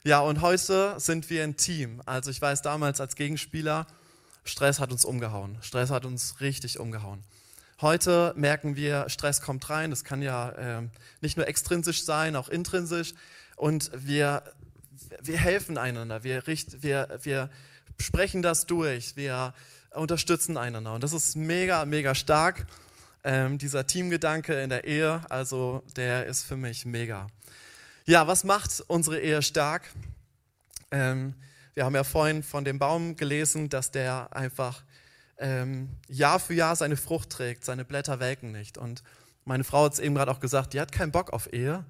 Ja, 0.03 0.21
und 0.21 0.41
heute 0.41 0.95
sind 0.99 1.29
wir 1.29 1.45
ein 1.45 1.59
Team. 1.59 2.01
Also 2.07 2.31
ich 2.31 2.41
weiß 2.41 2.63
damals 2.63 3.01
als 3.01 3.17
Gegenspieler, 3.17 3.87
Stress 4.45 4.81
hat 4.81 4.93
uns 4.93 5.05
umgehauen. 5.05 5.59
Stress 5.61 5.91
hat 5.91 6.07
uns 6.07 6.41
richtig 6.41 6.79
umgehauen. 6.79 7.23
Heute 7.83 8.33
merken 8.37 8.77
wir, 8.77 9.09
Stress 9.09 9.43
kommt 9.43 9.69
rein. 9.69 9.91
Das 9.91 10.05
kann 10.05 10.23
ja 10.23 10.51
äh, 10.51 10.83
nicht 11.21 11.37
nur 11.37 11.47
extrinsisch 11.49 12.05
sein, 12.05 12.37
auch 12.37 12.49
intrinsisch. 12.49 13.15
Und 13.57 13.91
wir, 13.95 14.43
wir 15.23 15.39
helfen 15.39 15.77
einander. 15.77 16.23
Wir, 16.25 16.47
richt, 16.47 16.83
wir, 16.83 17.19
wir 17.23 17.51
sprechen 17.99 18.41
das 18.41 18.67
durch. 18.67 19.17
Wir 19.17 19.53
unterstützen 19.91 20.57
einander. 20.57 20.95
Und 20.95 21.05
das 21.05 21.13
ist 21.13 21.37
mega, 21.37 21.85
mega 21.85 22.15
stark. 22.15 22.67
Ähm, 23.23 23.59
dieser 23.59 23.87
Teamgedanke 23.87 24.63
in 24.63 24.71
der 24.71 24.85
Ehe, 24.85 25.21
also 25.29 25.83
der 25.97 26.27
ist 26.27 26.45
für 26.45 26.57
mich 26.57 26.87
mega. 26.87 27.27
Ja, 28.07 28.27
was 28.27 28.45
macht 28.45 28.83
unsere 28.89 29.21
Ehe 29.21 29.43
stark? 29.43 29.91
Ähm, 30.91 31.35
wir 31.75 31.85
haben 31.85 31.95
ja 31.95 32.05
vorhin 32.05 32.43
von 32.43 32.65
dem 32.65 32.79
Baum 32.79 33.17
gelesen, 33.17 33.69
dass 33.69 33.91
der 33.91 34.35
einfach 34.35 34.83
ähm, 35.39 35.91
Jahr 36.09 36.41
für 36.41 36.55
Jahr 36.55 36.77
seine 36.77 36.97
Frucht 36.97 37.31
trägt, 37.31 37.65
seine 37.65 37.85
Blätter 37.85 38.21
welken 38.21 38.53
nicht. 38.53 38.79
Und 38.79 39.03
meine 39.45 39.65
Frau 39.65 39.85
hat 39.85 39.95
es 39.95 39.99
eben 39.99 40.15
gerade 40.15 40.31
auch 40.31 40.41
gesagt, 40.41 40.73
die 40.73 40.81
hat 40.81 40.93
keinen 40.93 41.13
Bock 41.13 41.33
auf 41.33 41.53
Ehe, 41.53 41.85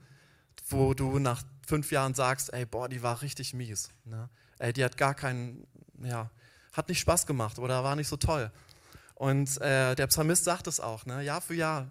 wo 0.68 0.94
du 0.94 1.18
nach 1.18 1.42
fünf 1.66 1.90
Jahren 1.92 2.14
sagst, 2.14 2.52
ey, 2.52 2.66
boah, 2.66 2.88
die 2.88 3.02
war 3.02 3.22
richtig 3.22 3.54
mies. 3.54 3.90
Ne? 4.04 4.28
Ey, 4.58 4.72
die 4.72 4.84
hat 4.84 4.96
gar 4.96 5.14
keinen, 5.14 5.66
ja, 6.02 6.30
hat 6.72 6.88
nicht 6.88 7.00
Spaß 7.00 7.26
gemacht 7.26 7.58
oder 7.58 7.82
war 7.84 7.96
nicht 7.96 8.08
so 8.08 8.16
toll. 8.16 8.50
Und 9.20 9.60
äh, 9.60 9.94
der 9.96 10.06
Psalmist 10.06 10.44
sagt 10.44 10.66
es 10.66 10.80
auch, 10.80 11.04
ne? 11.04 11.22
Jahr 11.22 11.42
für 11.42 11.52
Jahr 11.52 11.90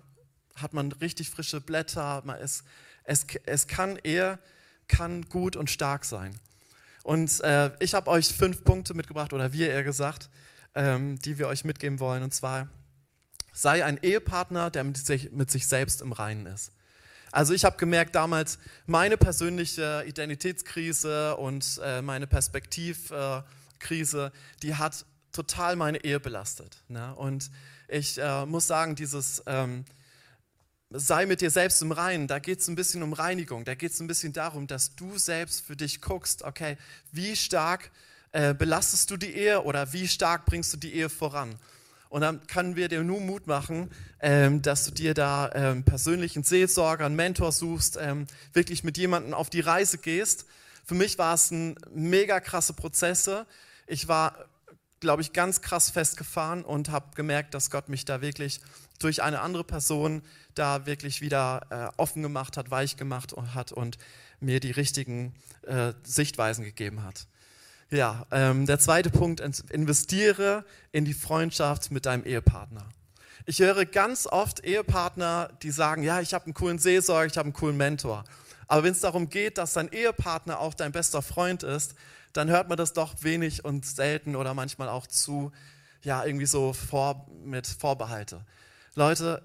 hat 0.56 0.74
man 0.74 0.92
richtig 0.94 1.30
frische 1.30 1.62
Blätter. 1.62 2.24
Man, 2.26 2.40
es, 2.40 2.64
es, 3.04 3.28
es 3.46 3.68
kann 3.68 3.98
eher 3.98 4.40
kann 4.88 5.22
gut 5.30 5.56
und 5.56 5.70
stark 5.70 6.06
sein. 6.06 6.34
Und 7.04 7.40
äh, 7.42 7.70
ich 7.82 7.94
habe 7.94 8.10
euch 8.10 8.30
fünf 8.30 8.64
Punkte 8.64 8.96
mitgebracht, 8.96 9.32
oder 9.32 9.54
wir 9.54 9.70
eher 9.70 9.84
gesagt, 9.84 10.32
ähm, 10.74 11.20
die 11.20 11.38
wir 11.38 11.48
euch 11.48 11.66
mitgeben 11.66 12.00
wollen. 12.00 12.24
Und 12.24 12.34
zwar, 12.34 12.68
sei 13.54 13.86
ein 13.86 14.00
Ehepartner, 14.02 14.72
der 14.72 14.84
mit 14.84 14.98
sich, 14.98 15.32
mit 15.32 15.52
sich 15.52 15.68
selbst 15.68 16.02
im 16.02 16.14
Reinen 16.14 16.48
ist. 16.48 16.72
Also 17.32 17.54
ich 17.54 17.64
habe 17.64 17.78
gemerkt 17.78 18.16
damals, 18.16 18.58
meine 18.88 19.18
persönliche 19.18 20.04
Identitätskrise 20.08 21.38
und 21.38 21.80
äh, 21.84 22.02
meine 22.02 22.26
Perspektivkrise, 22.26 24.32
die 24.64 24.74
hat 24.74 25.06
total 25.32 25.76
meine 25.76 26.04
Ehe 26.04 26.20
belastet. 26.20 26.78
Ne? 26.88 27.16
Und 27.16 27.50
ich 27.88 28.18
äh, 28.18 28.46
muss 28.46 28.68
sagen, 28.68 28.96
dieses 28.96 29.44
ähm, 29.46 29.86
sei 30.92 31.26
mit 31.26 31.42
dir 31.42 31.52
selbst 31.52 31.82
im 31.82 31.92
Reinen, 31.92 32.28
da 32.28 32.40
geht 32.40 32.60
es 32.60 32.68
ein 32.68 32.76
bisschen 32.76 33.04
um 33.04 33.14
Reinigung, 33.14 33.64
da 33.64 33.76
geht 33.76 33.92
es 33.92 34.00
ein 34.00 34.08
bisschen 34.08 34.34
darum, 34.34 34.68
dass 34.68 34.96
du 34.96 35.18
selbst 35.18 35.66
für 35.66 35.76
dich 35.76 36.02
guckst, 36.02 36.44
okay, 36.44 36.78
wie 37.12 37.36
stark 37.36 37.92
äh, 38.32 38.54
belastest 38.54 39.12
du 39.12 39.18
die 39.18 39.34
Ehe 39.34 39.64
oder 39.64 39.94
wie 39.94 40.08
stark 40.08 40.46
bringst 40.46 40.74
du 40.74 40.78
die 40.78 40.94
Ehe 40.94 41.10
voran? 41.10 41.56
Und 42.10 42.22
dann 42.22 42.46
können 42.48 42.76
wir 42.76 42.88
dir 42.88 43.04
nur 43.04 43.22
Mut 43.22 43.46
machen, 43.46 43.92
ähm, 44.20 44.64
dass 44.64 44.86
du 44.86 44.92
dir 44.92 45.14
da 45.14 45.52
ähm, 45.54 45.84
persönlichen 45.84 46.44
Seelsorger, 46.44 47.06
einen 47.06 47.16
Mentor 47.16 47.52
suchst, 47.52 48.00
ähm, 48.02 48.26
wirklich 48.52 48.84
mit 48.84 48.98
jemandem 48.98 49.36
auf 49.36 49.52
die 49.52 49.60
Reise 49.60 50.00
gehst. 50.00 50.46
Für 50.86 50.96
mich 50.96 51.20
war 51.20 51.36
es 51.36 51.52
ein 51.52 51.76
mega 51.94 52.40
krasse 52.40 52.74
Prozesse. 52.74 53.46
Ich 53.86 54.08
war 54.08 54.49
glaube 55.00 55.22
ich, 55.22 55.34
ganz 55.34 55.62
krass 55.62 55.90
festgefahren 55.90 56.64
und 56.64 56.90
habe 56.90 57.16
gemerkt, 57.16 57.54
dass 57.54 57.70
Gott 57.70 57.90
mich 57.90 58.06
da 58.06 58.22
wirklich 58.22 58.62
durch 59.00 59.24
eine 59.24 59.42
andere 59.42 59.64
Person 59.64 60.22
da 60.56 60.86
wirklich 60.86 61.22
wieder 61.22 61.62
äh, 61.70 62.02
offen 62.02 62.22
gemacht 62.22 62.58
hat, 62.58 62.70
weich 62.70 62.98
gemacht 62.98 63.34
hat 63.54 63.72
und 63.72 63.98
mir 64.40 64.60
die 64.60 64.72
richtigen 64.72 65.34
äh, 65.64 65.94
Sichtweisen 66.04 66.64
gegeben 66.64 67.04
hat. 67.04 67.28
Ja, 67.92 68.28
ähm, 68.32 68.66
der 68.66 68.78
zweite 68.80 69.10
Punkt, 69.10 69.40
investiere 69.72 70.64
in 70.92 71.06
die 71.06 71.14
Freundschaft 71.14 71.92
mit 71.92 72.06
deinem 72.06 72.24
Ehepartner. 72.24 72.88
Ich 73.46 73.60
höre 73.60 73.86
ganz 73.86 74.28
oft 74.28 74.64
Ehepartner, 74.64 75.50
die 75.64 75.72
sagen, 75.72 76.04
ja, 76.04 76.22
ich 76.22 76.36
habe 76.36 76.46
einen 76.46 76.54
coolen 76.54 76.78
Seelsorger, 76.78 77.26
ich 77.26 77.38
habe 77.38 77.48
einen 77.48 77.54
coolen 77.54 77.78
Mentor. 77.78 78.26
Aber 78.68 78.84
wenn 78.84 78.92
es 78.92 79.00
darum 79.00 79.30
geht, 79.30 79.58
dass 79.58 79.74
dein 79.74 79.92
Ehepartner 79.92 80.60
auch 80.60 80.76
dein 80.76 80.92
bester 80.92 81.24
Freund 81.24 81.64
ist, 81.64 81.96
dann 82.40 82.50
hört 82.50 82.70
man 82.70 82.78
das 82.78 82.94
doch 82.94 83.16
wenig 83.22 83.66
und 83.66 83.86
selten 83.86 84.38
oder 84.38 84.54
manchmal 84.54 84.88
auch 84.88 85.08
zu, 85.08 85.52
ja, 86.04 86.24
irgendwie 86.24 86.46
so 86.46 86.72
vor, 86.72 87.28
mit 87.44 87.68
Vorbehalte. 87.68 88.46
Leute, 88.96 89.42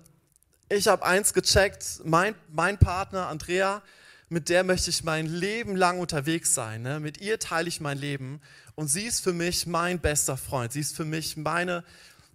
ich 0.68 0.87
habe 0.87 1.04
eins 1.04 1.35
gecheckt, 1.35 2.02
mein, 2.04 2.37
mein 2.52 2.78
Partner 2.78 3.26
Andrea, 3.26 3.83
mit 4.28 4.48
der 4.48 4.62
möchte 4.62 4.90
ich 4.90 5.02
mein 5.02 5.26
Leben 5.26 5.74
lang 5.74 5.98
unterwegs 5.98 6.54
sein. 6.54 6.83
Ne? 6.83 7.00
Mit 7.00 7.20
ihr 7.20 7.40
teile 7.40 7.66
ich 7.66 7.80
mein 7.80 7.98
Leben 7.98 8.40
und 8.76 8.87
sie 8.87 9.02
ist 9.02 9.24
für 9.24 9.33
mich 9.33 9.66
mein 9.66 9.98
bester 9.98 10.37
Freund. 10.37 10.72
Sie 10.72 10.80
ist 10.80 10.94
für 10.94 11.04
mich 11.04 11.37
meine, 11.37 11.83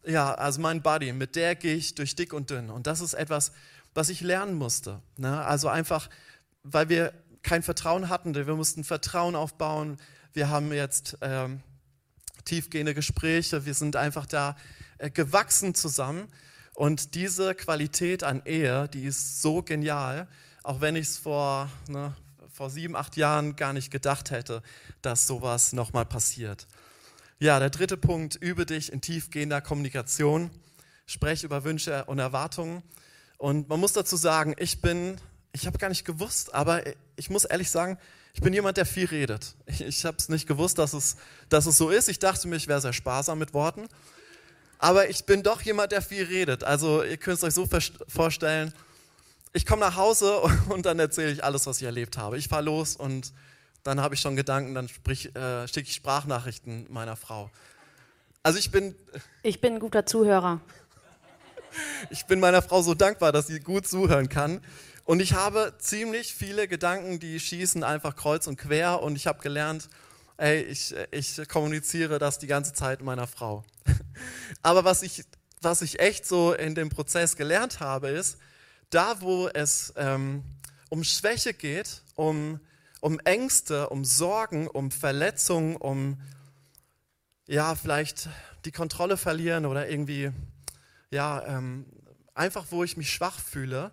ja, 0.06 0.34
also 0.34 0.60
mein 0.60 0.82
Buddy. 0.82 1.13
Mit 1.13 1.38
der 1.38 1.56
gehe 1.56 1.76
ich 1.76 1.95
durch 1.95 2.17
dick 2.17 2.34
und 2.34 2.50
dünn. 2.50 2.69
Und 2.69 2.86
das 2.86 3.00
ist 3.00 3.13
etwas, 3.13 3.54
was 3.93 4.10
ich 4.10 4.19
lernen 4.19 4.56
musste. 4.56 5.02
Ne? 5.15 5.41
Also 5.45 5.69
einfach, 5.69 6.10
weil 6.63 6.89
wir 6.89 7.13
kein 7.43 7.63
Vertrauen 7.63 8.10
hatten, 8.10 8.36
wir 8.36 8.56
mussten 8.56 8.84
Vertrauen 8.84 9.38
aufbauen 9.38 9.98
wir 10.34 10.50
haben 10.50 10.72
jetzt 10.72 11.18
ähm, 11.22 11.62
tiefgehende 12.46 12.94
Gespräche, 12.94 13.65
wir 13.65 13.74
sind 13.74 13.96
einfach 13.96 14.26
da 14.26 14.56
äh, 14.98 15.10
gewachsen 15.10 15.76
zusammen. 15.76 16.28
Und 16.74 17.15
diese 17.15 17.56
Qualität 17.56 18.24
an 18.24 18.42
Ehe, 18.46 18.88
die 18.88 19.04
ist 19.04 19.42
so 19.42 19.62
genial, 19.62 20.28
auch 20.63 20.82
wenn 20.82 20.96
ich 20.96 21.08
es 21.08 21.18
vor, 21.18 21.70
ne, 21.88 22.15
vor 22.52 22.70
sieben, 22.70 22.96
acht 22.96 23.18
Jahren 23.18 23.56
gar 23.56 23.74
nicht 23.74 23.92
gedacht 23.92 24.32
hätte, 24.32 24.62
dass 25.02 25.28
sowas 25.28 25.74
nochmal 25.74 26.06
passiert. 26.06 26.68
Ja, 27.39 27.60
der 27.60 27.70
dritte 27.70 27.98
Punkt, 27.98 28.36
übe 28.36 28.65
dich 28.65 28.92
in 28.92 29.02
tiefgehender 29.02 29.62
Kommunikation, 29.62 30.52
spreche 31.06 31.46
über 31.46 31.63
Wünsche 31.63 32.06
und 32.06 32.20
Erwartungen. 32.20 32.84
Und 33.38 33.70
man 33.70 33.80
muss 33.80 33.94
dazu 33.94 34.18
sagen, 34.18 34.54
ich 34.58 34.82
bin, 34.82 35.20
ich 35.54 35.65
habe 35.65 35.78
gar 35.78 35.89
nicht 35.89 36.06
gewusst, 36.06 36.54
aber 36.54 36.84
ich 37.15 37.30
muss 37.30 37.46
ehrlich 37.46 37.72
sagen, 37.72 37.98
ich 38.34 38.42
bin 38.42 38.54
jemand, 38.54 38.78
der 38.78 38.86
viel 38.86 39.06
redet. 39.06 39.56
Ich, 39.65 39.82
ich 39.82 40.06
habe 40.06 40.18
es 40.18 40.30
nicht 40.30 40.48
gewusst, 40.48 40.78
dass 40.78 40.94
es, 40.94 41.18
dass 41.50 41.65
es 41.65 41.78
so 41.78 41.89
ist. 41.89 42.10
Ich 42.10 42.20
dachte 42.20 42.48
mir, 42.48 42.56
ich 42.56 42.68
wäre 42.68 42.82
sehr 42.82 42.94
sparsam 42.94 43.39
mit 43.39 43.54
Worten. 43.54 43.88
Aber 44.78 45.10
ich 45.10 45.26
bin 45.26 45.44
doch 45.44 45.62
jemand, 45.62 45.92
der 45.92 46.02
viel 46.02 46.24
redet. 46.24 46.63
Also 46.63 47.04
ihr 47.04 47.18
könnt 47.18 47.38
es 47.38 47.44
euch 47.44 47.54
so 47.54 47.68
vorstellen, 48.08 48.74
ich 49.52 49.65
komme 49.65 49.82
nach 49.82 49.96
Hause 49.96 50.39
und 50.70 50.86
dann 50.86 51.00
erzähle 51.00 51.32
ich 51.32 51.44
alles, 51.44 51.68
was 51.68 51.78
ich 51.82 51.84
erlebt 51.84 52.18
habe. 52.18 52.38
Ich 52.38 52.48
fahre 52.48 52.63
los 52.63 52.96
und 52.96 53.34
dann 53.84 54.02
habe 54.02 54.15
ich 54.15 54.22
schon 54.22 54.36
Gedanken, 54.36 54.76
dann 54.76 54.86
äh, 54.86 55.68
schicke 55.68 55.88
ich 55.88 55.96
Sprachnachrichten 55.96 56.88
meiner 56.89 57.15
Frau. 57.15 57.50
Also 58.44 58.60
ich 58.60 58.72
bin... 58.72 58.96
Ich 59.44 59.62
bin 59.62 59.76
ein 59.76 59.80
guter 59.80 60.06
Zuhörer. 60.06 60.62
Ich 62.10 62.26
bin 62.26 62.39
meiner 62.39 62.63
Frau 62.63 62.82
so 62.82 62.96
dankbar, 62.96 63.32
dass 63.32 63.46
sie 63.46 63.60
gut 63.60 63.86
zuhören 63.86 64.28
kann. 64.28 64.60
Und 65.10 65.22
ich 65.22 65.34
habe 65.34 65.74
ziemlich 65.80 66.36
viele 66.36 66.67
Gedanken, 66.67 67.19
die 67.19 67.39
schießen 67.39 67.84
einfach 67.84 68.15
kreuz 68.15 68.45
und 68.45 68.58
quer. 68.58 69.02
Und 69.02 69.15
ich 69.15 69.26
habe 69.26 69.41
gelernt, 69.41 69.89
ey, 70.38 70.62
ich, 70.62 70.93
ich 71.10 71.50
kommuniziere 71.50 72.19
das 72.19 72.38
die 72.38 72.45
ganze 72.45 72.74
Zeit 72.74 73.02
meiner 73.02 73.26
Frau. 73.26 73.63
Aber 74.62 74.84
was 74.84 75.02
ich, 75.02 75.26
was 75.62 75.82
ich 75.82 76.00
echt 76.00 76.28
so 76.28 76.54
in 76.54 76.76
dem 76.76 76.89
Prozess 76.89 77.36
gelernt 77.36 77.80
habe, 77.80 78.10
ist, 78.10 78.38
da 78.91 79.19
wo 79.19 79.48
es 79.48 79.93
ähm, 79.95 80.43
um 80.89 81.04
Schwäche 81.04 81.56
geht, 81.56 82.04
um, 82.13 82.60
um 83.02 83.19
Ängste, 83.22 83.89
um 83.89 84.06
Sorgen, 84.06 84.67
um 84.67 84.91
Verletzungen, 84.91 85.76
um 85.78 86.22
ja, 87.48 87.74
vielleicht 87.74 88.30
die 88.63 88.72
Kontrolle 88.72 89.17
verlieren 89.17 89.65
oder 89.65 89.89
irgendwie, 89.89 90.30
ja, 91.10 91.43
ähm, 91.48 91.88
einfach 92.36 92.67
wo 92.69 92.84
ich 92.84 92.95
mich 92.95 93.12
schwach 93.12 93.39
fühle, 93.39 93.91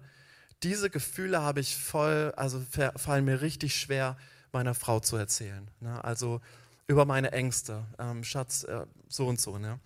diese 0.62 0.90
Gefühle 0.90 1.42
habe 1.42 1.60
ich 1.60 1.76
voll, 1.76 2.32
also 2.36 2.62
fallen 2.96 3.24
mir 3.24 3.40
richtig 3.40 3.74
schwer, 3.76 4.16
meiner 4.52 4.74
Frau 4.74 5.00
zu 5.00 5.16
erzählen. 5.16 5.68
Ne? 5.80 6.02
Also 6.02 6.40
über 6.86 7.04
meine 7.04 7.32
Ängste, 7.32 7.84
ähm, 7.98 8.24
Schatz, 8.24 8.64
äh, 8.64 8.86
so 9.08 9.26
und 9.26 9.40
so. 9.40 9.58
Ne? 9.58 9.78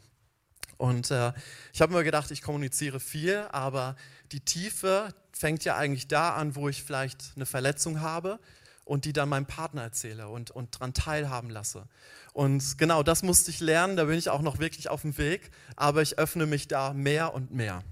Und 0.76 1.10
äh, 1.10 1.32
ich 1.72 1.80
habe 1.80 1.92
mir 1.92 2.04
gedacht, 2.04 2.30
ich 2.30 2.42
kommuniziere 2.42 3.00
viel, 3.00 3.46
aber 3.52 3.96
die 4.32 4.40
Tiefe 4.40 5.14
fängt 5.32 5.64
ja 5.64 5.76
eigentlich 5.76 6.08
da 6.08 6.34
an, 6.34 6.54
wo 6.54 6.68
ich 6.68 6.82
vielleicht 6.82 7.32
eine 7.36 7.46
Verletzung 7.46 8.00
habe 8.00 8.38
und 8.84 9.04
die 9.04 9.12
dann 9.12 9.28
meinem 9.28 9.46
Partner 9.46 9.82
erzähle 9.82 10.28
und, 10.28 10.50
und 10.50 10.76
daran 10.76 10.94
teilhaben 10.94 11.50
lasse. 11.50 11.86
Und 12.32 12.78
genau 12.78 13.02
das 13.02 13.22
musste 13.22 13.50
ich 13.50 13.60
lernen, 13.60 13.96
da 13.96 14.04
bin 14.04 14.18
ich 14.18 14.30
auch 14.30 14.42
noch 14.42 14.58
wirklich 14.58 14.88
auf 14.88 15.02
dem 15.02 15.18
Weg, 15.18 15.50
aber 15.76 16.02
ich 16.02 16.18
öffne 16.18 16.46
mich 16.46 16.68
da 16.68 16.92
mehr 16.92 17.34
und 17.34 17.52
mehr. 17.52 17.82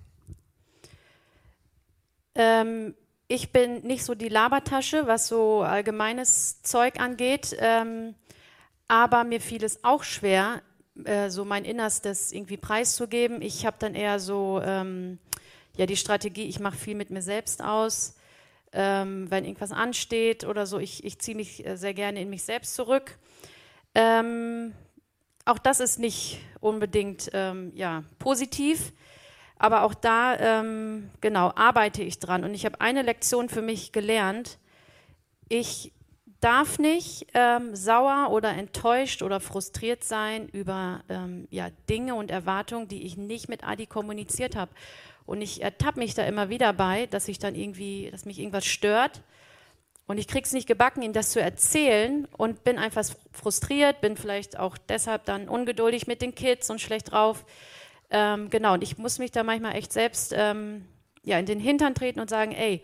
Ähm, 2.39 2.95
ich 3.27 3.53
bin 3.53 3.83
nicht 3.83 4.05
so 4.05 4.15
die 4.15 4.31
Labertasche, 4.31 5.07
was 5.07 5.29
so 5.29 5.61
allgemeines 5.61 6.63
Zeug 6.63 6.99
angeht, 6.99 7.55
ähm, 7.59 8.15
aber 8.87 9.25
mir 9.25 9.41
fiel 9.41 9.63
es 9.63 9.85
auch 9.85 10.03
schwer, 10.03 10.63
äh, 11.05 11.29
so 11.29 11.45
mein 11.45 11.67
Innerstes 11.67 12.33
irgendwie 12.33 12.57
preiszugeben. 12.57 13.43
Ich 13.43 13.67
habe 13.67 13.77
dann 13.79 13.95
eher 13.95 14.19
so 14.19 14.63
ähm, 14.65 15.19
ja 15.77 15.85
die 15.85 15.97
Strategie, 15.97 16.49
ich 16.49 16.61
mache 16.61 16.79
viel 16.79 16.95
mit 16.95 17.11
mir 17.11 17.23
selbst 17.23 17.63
aus. 17.63 18.15
Ähm, 18.73 19.31
wenn 19.31 19.45
irgendwas 19.45 19.73
ansteht 19.73 20.45
oder 20.45 20.67
so, 20.67 20.79
ich, 20.79 21.03
ich 21.05 21.19
ziehe 21.19 21.37
mich 21.37 21.67
äh, 21.67 21.77
sehr 21.77 21.95
gerne 21.95 22.21
in 22.21 22.31
mich 22.31 22.45
selbst 22.45 22.75
zurück. 22.75 23.19
Ähm, 23.95 24.75
auch 25.45 25.59
das 25.59 25.81
ist 25.81 25.99
nicht 25.99 26.39
unbedingt 26.61 27.31
ähm, 27.33 27.73
ja, 27.75 28.05
positiv. 28.19 28.93
Aber 29.59 29.83
auch 29.83 29.95
da, 29.95 30.37
ähm, 30.39 31.11
genau, 31.21 31.53
arbeite 31.55 32.03
ich 32.03 32.19
dran. 32.19 32.45
Und 32.45 32.55
ich 32.55 32.65
habe 32.65 32.81
eine 32.81 33.03
Lektion 33.03 33.49
für 33.49 33.63
mich 33.63 33.93
gelernt. 33.93 34.59
Ich 35.49 35.93
darf 36.41 36.79
nicht 36.79 37.27
ähm, 37.35 37.75
sauer 37.75 38.31
oder 38.31 38.51
enttäuscht 38.51 39.23
oder 39.23 39.41
frustriert 39.41 40.05
sein 40.05 40.49
über 40.49 41.03
ähm, 41.09 41.49
ja, 41.51 41.71
Dinge 41.91 42.15
und 42.15 42.31
Erwartungen, 42.31 42.87
die 42.87 43.03
ich 43.03 43.17
nicht 43.17 43.49
mit 43.49 43.65
Adi 43.65 43.87
kommuniziert 43.87 44.55
habe. 44.55 44.71
Und 45.27 45.43
ich 45.43 45.63
ertappe 45.63 45.99
mich 45.99 46.15
da 46.15 46.25
immer 46.25 46.49
wieder 46.49 46.73
bei, 46.73 47.07
dass 47.07 47.29
ich 47.29 47.39
dann 47.39 47.55
irgendwie, 47.55 48.09
dass 48.11 48.25
mich 48.25 48.39
irgendwas 48.39 48.65
stört. 48.65 49.23
Und 50.07 50.17
ich 50.17 50.27
krieg's 50.27 50.53
nicht 50.53 50.67
gebacken, 50.67 51.03
ihm 51.03 51.13
das 51.13 51.33
zu 51.33 51.41
erzählen 51.41 52.27
und 52.39 52.65
bin 52.65 52.79
einfach 52.79 53.05
frustriert, 53.33 54.01
bin 54.01 54.17
vielleicht 54.17 54.59
auch 54.59 54.79
deshalb 54.79 55.27
dann 55.27 55.49
ungeduldig 55.49 56.07
mit 56.07 56.23
den 56.23 56.35
Kids 56.35 56.71
und 56.71 56.81
schlecht 56.81 57.13
drauf. 57.13 57.45
Ähm, 58.11 58.49
genau, 58.51 58.75
und 58.75 58.83
ich 58.83 58.99
muss 58.99 59.19
mich 59.19 59.31
da 59.31 59.43
manchmal 59.43 59.77
echt 59.77 59.93
selbst 59.93 60.33
ähm, 60.37 60.87
ja, 61.25 61.39
in 61.39 61.47
den 61.47 61.61
Hintern 61.61 61.95
treten 61.95 62.21
und 62.21 62.31
sagen, 62.31 62.53
ey, 62.53 62.83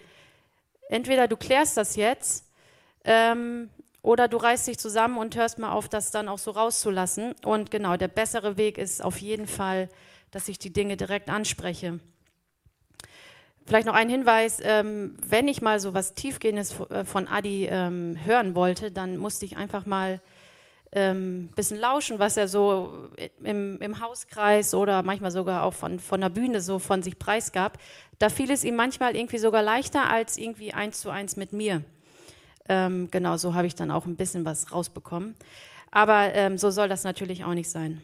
entweder 0.89 1.29
du 1.29 1.37
klärst 1.37 1.77
das 1.77 1.97
jetzt 1.97 2.51
ähm, 3.05 3.71
oder 4.03 4.29
du 4.29 4.37
reißt 4.37 4.67
dich 4.67 4.79
zusammen 4.79 5.17
und 5.17 5.35
hörst 5.35 5.59
mal 5.59 5.73
auf, 5.73 5.89
das 5.89 6.11
dann 6.11 6.29
auch 6.29 6.39
so 6.39 6.51
rauszulassen. 6.51 7.35
Und 7.45 7.71
genau, 7.71 7.97
der 7.97 8.09
bessere 8.09 8.59
Weg 8.59 8.77
ist 8.77 9.03
auf 9.03 9.19
jeden 9.19 9.47
Fall, 9.47 9.89
dass 10.31 10.49
ich 10.49 10.59
die 10.59 10.73
Dinge 10.73 10.97
direkt 10.97 11.31
anspreche. 11.31 12.01
Vielleicht 13.67 13.87
noch 13.87 13.95
ein 13.95 14.11
Hinweis, 14.11 14.61
ähm, 14.63 15.17
wenn 15.27 15.49
ich 15.49 15.63
mal 15.63 15.81
so 15.81 15.95
was 15.95 16.13
Tiefgehendes 16.13 16.79
äh, 16.91 17.05
von 17.07 17.27
Adi 17.27 17.67
ähm, 17.71 18.19
hören 18.23 18.55
wollte, 18.55 18.91
dann 18.91 19.17
musste 19.17 19.47
ich 19.47 19.57
einfach 19.57 19.87
mal 19.87 20.21
ähm, 20.95 21.49
bisschen 21.57 21.79
lauschen, 21.79 22.19
was 22.21 22.37
er 22.37 22.47
so 22.47 23.09
im, 23.43 23.81
im 23.81 24.01
Hauskreis 24.01 24.75
oder 24.75 25.03
manchmal 25.03 25.33
sogar 25.33 25.65
auch 25.65 25.75
von, 25.75 25.99
von 25.99 26.21
der 26.21 26.29
Bühne 26.29 26.61
so 26.61 26.79
von 26.79 27.03
sich 27.03 27.19
preisgab. 27.19 27.79
Da 28.19 28.29
fiel 28.29 28.51
es 28.51 28.63
ihm 28.63 28.77
manchmal 28.77 29.17
irgendwie 29.17 29.39
sogar 29.39 29.63
leichter 29.63 30.09
als 30.09 30.39
irgendwie 30.39 30.73
eins 30.73 31.01
zu 31.01 31.11
eins 31.11 31.37
mit 31.37 31.53
mir. 31.53 31.83
Ähm, 32.69 33.09
genau, 33.11 33.37
so 33.37 33.55
habe 33.55 33.67
ich 33.67 33.75
dann 33.75 33.91
auch 33.91 34.07
ein 34.07 34.17
bisschen 34.17 34.45
was 34.45 34.73
rausbekommen. 34.73 35.35
Aber 35.91 36.33
ähm, 36.35 36.59
so 36.59 36.71
soll 36.71 36.89
das 36.89 37.05
natürlich 37.05 37.45
auch 37.45 37.55
nicht 37.55 37.69
sein. 37.69 38.01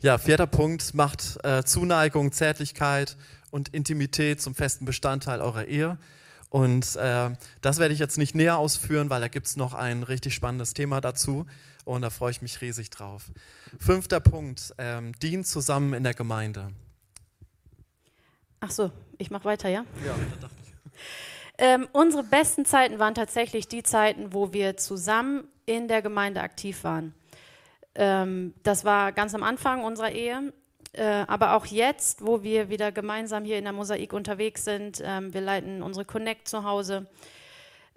Ja, 0.00 0.18
vierter 0.18 0.46
Punkt, 0.46 0.94
macht 0.94 1.38
äh, 1.44 1.64
Zuneigung, 1.64 2.30
Zärtlichkeit 2.30 3.16
und 3.50 3.70
Intimität 3.70 4.40
zum 4.40 4.54
festen 4.54 4.84
Bestandteil 4.84 5.40
eurer 5.40 5.64
Ehe. 5.64 5.98
Und 6.50 6.96
äh, 6.96 7.30
das 7.60 7.78
werde 7.78 7.92
ich 7.92 8.00
jetzt 8.00 8.16
nicht 8.16 8.34
näher 8.34 8.58
ausführen, 8.58 9.10
weil 9.10 9.20
da 9.20 9.28
gibt 9.28 9.46
es 9.46 9.56
noch 9.56 9.74
ein 9.74 10.02
richtig 10.02 10.34
spannendes 10.34 10.72
Thema 10.72 11.00
dazu 11.00 11.46
und 11.84 12.02
da 12.02 12.10
freue 12.10 12.30
ich 12.30 12.42
mich 12.42 12.60
riesig 12.60 12.90
drauf. 12.90 13.30
Fünfter 13.78 14.20
Punkt, 14.20 14.74
ähm, 14.78 15.12
dient 15.20 15.46
zusammen 15.46 15.94
in 15.94 16.04
der 16.04 16.14
Gemeinde. 16.14 16.72
Ach 18.60 18.70
so, 18.70 18.90
ich 19.18 19.30
mache 19.30 19.44
weiter, 19.44 19.68
ja? 19.68 19.84
Ja, 20.04 20.14
da 20.14 20.48
dachte 20.48 20.56
ich. 20.62 20.68
Ähm, 21.60 21.88
unsere 21.90 22.22
besten 22.22 22.64
Zeiten 22.64 23.00
waren 23.00 23.16
tatsächlich 23.16 23.66
die 23.66 23.82
Zeiten, 23.82 24.32
wo 24.32 24.52
wir 24.52 24.76
zusammen 24.76 25.48
in 25.66 25.88
der 25.88 26.02
Gemeinde 26.02 26.40
aktiv 26.40 26.84
waren. 26.84 27.14
Ähm, 27.96 28.54
das 28.62 28.84
war 28.84 29.10
ganz 29.10 29.34
am 29.34 29.42
Anfang 29.42 29.82
unserer 29.82 30.12
Ehe 30.12 30.52
aber 30.98 31.54
auch 31.54 31.66
jetzt, 31.66 32.26
wo 32.26 32.42
wir 32.42 32.70
wieder 32.70 32.92
gemeinsam 32.92 33.44
hier 33.44 33.58
in 33.58 33.64
der 33.64 33.72
Mosaik 33.72 34.12
unterwegs 34.12 34.64
sind, 34.64 35.02
ähm, 35.04 35.32
wir 35.32 35.40
leiten 35.40 35.82
unsere 35.82 36.04
Connect 36.04 36.48
zu 36.48 36.64
Hause. 36.64 37.06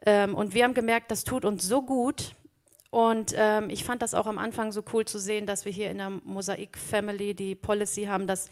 Ähm, 0.06 0.36
und 0.36 0.54
wir 0.54 0.64
haben 0.64 0.74
gemerkt, 0.74 1.12
das 1.12 1.24
tut 1.24 1.46
uns 1.46 1.64
so 1.68 1.82
gut. 1.82 2.36
Und 2.90 3.34
ähm, 3.38 3.70
ich 3.70 3.84
fand 3.84 4.02
das 4.02 4.14
auch 4.14 4.28
am 4.28 4.38
Anfang 4.38 4.72
so 4.72 4.84
cool 4.94 5.06
zu 5.06 5.20
sehen, 5.20 5.46
dass 5.46 5.66
wir 5.66 5.72
hier 5.72 5.90
in 5.92 5.98
der 5.98 6.10
Mosaik 6.10 6.78
Family 6.78 7.34
die 7.34 7.56
Policy 7.56 8.06
haben, 8.06 8.28
dass 8.28 8.50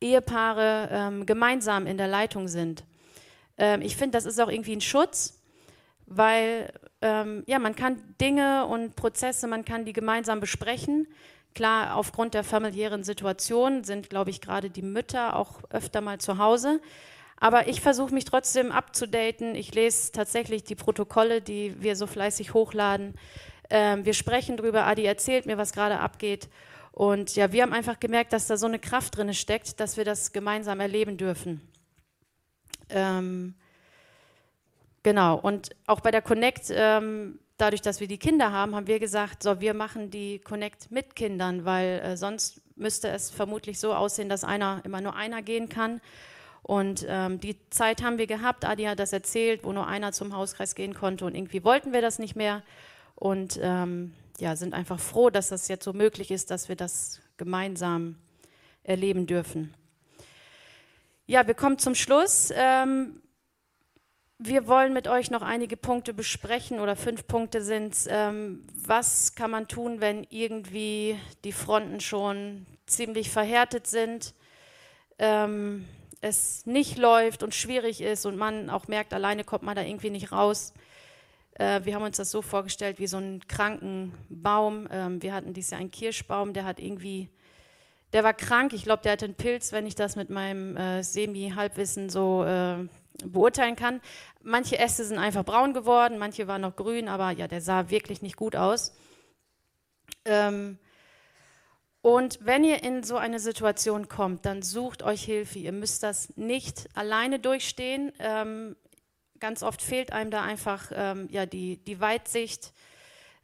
Ehepaare 0.00 1.24
gemeinsam 1.26 1.88
in 1.88 1.98
der 1.98 2.06
Leitung 2.06 2.46
sind. 2.46 2.84
Ich 3.80 3.96
finde, 3.96 4.16
das 4.16 4.26
ist 4.26 4.38
auch 4.40 4.48
irgendwie 4.48 4.76
ein 4.76 4.80
Schutz, 4.80 5.42
weil 6.06 6.72
ja, 7.02 7.58
man 7.58 7.74
kann 7.74 8.14
Dinge 8.20 8.66
und 8.66 8.94
Prozesse, 8.94 9.48
man 9.48 9.64
kann 9.64 9.84
die 9.84 9.92
gemeinsam 9.92 10.38
besprechen. 10.38 11.08
Klar, 11.54 11.96
aufgrund 11.96 12.34
der 12.34 12.44
familiären 12.44 13.02
Situation 13.02 13.84
sind, 13.84 14.10
glaube 14.10 14.30
ich, 14.30 14.40
gerade 14.40 14.70
die 14.70 14.82
Mütter 14.82 15.36
auch 15.36 15.60
öfter 15.70 16.00
mal 16.00 16.18
zu 16.18 16.38
Hause. 16.38 16.80
Aber 17.40 17.68
ich 17.68 17.80
versuche 17.80 18.12
mich 18.12 18.24
trotzdem 18.24 18.72
abzudaten. 18.72 19.54
Ich 19.54 19.74
lese 19.74 20.12
tatsächlich 20.12 20.64
die 20.64 20.74
Protokolle, 20.74 21.40
die 21.40 21.80
wir 21.80 21.96
so 21.96 22.06
fleißig 22.06 22.54
hochladen. 22.54 23.14
Ähm, 23.70 24.04
wir 24.04 24.14
sprechen 24.14 24.56
drüber. 24.56 24.86
Adi 24.86 25.04
erzählt 25.04 25.46
mir, 25.46 25.56
was 25.56 25.72
gerade 25.72 26.00
abgeht. 26.00 26.48
Und 26.92 27.36
ja, 27.36 27.52
wir 27.52 27.62
haben 27.62 27.72
einfach 27.72 28.00
gemerkt, 28.00 28.32
dass 28.32 28.48
da 28.48 28.56
so 28.56 28.66
eine 28.66 28.80
Kraft 28.80 29.16
drin 29.16 29.32
steckt, 29.34 29.78
dass 29.78 29.96
wir 29.96 30.04
das 30.04 30.32
gemeinsam 30.32 30.80
erleben 30.80 31.16
dürfen. 31.16 31.60
Ähm, 32.88 33.54
genau. 35.04 35.38
Und 35.38 35.70
auch 35.86 36.00
bei 36.00 36.10
der 36.10 36.22
Connect 36.22 36.66
ähm, 36.70 37.38
dadurch, 37.58 37.82
dass 37.82 38.00
wir 38.00 38.08
die 38.08 38.18
Kinder 38.18 38.52
haben, 38.52 38.74
haben 38.74 38.86
wir 38.86 38.98
gesagt, 38.98 39.42
so, 39.42 39.60
wir 39.60 39.74
machen 39.74 40.10
die 40.10 40.38
Connect 40.38 40.90
mit 40.90 41.14
Kindern, 41.14 41.64
weil 41.64 42.00
äh, 42.00 42.16
sonst 42.16 42.62
müsste 42.76 43.08
es 43.08 43.30
vermutlich 43.30 43.78
so 43.78 43.92
aussehen, 43.92 44.28
dass 44.28 44.44
einer 44.44 44.80
immer 44.84 45.00
nur 45.00 45.14
einer 45.14 45.42
gehen 45.42 45.68
kann. 45.68 46.00
Und 46.62 47.04
ähm, 47.08 47.40
die 47.40 47.56
Zeit 47.70 48.02
haben 48.02 48.18
wir 48.18 48.26
gehabt. 48.26 48.64
Adi 48.64 48.84
hat 48.84 48.98
das 48.98 49.12
erzählt, 49.12 49.64
wo 49.64 49.72
nur 49.72 49.86
einer 49.86 50.12
zum 50.12 50.36
Hauskreis 50.36 50.74
gehen 50.74 50.94
konnte. 50.94 51.24
Und 51.24 51.34
irgendwie 51.34 51.64
wollten 51.64 51.92
wir 51.92 52.00
das 52.02 52.18
nicht 52.18 52.36
mehr. 52.36 52.62
Und 53.14 53.58
ähm, 53.62 54.14
ja, 54.38 54.54
sind 54.54 54.74
einfach 54.74 55.00
froh, 55.00 55.30
dass 55.30 55.48
das 55.48 55.68
jetzt 55.68 55.84
so 55.84 55.92
möglich 55.92 56.30
ist, 56.30 56.50
dass 56.50 56.68
wir 56.68 56.76
das 56.76 57.20
gemeinsam 57.36 58.16
erleben 58.84 59.26
dürfen. 59.26 59.74
Ja, 61.26 61.46
wir 61.46 61.54
kommen 61.54 61.78
zum 61.78 61.94
Schluss. 61.94 62.52
Ähm, 62.54 63.20
wir 64.38 64.68
wollen 64.68 64.92
mit 64.92 65.08
euch 65.08 65.30
noch 65.30 65.42
einige 65.42 65.76
Punkte 65.76 66.14
besprechen 66.14 66.78
oder 66.78 66.94
fünf 66.94 67.26
Punkte 67.26 67.60
sind 67.60 67.96
ähm, 68.08 68.64
Was 68.86 69.34
kann 69.34 69.50
man 69.50 69.66
tun, 69.66 70.00
wenn 70.00 70.24
irgendwie 70.30 71.18
die 71.44 71.52
Fronten 71.52 72.00
schon 72.00 72.66
ziemlich 72.86 73.30
verhärtet 73.30 73.88
sind, 73.88 74.34
ähm, 75.18 75.86
es 76.20 76.66
nicht 76.66 76.98
läuft 76.98 77.42
und 77.42 77.54
schwierig 77.54 78.00
ist 78.00 78.26
und 78.26 78.36
man 78.36 78.70
auch 78.70 78.88
merkt, 78.88 79.12
alleine 79.12 79.44
kommt 79.44 79.64
man 79.64 79.76
da 79.76 79.82
irgendwie 79.82 80.10
nicht 80.10 80.30
raus. 80.30 80.72
Äh, 81.54 81.80
wir 81.84 81.94
haben 81.94 82.04
uns 82.04 82.16
das 82.16 82.30
so 82.30 82.40
vorgestellt 82.40 83.00
wie 83.00 83.08
so 83.08 83.16
einen 83.16 83.46
kranken 83.48 84.14
Baum. 84.28 84.88
Ähm, 84.90 85.20
wir 85.20 85.34
hatten 85.34 85.52
dieses 85.52 85.70
Jahr 85.70 85.80
einen 85.80 85.90
Kirschbaum, 85.90 86.52
der 86.52 86.64
hat 86.64 86.78
irgendwie, 86.78 87.28
der 88.12 88.22
war 88.22 88.34
krank. 88.34 88.72
Ich 88.72 88.84
glaube, 88.84 89.02
der 89.02 89.12
hatte 89.12 89.24
einen 89.24 89.34
Pilz, 89.34 89.72
wenn 89.72 89.86
ich 89.86 89.96
das 89.96 90.14
mit 90.14 90.30
meinem 90.30 90.76
äh, 90.76 91.02
Semi-Halbwissen 91.02 92.08
so 92.08 92.44
äh, 92.44 92.88
beurteilen 93.24 93.76
kann. 93.76 94.00
Manche 94.42 94.78
Äste 94.78 95.04
sind 95.04 95.18
einfach 95.18 95.44
braun 95.44 95.74
geworden, 95.74 96.18
manche 96.18 96.46
waren 96.46 96.62
noch 96.62 96.76
grün, 96.76 97.08
aber 97.08 97.30
ja, 97.30 97.48
der 97.48 97.60
sah 97.60 97.90
wirklich 97.90 98.22
nicht 98.22 98.36
gut 98.36 98.56
aus. 98.56 98.92
Ähm, 100.24 100.78
und 102.00 102.38
wenn 102.42 102.64
ihr 102.64 102.82
in 102.82 103.02
so 103.02 103.16
eine 103.16 103.40
Situation 103.40 104.08
kommt, 104.08 104.46
dann 104.46 104.62
sucht 104.62 105.02
euch 105.02 105.24
Hilfe. 105.24 105.58
Ihr 105.58 105.72
müsst 105.72 106.02
das 106.02 106.34
nicht 106.36 106.88
alleine 106.94 107.38
durchstehen. 107.40 108.12
Ähm, 108.20 108.76
ganz 109.40 109.62
oft 109.62 109.82
fehlt 109.82 110.12
einem 110.12 110.30
da 110.30 110.42
einfach 110.42 110.92
ähm, 110.94 111.28
ja, 111.30 111.44
die, 111.44 111.78
die 111.78 112.00
Weitsicht. 112.00 112.72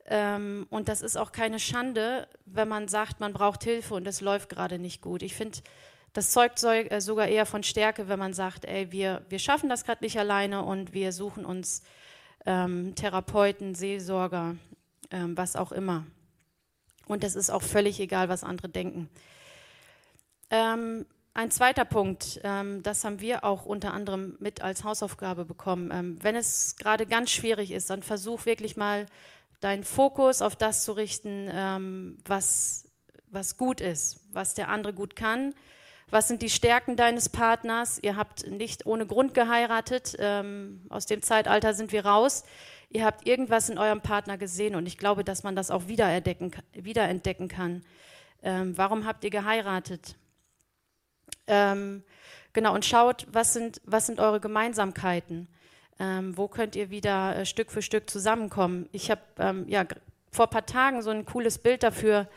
Ähm, 0.07 0.67
und 0.71 0.89
das 0.89 1.03
ist 1.03 1.17
auch 1.17 1.33
keine 1.33 1.59
Schande, 1.59 2.29
wenn 2.47 2.69
man 2.69 2.89
sagt, 2.89 3.21
man 3.21 3.33
braucht 3.33 3.65
Hilfe 3.65 3.95
und 3.95 4.07
es 4.07 4.21
läuft 4.21 4.51
gerade 4.51 4.79
nicht 4.79 5.01
gut. 5.01 5.23
Ich 5.23 5.35
finde, 5.35 5.59
das 6.15 6.31
zeugt 6.31 6.63
äh, 6.63 7.01
sogar 7.01 7.27
eher 7.27 7.45
von 7.45 7.63
Stärke, 7.63 8.09
wenn 8.09 8.21
man 8.21 8.33
sagt, 8.33 8.65
ey, 8.65 8.91
wir, 8.93 9.27
wir 9.29 9.41
schaffen 9.41 9.69
das 9.69 9.85
gerade 9.85 10.03
nicht 10.03 10.19
alleine 10.19 10.63
und 10.63 10.95
wir 10.95 11.13
suchen 11.13 11.45
uns 11.45 11.83
ähm, 12.47 12.95
Therapeuten, 12.95 13.75
Seelsorger, 13.75 14.57
ähm, 15.11 15.37
was 15.37 15.57
auch 15.57 15.73
immer. 15.73 16.07
Und 17.07 17.25
es 17.25 17.35
ist 17.35 17.51
auch 17.51 17.63
völlig 17.63 17.99
egal, 17.99 18.29
was 18.29 18.45
andere 18.45 18.69
denken. 18.69 19.11
Ähm, 20.51 21.05
ein 21.35 21.51
zweiter 21.51 21.85
Punkt, 21.85 22.41
ähm, 22.45 22.85
das 22.85 23.03
haben 23.03 23.19
wir 23.21 23.43
auch 23.43 23.67
unter 23.67 23.93
anderem 23.93 24.37
mit 24.39 24.63
als 24.63 24.85
Hausaufgabe 24.85 25.45
bekommen. 25.45 25.91
Ähm, 25.93 26.19
wenn 26.23 26.37
es 26.37 26.77
gerade 26.77 27.07
ganz 27.07 27.33
schwierig 27.33 27.73
ist, 27.73 27.91
dann 27.91 28.05
versuch 28.05 28.47
wirklich 28.47 28.77
mal 28.77 29.07
deinen 29.59 29.83
Fokus 29.83 30.43
auf 30.43 30.55
das 30.55 30.85
zu 30.85 30.93
richten, 30.93 31.51
ähm, 31.53 32.19
was, 32.25 32.89
was 33.27 33.57
gut 33.57 33.81
ist, 33.81 34.21
was 34.33 34.55
der 34.55 34.69
andere 34.69 34.95
gut 34.95 35.17
kann 35.17 35.55
was 36.11 36.29
sind 36.29 36.43
die 36.43 36.51
Stärken 36.51 36.97
deines 36.97 37.29
Partners? 37.29 37.99
Ihr 38.03 38.17
habt 38.17 38.47
nicht 38.47 38.87
ohne 38.87 39.07
Grund 39.07 39.35
geheiratet. 39.35 40.17
Ähm, 40.19 40.87
aus 40.89 41.07
dem 41.07 41.23
Zeitalter 41.23 41.75
sind 41.75 41.93
wir 41.93 42.05
raus. 42.07 42.45
Ihr 42.91 43.05
habt 43.05 43.27
irgendwas 43.27 43.69
in 43.69 43.79
eurem 43.79 44.01
Partner 44.01 44.39
gesehen 44.39 44.77
und 44.77 44.87
ich 44.87 44.99
glaube, 44.99 45.25
dass 45.25 45.43
man 45.43 45.57
das 45.57 45.71
auch 45.71 45.89
wiederentdecken, 45.89 46.53
wiederentdecken 46.73 47.49
kann. 47.49 47.83
Ähm, 48.43 48.77
warum 48.79 49.07
habt 49.07 49.25
ihr 49.25 49.31
geheiratet? 49.31 50.17
Ähm, 51.47 52.05
genau, 52.53 52.75
und 52.75 52.85
schaut, 52.85 53.27
was 53.33 53.53
sind, 53.53 53.81
was 53.85 54.07
sind 54.07 54.21
eure 54.21 54.41
Gemeinsamkeiten? 54.41 55.49
Ähm, 55.99 56.37
wo 56.37 56.49
könnt 56.49 56.77
ihr 56.77 56.91
wieder 56.91 57.37
äh, 57.37 57.47
Stück 57.47 57.71
für 57.71 57.83
Stück 57.83 58.11
zusammenkommen? 58.11 58.89
Ich 58.93 59.11
habe 59.11 59.23
ähm, 59.39 59.65
ja, 59.69 59.85
vor 60.31 60.47
ein 60.47 60.51
paar 60.51 60.67
Tagen 60.67 61.03
so 61.03 61.11
ein 61.11 61.25
cooles 61.25 61.59
Bild 61.59 61.83
dafür 61.83 62.29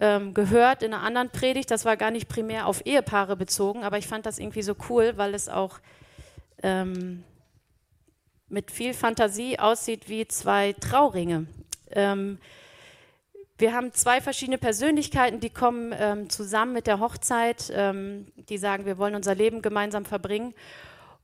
ähm, 0.00 0.34
gehört 0.34 0.82
in 0.82 0.92
einer 0.92 1.02
anderen 1.02 1.30
Predigt. 1.30 1.70
Das 1.70 1.84
war 1.84 1.96
gar 1.96 2.10
nicht 2.10 2.28
primär 2.28 2.66
auf 2.66 2.84
Ehepaare 2.84 3.36
bezogen, 3.36 3.84
aber 3.84 3.98
ich 3.98 4.06
fand 4.06 4.26
das 4.26 4.38
irgendwie 4.38 4.62
so 4.62 4.74
cool, 4.88 5.14
weil 5.16 5.34
es 5.34 5.48
auch 5.48 5.78
ähm, 6.62 7.24
mit 8.48 8.70
viel 8.70 8.94
Fantasie 8.94 9.58
aussieht 9.58 10.08
wie 10.08 10.28
zwei 10.28 10.74
Trauringe. 10.74 11.46
Ähm, 11.90 12.38
wir 13.58 13.72
haben 13.72 13.92
zwei 13.94 14.20
verschiedene 14.20 14.58
Persönlichkeiten, 14.58 15.40
die 15.40 15.50
kommen 15.50 15.94
ähm, 15.98 16.28
zusammen 16.28 16.74
mit 16.74 16.86
der 16.86 17.00
Hochzeit, 17.00 17.72
ähm, 17.74 18.26
die 18.50 18.58
sagen, 18.58 18.84
wir 18.84 18.98
wollen 18.98 19.14
unser 19.14 19.34
Leben 19.34 19.62
gemeinsam 19.62 20.04
verbringen. 20.04 20.52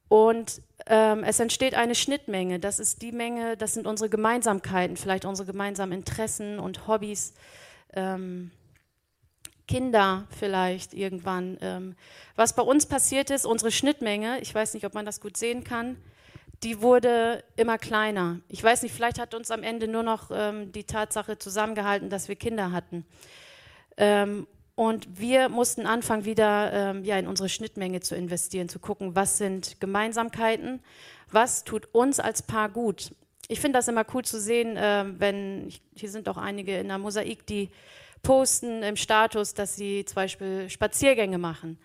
Und 0.08 0.62
ähm, 0.86 1.24
es 1.24 1.40
entsteht 1.40 1.74
eine 1.74 1.94
Schnittmenge. 1.94 2.58
Das 2.58 2.78
ist 2.78 3.02
die 3.02 3.12
Menge, 3.12 3.56
das 3.56 3.74
sind 3.74 3.86
unsere 3.86 4.08
Gemeinsamkeiten, 4.08 4.96
vielleicht 4.96 5.24
unsere 5.26 5.46
gemeinsamen 5.46 5.92
Interessen 5.92 6.58
und 6.58 6.86
Hobbys. 6.86 7.34
Kinder 9.68 10.26
vielleicht 10.36 10.94
irgendwann. 10.94 11.58
Ähm, 11.60 11.96
was 12.36 12.54
bei 12.54 12.62
uns 12.62 12.86
passiert 12.86 13.30
ist, 13.30 13.46
unsere 13.46 13.70
Schnittmenge, 13.70 14.40
ich 14.40 14.54
weiß 14.54 14.74
nicht, 14.74 14.86
ob 14.86 14.94
man 14.94 15.06
das 15.06 15.20
gut 15.20 15.36
sehen 15.36 15.64
kann, 15.64 15.96
die 16.62 16.80
wurde 16.80 17.42
immer 17.56 17.78
kleiner. 17.78 18.40
Ich 18.48 18.62
weiß 18.62 18.82
nicht, 18.82 18.94
vielleicht 18.94 19.18
hat 19.18 19.34
uns 19.34 19.50
am 19.50 19.62
Ende 19.62 19.88
nur 19.88 20.02
noch 20.02 20.30
ähm, 20.32 20.70
die 20.72 20.84
Tatsache 20.84 21.38
zusammengehalten, 21.38 22.08
dass 22.08 22.28
wir 22.28 22.36
Kinder 22.36 22.72
hatten. 22.72 23.04
Ähm, 23.96 24.46
und 24.74 25.18
wir 25.18 25.48
mussten 25.48 25.86
anfangen, 25.86 26.24
wieder 26.24 26.72
ähm, 26.72 27.04
ja, 27.04 27.18
in 27.18 27.26
unsere 27.26 27.48
Schnittmenge 27.48 28.00
zu 28.00 28.14
investieren, 28.14 28.68
zu 28.68 28.78
gucken, 28.78 29.14
was 29.14 29.38
sind 29.38 29.80
Gemeinsamkeiten, 29.80 30.80
was 31.30 31.64
tut 31.64 31.88
uns 31.92 32.20
als 32.20 32.42
Paar 32.42 32.68
gut. 32.68 33.14
Ich 33.48 33.60
finde 33.60 33.78
das 33.78 33.88
immer 33.88 34.06
cool 34.14 34.24
zu 34.24 34.40
sehen, 34.40 34.76
äh, 34.76 35.04
wenn, 35.18 35.72
hier 35.94 36.10
sind 36.10 36.28
auch 36.28 36.38
einige 36.38 36.78
in 36.78 36.88
der 36.88 36.98
Mosaik, 36.98 37.46
die 37.46 37.70
posten 38.22 38.82
im 38.82 38.96
Status, 38.96 39.54
dass 39.54 39.76
sie 39.76 40.04
zum 40.04 40.14
Beispiel 40.14 40.70
Spaziergänge 40.70 41.38
machen. 41.38 41.78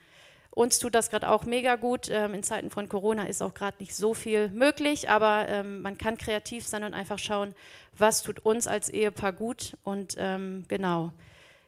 Uns 0.51 0.79
tut 0.79 0.95
das 0.95 1.11
gerade 1.11 1.29
auch 1.29 1.45
mega 1.45 1.75
gut. 1.75 2.09
Ähm, 2.09 2.33
in 2.33 2.41
Zeiten 2.41 2.71
von 2.71 2.89
Corona 2.89 3.25
ist 3.27 3.43
auch 3.43 3.53
gerade 3.53 3.77
nicht 3.79 3.95
so 3.95 4.15
viel 4.15 4.49
möglich, 4.49 5.07
aber 5.07 5.47
ähm, 5.47 5.83
man 5.83 5.99
kann 5.99 6.17
kreativ 6.17 6.65
sein 6.65 6.83
und 6.83 6.95
einfach 6.95 7.19
schauen, 7.19 7.53
was 7.95 8.23
tut 8.23 8.39
uns 8.39 8.65
als 8.65 8.89
Ehepaar 8.89 9.33
gut. 9.33 9.77
Und 9.83 10.15
ähm, 10.17 10.65
genau, 10.67 11.11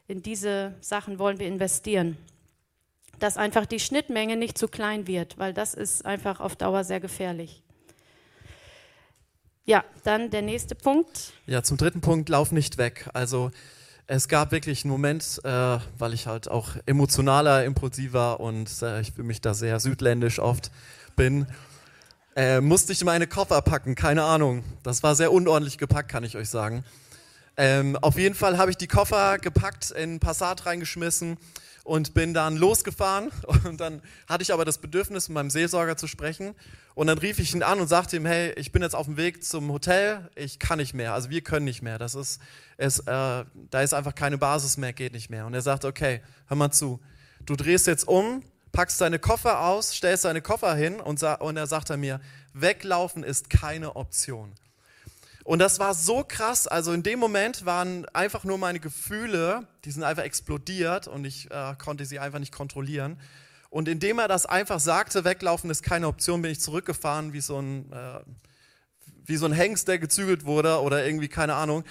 in 0.08 0.24
diese 0.24 0.74
Sachen 0.82 1.20
wollen 1.20 1.38
wir 1.38 1.46
investieren. 1.46 2.18
Dass 3.20 3.38
einfach 3.38 3.68
die 3.68 3.80
Schnittmenge 3.80 4.38
nicht 4.38 4.58
zu 4.58 4.68
klein 4.68 5.06
wird, 5.06 5.38
weil 5.38 5.54
das 5.54 5.76
ist 5.76 6.04
einfach 6.04 6.40
auf 6.40 6.56
Dauer 6.56 6.84
sehr 6.84 7.00
gefährlich. 7.00 7.62
Ja, 9.66 9.84
dann 10.04 10.32
der 10.32 10.42
nächste 10.42 10.74
Punkt. 10.74 11.34
Ja, 11.46 11.62
zum 11.62 11.78
dritten 11.78 12.02
Punkt, 12.02 12.28
lauf 12.30 12.52
nicht 12.52 12.80
weg. 12.80 13.08
Also 13.14 13.52
es 14.12 14.28
gab 14.28 14.52
wirklich 14.52 14.84
einen 14.84 14.92
Moment, 14.92 15.40
äh, 15.44 15.78
weil 16.00 16.16
ich 16.16 16.26
halt 16.26 16.50
auch 16.50 16.70
emotionaler, 16.88 17.64
impulsiver 17.64 18.40
und 18.40 18.68
äh, 18.82 19.02
ich 19.02 19.12
fühle 19.12 19.28
mich 19.28 19.40
da 19.40 19.54
sehr 19.54 19.80
südländisch 19.80 20.40
oft 20.40 20.72
bin, 21.16 21.46
äh, 22.36 22.60
musste 22.60 22.92
ich 22.92 23.04
meine 23.04 23.28
Koffer 23.28 23.62
packen, 23.62 23.94
keine 23.94 24.24
Ahnung. 24.24 24.64
Das 24.82 25.04
war 25.04 25.14
sehr 25.14 25.32
unordentlich 25.32 25.78
gepackt, 25.78 26.10
kann 26.10 26.24
ich 26.24 26.36
euch 26.36 26.50
sagen. 26.50 26.84
Ähm, 27.56 27.98
auf 27.98 28.18
jeden 28.18 28.34
Fall 28.34 28.58
habe 28.58 28.72
ich 28.72 28.78
die 28.78 28.88
Koffer 28.88 29.38
gepackt, 29.38 29.92
in 29.92 30.20
Passat 30.20 30.66
reingeschmissen 30.66 31.38
und 31.90 32.14
bin 32.14 32.36
dann 32.36 32.56
losgefahren. 32.56 33.32
Und 33.66 33.82
dann 33.82 34.04
hatte 34.28 34.44
ich 34.44 34.54
aber 34.54 34.64
das 34.64 34.78
Bedürfnis, 34.78 35.28
mit 35.28 35.34
meinem 35.34 35.50
Seelsorger 35.50 35.98
zu 35.98 36.06
sprechen. 36.06 36.54
Und 36.94 37.08
dann 37.08 37.18
rief 37.18 37.40
ich 37.40 37.56
ihn 37.56 37.64
an 37.64 37.80
und 37.80 37.88
sagte 37.88 38.16
ihm, 38.16 38.28
hey, 38.28 38.54
ich 38.58 38.72
bin 38.72 38.84
jetzt 38.84 38.94
auf 38.94 39.08
dem 39.08 39.18
Weg 39.18 39.44
zum 39.44 39.72
Hotel, 39.72 40.30
ich 40.36 40.60
kann 40.60 40.78
nicht 40.78 40.94
mehr, 40.94 41.14
also 41.14 41.32
wir 41.32 41.42
können 41.42 41.66
nicht 41.66 41.82
mehr. 41.82 41.98
Das 41.98 42.14
ist, 42.14 42.40
es, 42.78 43.00
äh, 43.00 43.04
da 43.06 43.82
ist 43.82 43.94
einfach 43.94 44.14
keine 44.14 44.38
Basis 44.38 44.78
mehr, 44.78 44.94
geht 44.94 45.14
nicht 45.14 45.32
mehr. 45.32 45.48
Und 45.48 45.56
er 45.56 45.62
sagte, 45.62 45.88
okay, 45.88 46.22
hör 46.48 46.58
mal 46.58 46.72
zu, 46.72 47.00
du 47.46 47.56
drehst 47.56 47.88
jetzt 47.88 48.08
um, 48.08 48.44
packst 48.72 49.02
deine 49.02 49.18
Koffer 49.18 49.62
aus, 49.62 49.96
stellst 49.96 50.26
deine 50.26 50.42
Koffer 50.44 50.76
hin 50.76 51.00
und, 51.00 51.24
und 51.24 51.58
er 51.58 51.68
sagte 51.68 51.98
mir, 51.98 52.22
weglaufen 52.54 53.24
ist 53.24 53.50
keine 53.50 53.96
Option. 53.96 54.54
Und 55.50 55.58
das 55.58 55.80
war 55.80 55.96
so 55.96 56.24
krass. 56.24 56.68
Also 56.68 56.94
in 56.94 57.02
dem 57.02 57.18
Moment 57.18 57.66
waren 57.66 58.06
einfach 58.10 58.44
nur 58.44 58.60
meine 58.60 58.80
Gefühle, 58.80 59.66
die 59.84 59.90
sind 59.90 60.04
einfach 60.04 60.22
explodiert 60.22 61.08
und 61.08 61.26
ich 61.26 61.50
äh, 61.50 61.74
konnte 61.84 62.06
sie 62.06 62.20
einfach 62.20 62.38
nicht 62.38 62.54
kontrollieren. 62.54 63.20
Und 63.72 63.88
indem 63.88 64.20
er 64.20 64.28
das 64.28 64.46
einfach 64.46 64.80
sagte, 64.80 65.24
weglaufen 65.24 65.72
ist 65.72 65.82
keine 65.82 66.08
Option, 66.08 66.44
bin 66.44 66.52
ich 66.52 66.62
zurückgefahren 66.62 67.34
wie 67.34 67.42
so 67.42 67.60
ein, 67.60 67.92
äh, 67.92 68.20
wie 69.26 69.38
so 69.38 69.48
ein 69.48 69.52
Hengst, 69.52 69.88
der 69.88 69.98
gezügelt 69.98 70.46
wurde 70.46 70.82
oder 70.82 71.04
irgendwie 71.04 71.30
keine 71.30 71.56
Ahnung. 71.56 71.84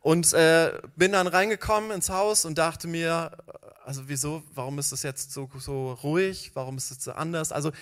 Und 0.00 0.32
äh, 0.32 0.72
bin 0.96 1.12
dann 1.12 1.26
reingekommen 1.26 1.90
ins 1.90 2.08
Haus 2.08 2.46
und 2.46 2.56
dachte 2.56 2.88
mir, 2.88 3.30
also 3.84 4.04
wieso, 4.06 4.42
warum 4.54 4.78
ist 4.78 4.92
es 4.92 5.02
jetzt 5.02 5.34
so, 5.34 5.50
so 5.58 5.92
ruhig, 5.92 6.52
warum 6.54 6.78
ist 6.78 6.90
es 6.90 7.04
so 7.04 7.12
anders? 7.12 7.52
Also 7.52 7.72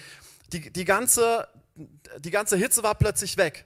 die, 0.53 0.73
die, 0.73 0.85
ganze, 0.85 1.47
die 2.19 2.33
ganze 2.33 2.57
Hitze 2.57 2.83
war 2.83 2.97
plötzlich 2.97 3.37
weg. 3.37 3.65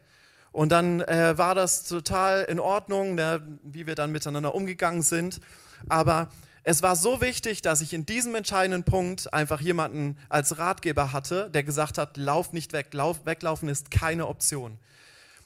Und 0.59 0.71
dann 0.71 1.03
äh, 1.03 1.39
war 1.39 1.55
das 1.55 1.85
total 1.85 2.43
in 2.43 2.59
Ordnung, 2.59 3.15
ne, 3.15 3.41
wie 3.63 3.87
wir 3.87 3.95
dann 3.95 4.11
miteinander 4.11 4.57
umgegangen 4.57 5.03
sind. 5.03 5.39
Aber 5.89 6.31
es 6.65 6.83
war 6.83 6.97
so 6.97 7.21
wichtig, 7.21 7.63
dass 7.63 7.81
ich 7.81 7.95
in 7.95 8.07
diesem 8.07 8.35
entscheidenden 8.35 8.83
Punkt 8.83 9.33
einfach 9.33 9.61
jemanden 9.61 10.19
als 10.29 10.59
Ratgeber 10.59 11.13
hatte, 11.13 11.49
der 11.55 11.63
gesagt 11.63 11.97
hat, 11.97 12.17
lauf 12.17 12.53
nicht 12.53 12.73
weg, 12.73 12.89
lauf, 12.91 13.25
weglaufen 13.25 13.69
ist 13.69 13.93
keine 13.93 14.27
Option. 14.27 14.81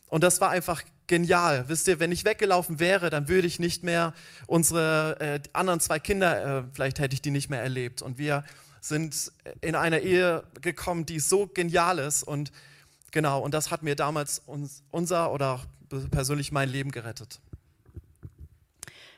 Und 0.09 0.25
das 0.25 0.41
war 0.41 0.49
einfach 0.49 0.83
genial. 1.09 1.69
Wisst 1.69 1.89
ihr, 1.89 2.01
wenn 2.01 2.11
ich 2.11 2.25
weggelaufen 2.25 2.81
wäre, 2.81 3.11
dann 3.11 3.29
würde 3.29 3.47
ich 3.47 3.59
nicht 3.59 3.85
mehr 3.85 4.15
unsere 4.47 5.21
äh, 5.21 5.41
anderen 5.53 5.81
zwei 5.81 5.99
Kinder, 5.99 6.61
äh, 6.61 6.65
vielleicht 6.73 7.01
hätte 7.01 7.13
ich 7.13 7.21
die 7.21 7.33
nicht 7.33 7.51
mehr 7.51 7.61
erlebt. 7.61 8.01
Und 8.01 8.17
wir 8.17 8.45
sind 8.81 9.31
in 9.61 9.75
einer 9.75 9.99
Ehe 9.99 10.45
gekommen, 10.63 11.05
die 11.05 11.21
so 11.21 11.49
genial 11.49 11.99
ist. 11.99 12.23
Und 12.23 12.51
genau, 13.13 13.41
und 13.41 13.55
das 13.55 13.71
hat 13.71 13.83
mir 13.83 13.95
damals 13.95 14.41
uns, 14.41 14.83
unser 14.91 15.33
oder 15.33 15.61
persönlich 16.11 16.51
mein 16.51 16.69
Leben 16.69 16.91
gerettet. 16.91 17.41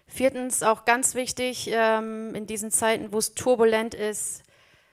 Viertens, 0.07 0.62
auch 0.62 0.84
ganz 0.84 1.14
wichtig 1.14 1.68
ähm, 1.72 2.34
in 2.34 2.47
diesen 2.47 2.70
Zeiten, 2.70 3.12
wo 3.12 3.18
es 3.18 3.34
turbulent 3.34 3.95
ist, 3.95 4.45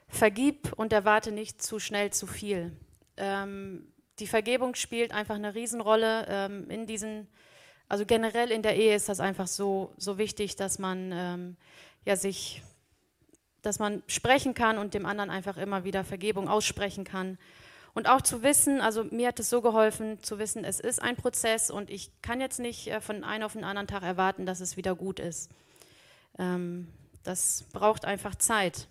vergib 0.08 0.74
und 0.74 0.94
erwarte 0.94 1.32
nicht 1.32 1.62
zu 1.62 1.80
schnell 1.80 2.12
zu 2.12 2.26
viel. 2.26 2.72
Ähm, 3.18 3.88
die 4.20 4.28
Vergebung 4.28 4.76
spielt 4.76 5.12
einfach 5.12 5.36
eine 5.36 5.56
Riesenrolle 5.56 6.26
ähm, 6.28 6.70
in 6.70 6.86
diesen, 6.86 7.28
also 7.88 8.06
generell 8.06 8.52
in 8.52 8.62
der 8.62 8.76
Ehe 8.76 8.96
ist 8.96 9.10
das 9.10 9.20
einfach 9.20 9.48
so, 9.48 9.94
so 9.98 10.18
wichtig, 10.18 10.56
dass 10.56 10.80
man 10.80 11.12
ähm, 11.14 11.58
ja 12.06 12.16
sich, 12.16 12.62
dass 13.62 13.80
man 13.80 14.04
sprechen 14.08 14.54
kann 14.54 14.78
und 14.78 14.94
dem 14.94 15.06
anderen 15.06 15.30
einfach 15.30 15.58
immer 15.58 15.84
wieder 15.84 16.04
Vergebung 16.04 16.48
aussprechen 16.48 17.04
kann. 17.04 17.38
Und 17.94 18.08
auch 18.08 18.22
zu 18.22 18.42
wissen, 18.42 18.80
also 18.80 19.04
mir 19.04 19.28
hat 19.28 19.40
es 19.40 19.50
so 19.50 19.62
geholfen, 19.62 20.22
zu 20.24 20.40
wissen, 20.40 20.64
es 20.64 20.80
ist 20.80 21.02
ein 21.02 21.18
Prozess 21.18 21.70
und 21.70 21.90
ich 21.90 22.12
kann 22.22 22.40
jetzt 22.40 22.60
nicht 22.60 22.88
äh, 22.88 23.02
von 23.02 23.24
einem 23.24 23.44
auf 23.44 23.54
den 23.54 23.64
anderen 23.64 23.88
Tag 23.88 24.04
erwarten, 24.04 24.46
dass 24.46 24.62
es 24.62 24.78
wieder 24.78 24.96
gut 24.96 25.20
ist. 25.20 25.50
Ähm, 26.40 26.88
das 27.24 27.66
braucht 27.74 28.06
einfach 28.06 28.36
Zeit. 28.36 28.88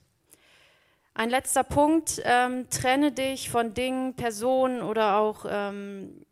Ein 1.15 1.31
letzter 1.31 1.65
Punkt, 1.65 2.21
ähm, 2.25 2.69
trenne 2.71 3.11
dich 3.13 3.51
von 3.51 3.75
Dingen, 3.75 4.15
Personen 4.15 4.83
oder 4.83 5.17
auch 5.17 5.45
ähm, 5.49 6.25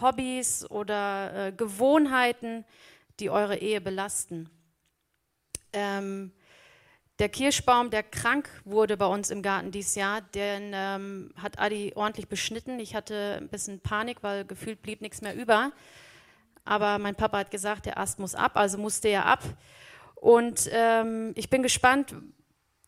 Hobbys 0.00 0.68
oder 0.70 1.48
äh, 1.48 1.52
Gewohnheiten, 1.52 2.64
die 3.20 3.30
eure 3.30 3.58
Ehe 3.58 3.80
belasten. 3.80 4.50
Ähm, 5.72 6.32
der 7.18 7.28
Kirschbaum, 7.28 7.90
der 7.90 8.04
krank 8.04 8.48
wurde 8.64 8.96
bei 8.96 9.06
uns 9.06 9.30
im 9.30 9.42
Garten 9.42 9.72
dieses 9.72 9.96
Jahr, 9.96 10.20
den 10.20 10.70
ähm, 10.72 11.32
hat 11.36 11.58
Adi 11.58 11.92
ordentlich 11.96 12.28
beschnitten. 12.28 12.78
Ich 12.78 12.94
hatte 12.94 13.38
ein 13.40 13.48
bisschen 13.48 13.80
Panik, 13.80 14.22
weil 14.22 14.44
gefühlt 14.44 14.82
blieb 14.82 15.00
nichts 15.00 15.20
mehr 15.20 15.34
über. 15.34 15.72
Aber 16.64 16.98
mein 16.98 17.16
Papa 17.16 17.38
hat 17.38 17.50
gesagt, 17.50 17.86
der 17.86 17.98
Ast 17.98 18.18
muss 18.18 18.34
ab, 18.34 18.52
also 18.54 18.78
musste 18.78 19.08
er 19.08 19.26
ab. 19.26 19.42
Und 20.14 20.68
ähm, 20.72 21.32
ich 21.34 21.50
bin 21.50 21.62
gespannt, 21.62 22.14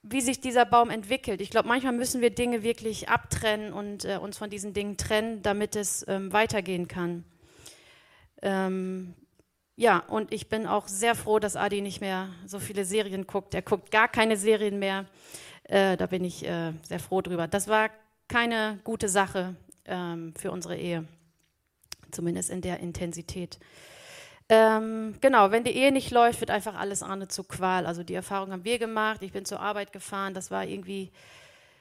wie 0.02 0.20
sich 0.20 0.40
dieser 0.40 0.64
Baum 0.64 0.90
entwickelt. 0.90 1.40
Ich 1.40 1.50
glaube, 1.50 1.68
manchmal 1.68 1.92
müssen 1.92 2.20
wir 2.20 2.30
Dinge 2.30 2.62
wirklich 2.62 3.08
abtrennen 3.08 3.72
und 3.72 4.04
äh, 4.04 4.16
uns 4.16 4.38
von 4.38 4.48
diesen 4.48 4.72
Dingen 4.74 4.96
trennen, 4.96 5.42
damit 5.42 5.76
es 5.76 6.06
ähm, 6.08 6.32
weitergehen 6.32 6.88
kann. 6.88 7.24
Ähm, 8.42 9.14
ja, 9.80 10.00
und 10.08 10.30
ich 10.30 10.50
bin 10.50 10.66
auch 10.66 10.88
sehr 10.88 11.14
froh, 11.14 11.38
dass 11.38 11.56
Adi 11.56 11.80
nicht 11.80 12.02
mehr 12.02 12.28
so 12.44 12.58
viele 12.58 12.84
Serien 12.84 13.26
guckt. 13.26 13.54
Er 13.54 13.62
guckt 13.62 13.90
gar 13.90 14.08
keine 14.08 14.36
Serien 14.36 14.78
mehr. 14.78 15.06
Äh, 15.64 15.96
da 15.96 16.04
bin 16.04 16.22
ich 16.22 16.46
äh, 16.46 16.74
sehr 16.82 17.00
froh 17.00 17.22
drüber. 17.22 17.48
Das 17.48 17.66
war 17.66 17.88
keine 18.28 18.78
gute 18.84 19.08
Sache 19.08 19.56
ähm, 19.86 20.34
für 20.36 20.50
unsere 20.50 20.76
Ehe, 20.76 21.06
zumindest 22.10 22.50
in 22.50 22.60
der 22.60 22.80
Intensität. 22.80 23.58
Ähm, 24.50 25.14
genau, 25.22 25.50
wenn 25.50 25.64
die 25.64 25.70
Ehe 25.70 25.92
nicht 25.92 26.10
läuft, 26.10 26.40
wird 26.40 26.50
einfach 26.50 26.74
alles 26.74 27.02
andere 27.02 27.28
zu 27.28 27.42
Qual. 27.42 27.86
Also 27.86 28.02
die 28.02 28.12
Erfahrung 28.12 28.52
haben 28.52 28.64
wir 28.64 28.78
gemacht. 28.78 29.22
Ich 29.22 29.32
bin 29.32 29.46
zur 29.46 29.60
Arbeit 29.60 29.94
gefahren. 29.94 30.34
Das 30.34 30.50
war 30.50 30.66
irgendwie, 30.66 31.10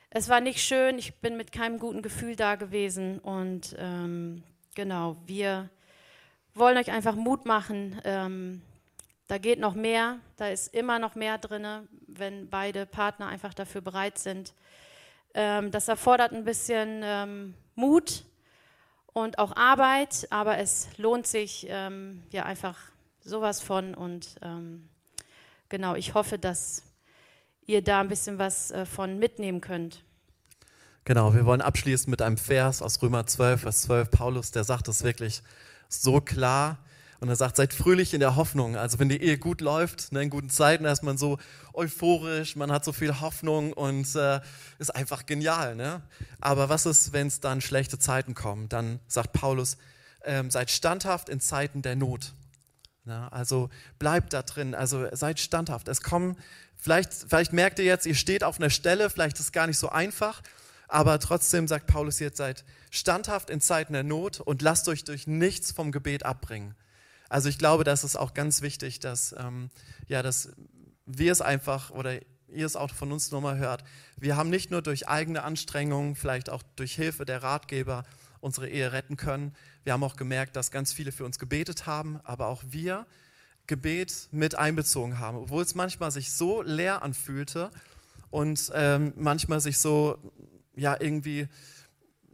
es 0.09 0.29
war 0.29 0.39
nicht 0.39 0.61
schön. 0.61 0.97
Ich 0.99 1.15
bin 1.15 1.35
mit 1.35 1.51
keinem 1.51 1.79
guten 1.79 2.01
Gefühl 2.01 2.37
da 2.37 2.55
gewesen. 2.55 3.19
Und 3.19 3.75
ähm, 3.77 4.43
genau, 4.73 5.17
wir 5.25 5.69
wollen 6.59 6.77
euch 6.77 6.91
einfach 6.91 7.15
Mut 7.15 7.45
machen. 7.45 7.99
Ähm, 8.03 8.61
da 9.27 9.37
geht 9.37 9.59
noch 9.59 9.75
mehr. 9.75 10.19
Da 10.37 10.49
ist 10.49 10.73
immer 10.73 10.99
noch 10.99 11.15
mehr 11.15 11.37
drin, 11.37 11.87
wenn 12.07 12.49
beide 12.49 12.85
Partner 12.85 13.27
einfach 13.27 13.53
dafür 13.53 13.81
bereit 13.81 14.17
sind. 14.17 14.53
Ähm, 15.33 15.71
das 15.71 15.87
erfordert 15.87 16.31
ein 16.31 16.43
bisschen 16.43 17.01
ähm, 17.03 17.53
Mut 17.75 18.25
und 19.13 19.39
auch 19.39 19.55
Arbeit, 19.55 20.27
aber 20.31 20.57
es 20.57 20.87
lohnt 20.97 21.27
sich 21.27 21.67
ähm, 21.69 22.23
ja 22.31 22.43
einfach 22.43 22.77
sowas 23.21 23.61
von 23.61 23.93
und 23.93 24.35
ähm, 24.41 24.89
genau, 25.67 25.95
ich 25.95 26.13
hoffe, 26.13 26.39
dass 26.39 26.83
ihr 27.67 27.83
da 27.83 28.01
ein 28.01 28.07
bisschen 28.07 28.39
was 28.39 28.71
äh, 28.71 28.85
von 28.85 29.19
mitnehmen 29.19 29.61
könnt. 29.61 30.03
Genau, 31.05 31.33
wir 31.33 31.45
wollen 31.45 31.61
abschließen 31.61 32.09
mit 32.09 32.21
einem 32.21 32.37
Vers 32.37 32.81
aus 32.81 33.01
Römer 33.01 33.25
12, 33.25 33.61
Vers 33.61 33.81
12. 33.83 34.11
Paulus, 34.11 34.51
der 34.51 34.63
sagt 34.63 34.87
es 34.87 35.03
wirklich 35.03 35.41
so 35.89 36.21
klar. 36.21 36.77
Und 37.19 37.27
er 37.27 37.35
sagt, 37.35 37.57
seid 37.57 37.73
fröhlich 37.73 38.13
in 38.13 38.21
der 38.21 38.37
Hoffnung. 38.37 38.77
Also 38.77 38.97
wenn 38.97 39.09
die 39.09 39.21
Ehe 39.21 39.37
gut 39.37 39.59
läuft, 39.59 40.13
ne, 40.13 40.23
in 40.23 40.29
guten 40.29 40.49
Zeiten, 40.49 40.85
da 40.85 40.91
ist 40.91 41.03
man 41.03 41.17
so 41.17 41.37
euphorisch, 41.73 42.55
man 42.55 42.71
hat 42.71 42.85
so 42.85 42.93
viel 42.93 43.19
Hoffnung 43.19 43.73
und 43.73 44.15
äh, 44.15 44.39
ist 44.77 44.95
einfach 44.95 45.25
genial. 45.25 45.75
Ne? 45.75 46.01
Aber 46.39 46.69
was 46.69 46.85
ist, 46.85 47.11
wenn 47.11 47.27
es 47.27 47.41
dann 47.41 47.59
schlechte 47.59 47.99
Zeiten 47.99 48.35
kommen? 48.35 48.69
Dann 48.69 49.01
sagt 49.07 49.33
Paulus, 49.33 49.75
ähm, 50.23 50.49
seid 50.49 50.71
standhaft 50.71 51.27
in 51.27 51.41
Zeiten 51.41 51.81
der 51.81 51.97
Not. 51.97 52.33
Ne? 53.03 53.29
Also 53.33 53.69
bleibt 53.97 54.31
da 54.31 54.41
drin, 54.41 54.73
also 54.73 55.05
seid 55.11 55.41
standhaft. 55.41 55.89
Es 55.89 56.01
kommen, 56.01 56.37
vielleicht, 56.77 57.11
vielleicht 57.13 57.51
merkt 57.51 57.79
ihr 57.79 57.85
jetzt, 57.85 58.05
ihr 58.05 58.15
steht 58.15 58.45
auf 58.45 58.59
einer 58.59 58.69
Stelle, 58.69 59.09
vielleicht 59.09 59.39
ist 59.39 59.45
es 59.45 59.51
gar 59.51 59.67
nicht 59.67 59.77
so 59.77 59.89
einfach, 59.89 60.41
aber 60.89 61.19
trotzdem 61.19 61.67
sagt 61.67 61.87
Paulus 61.87 62.19
jetzt, 62.19 62.37
seid 62.37 62.65
standhaft 62.89 63.49
in 63.49 63.61
Zeiten 63.61 63.93
der 63.93 64.03
Not 64.03 64.39
und 64.39 64.61
lasst 64.61 64.89
euch 64.89 65.03
durch 65.03 65.27
nichts 65.27 65.71
vom 65.71 65.91
Gebet 65.91 66.25
abbringen. 66.25 66.75
Also 67.29 67.47
ich 67.47 67.59
glaube, 67.59 67.83
das 67.83 68.03
ist 68.03 68.15
auch 68.15 68.33
ganz 68.33 68.61
wichtig, 68.63 68.99
dass, 68.99 69.35
ähm, 69.37 69.69
ja, 70.07 70.23
dass 70.23 70.49
wir 71.05 71.31
es 71.31 71.41
einfach 71.41 71.91
oder 71.91 72.19
ihr 72.51 72.65
es 72.65 72.75
auch 72.75 72.91
von 72.91 73.11
uns 73.11 73.29
nochmal 73.29 73.59
hört. 73.59 73.83
Wir 74.17 74.35
haben 74.35 74.49
nicht 74.49 74.71
nur 74.71 74.81
durch 74.81 75.07
eigene 75.07 75.43
Anstrengungen, 75.43 76.15
vielleicht 76.15 76.49
auch 76.49 76.63
durch 76.75 76.95
Hilfe 76.95 77.23
der 77.23 77.43
Ratgeber 77.43 78.03
unsere 78.41 78.67
Ehe 78.67 78.91
retten 78.91 79.15
können. 79.15 79.55
Wir 79.83 79.93
haben 79.93 80.03
auch 80.03 80.15
gemerkt, 80.15 80.55
dass 80.55 80.71
ganz 80.71 80.91
viele 80.91 81.11
für 81.11 81.25
uns 81.25 81.37
gebetet 81.37 81.85
haben, 81.85 82.19
aber 82.23 82.47
auch 82.47 82.63
wir 82.67 83.05
Gebet 83.67 84.29
mit 84.31 84.55
einbezogen 84.55 85.19
haben, 85.19 85.37
obwohl 85.37 85.61
es 85.61 85.75
manchmal 85.75 86.09
sich 86.09 86.31
so 86.31 86.63
leer 86.63 87.03
anfühlte 87.03 87.69
und 88.31 88.71
ähm, 88.73 89.13
manchmal 89.15 89.59
sich 89.59 89.77
so, 89.77 90.17
ja, 90.79 90.95
irgendwie 90.99 91.47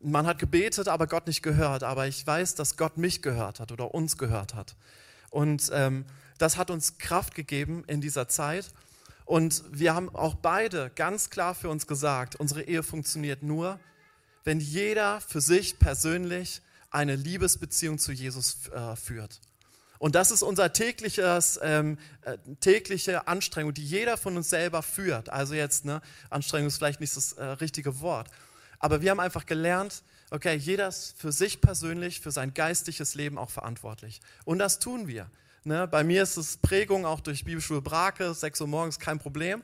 man 0.06 0.28
hat 0.28 0.40
gebetet, 0.40 0.88
aber 0.88 1.08
Gott 1.08 1.28
nicht 1.28 1.42
gehört. 1.42 1.84
Aber 1.84 2.08
ich 2.08 2.26
weiß, 2.26 2.56
dass 2.56 2.78
Gott 2.78 2.98
mich 2.98 3.22
gehört 3.22 3.60
hat 3.60 3.72
oder 3.72 3.94
uns 3.94 4.18
gehört 4.18 4.54
hat. 4.54 4.76
Und 5.30 5.70
ähm, 5.74 6.06
das 6.38 6.58
hat 6.58 6.70
uns 6.70 6.98
Kraft 6.98 7.36
gegeben 7.36 7.84
in 7.88 8.02
dieser 8.02 8.28
Zeit. 8.28 8.72
Und 9.26 9.64
wir 9.72 9.96
haben 9.96 10.14
auch 10.16 10.36
beide 10.36 10.92
ganz 10.96 11.30
klar 11.30 11.56
für 11.56 11.70
uns 11.70 11.88
gesagt, 11.88 12.36
unsere 12.36 12.64
Ehe 12.64 12.84
funktioniert 12.84 13.42
nur, 13.42 13.80
wenn 14.44 14.60
jeder 14.60 15.20
für 15.22 15.42
sich 15.42 15.80
persönlich 15.80 16.62
eine 16.92 17.16
Liebesbeziehung 17.16 17.98
zu 17.98 18.12
Jesus 18.12 18.68
äh, 18.68 18.96
führt. 18.96 19.42
Und 20.00 20.16
das 20.16 20.32
ist 20.32 20.44
unser 20.44 20.74
tägliches, 20.74 21.60
ähm, 21.62 21.98
äh, 22.22 22.38
tägliche 22.60 23.28
Anstrengung, 23.28 23.74
die 23.74 23.86
jeder 23.86 24.18
von 24.18 24.36
uns 24.36 24.50
selber 24.50 24.84
führt. 24.84 25.30
Also 25.30 25.54
jetzt, 25.54 25.86
ne, 25.86 26.02
Anstrengung 26.30 26.68
ist 26.68 26.78
vielleicht 26.78 27.00
nicht 27.00 27.16
das 27.16 27.34
äh, 27.34 27.44
richtige 27.44 28.00
Wort, 28.02 28.30
aber 28.80 29.02
wir 29.02 29.12
haben 29.12 29.20
einfach 29.20 29.46
gelernt, 29.46 30.04
okay, 30.32 30.56
jeder 30.56 30.88
ist 30.88 31.16
für 31.18 31.32
sich 31.32 31.62
persönlich, 31.62 32.20
für 32.20 32.32
sein 32.32 32.54
geistliches 32.54 33.16
Leben 33.16 33.38
auch 33.38 33.50
verantwortlich. 33.50 34.22
Und 34.44 34.60
das 34.60 34.80
tun 34.80 35.08
wir. 35.08 35.30
Ne? 35.64 35.88
Bei 35.88 36.04
mir 36.04 36.24
ist 36.24 36.38
es 36.38 36.58
Prägung 36.58 37.06
auch 37.06 37.22
durch 37.22 37.44
Bibelschule 37.44 37.82
Brake, 37.82 38.34
6 38.34 38.62
Uhr 38.62 38.68
morgens, 38.68 39.00
kein 39.00 39.18
Problem. 39.18 39.64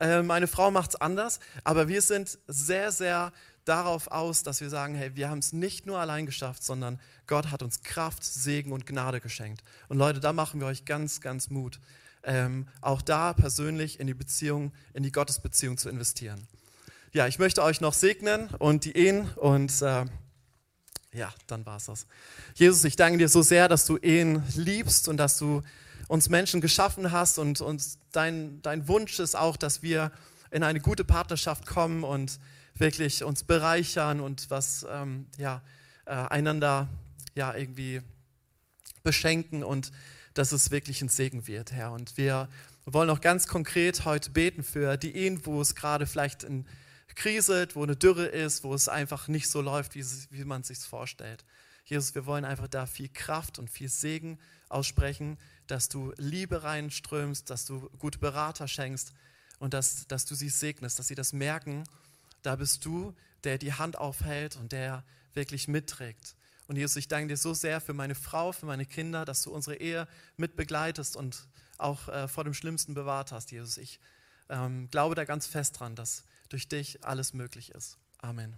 Äh, 0.00 0.22
meine 0.22 0.46
Frau 0.46 0.70
macht 0.70 0.90
es 0.90 0.96
anders, 0.96 1.40
aber 1.64 1.88
wir 1.88 2.00
sind 2.00 2.38
sehr, 2.46 2.92
sehr 2.92 3.32
darauf 3.64 4.08
aus, 4.08 4.42
dass 4.42 4.60
wir 4.60 4.70
sagen, 4.70 4.94
hey, 4.94 5.14
wir 5.14 5.30
haben 5.30 5.38
es 5.38 5.52
nicht 5.52 5.86
nur 5.86 5.98
allein 5.98 6.26
geschafft, 6.26 6.62
sondern 6.64 7.00
Gott 7.26 7.50
hat 7.50 7.62
uns 7.62 7.82
Kraft, 7.82 8.24
Segen 8.24 8.72
und 8.72 8.86
Gnade 8.86 9.20
geschenkt. 9.20 9.62
Und 9.88 9.98
Leute, 9.98 10.20
da 10.20 10.32
machen 10.32 10.60
wir 10.60 10.66
euch 10.66 10.84
ganz, 10.84 11.20
ganz 11.20 11.50
Mut, 11.50 11.80
ähm, 12.22 12.68
auch 12.80 13.02
da 13.02 13.32
persönlich 13.32 14.00
in 14.00 14.06
die 14.06 14.14
Beziehung, 14.14 14.72
in 14.92 15.02
die 15.02 15.12
Gottesbeziehung 15.12 15.78
zu 15.78 15.88
investieren 15.88 16.46
ja, 17.14 17.28
ich 17.28 17.38
möchte 17.38 17.62
euch 17.62 17.80
noch 17.80 17.94
segnen 17.94 18.48
und 18.58 18.84
die 18.84 18.96
Ehen 18.96 19.30
und 19.36 19.80
äh, 19.82 20.04
ja, 21.12 21.32
dann 21.46 21.64
war 21.64 21.76
es 21.76 21.86
das. 21.86 22.06
Jesus, 22.56 22.82
ich 22.82 22.96
danke 22.96 23.18
dir 23.18 23.28
so 23.28 23.40
sehr, 23.40 23.68
dass 23.68 23.86
du 23.86 23.96
Ehen 23.98 24.42
liebst 24.56 25.06
und 25.08 25.16
dass 25.16 25.38
du 25.38 25.62
uns 26.08 26.28
Menschen 26.28 26.60
geschaffen 26.60 27.12
hast 27.12 27.38
und, 27.38 27.60
und 27.60 27.84
dein, 28.10 28.60
dein 28.62 28.88
Wunsch 28.88 29.20
ist 29.20 29.36
auch, 29.36 29.56
dass 29.56 29.80
wir 29.80 30.10
in 30.50 30.64
eine 30.64 30.80
gute 30.80 31.04
Partnerschaft 31.04 31.66
kommen 31.66 32.02
und 32.02 32.40
wirklich 32.74 33.24
uns 33.24 33.44
bereichern 33.44 34.20
und 34.20 34.50
was 34.50 34.86
ähm, 34.90 35.26
ja, 35.38 35.62
äh, 36.06 36.12
einander 36.12 36.88
ja, 37.34 37.54
irgendwie 37.54 38.02
beschenken 39.02 39.62
und 39.62 39.92
dass 40.34 40.52
es 40.52 40.70
wirklich 40.70 41.00
ein 41.02 41.08
Segen 41.08 41.46
wird, 41.46 41.72
Herr. 41.72 41.92
Und 41.92 42.16
wir 42.16 42.48
wollen 42.84 43.10
auch 43.10 43.20
ganz 43.20 43.46
konkret 43.46 44.04
heute 44.04 44.30
beten 44.30 44.62
für 44.62 44.96
die 44.96 45.14
Ehen, 45.14 45.46
wo 45.46 45.60
es 45.60 45.74
gerade 45.74 46.06
vielleicht 46.06 46.42
in 46.42 46.66
kriselt, 47.14 47.76
wo 47.76 47.82
eine 47.82 47.96
Dürre 47.96 48.26
ist, 48.26 48.64
wo 48.64 48.74
es 48.74 48.88
einfach 48.88 49.28
nicht 49.28 49.48
so 49.48 49.60
läuft, 49.60 49.94
wie, 49.94 50.04
wie 50.30 50.44
man 50.44 50.62
es 50.62 50.68
sich 50.68 50.78
vorstellt. 50.78 51.44
Jesus, 51.84 52.14
wir 52.14 52.26
wollen 52.26 52.44
einfach 52.44 52.68
da 52.68 52.86
viel 52.86 53.08
Kraft 53.08 53.58
und 53.58 53.70
viel 53.70 53.88
Segen 53.88 54.38
aussprechen, 54.68 55.38
dass 55.66 55.88
du 55.88 56.12
Liebe 56.16 56.62
reinströmst, 56.62 57.48
dass 57.50 57.66
du 57.66 57.88
gute 57.98 58.18
Berater 58.18 58.68
schenkst 58.68 59.12
und 59.58 59.74
dass, 59.74 60.06
dass 60.08 60.24
du 60.24 60.34
sie 60.34 60.48
segnest, 60.48 60.98
dass 60.98 61.08
sie 61.08 61.14
das 61.14 61.32
merken, 61.32 61.84
da 62.44 62.56
bist 62.56 62.84
du, 62.84 63.14
der 63.42 63.58
die 63.58 63.72
Hand 63.72 63.98
aufhält 63.98 64.56
und 64.56 64.70
der 64.70 65.02
wirklich 65.32 65.66
mitträgt. 65.66 66.36
Und 66.66 66.76
Jesus, 66.76 66.96
ich 66.96 67.08
danke 67.08 67.28
dir 67.28 67.36
so 67.36 67.52
sehr 67.52 67.80
für 67.80 67.92
meine 67.92 68.14
Frau, 68.14 68.52
für 68.52 68.66
meine 68.66 68.86
Kinder, 68.86 69.24
dass 69.24 69.42
du 69.42 69.50
unsere 69.50 69.76
Ehe 69.76 70.06
mitbegleitest 70.36 71.16
und 71.16 71.46
auch 71.78 72.08
äh, 72.08 72.28
vor 72.28 72.44
dem 72.44 72.54
Schlimmsten 72.54 72.94
bewahrt 72.94 73.32
hast, 73.32 73.50
Jesus. 73.50 73.76
Ich 73.76 73.98
ähm, 74.48 74.88
glaube 74.90 75.14
da 75.14 75.24
ganz 75.24 75.46
fest 75.46 75.80
dran, 75.80 75.96
dass 75.96 76.24
durch 76.48 76.68
dich 76.68 77.04
alles 77.04 77.34
möglich 77.34 77.70
ist. 77.72 77.98
Amen. 78.18 78.54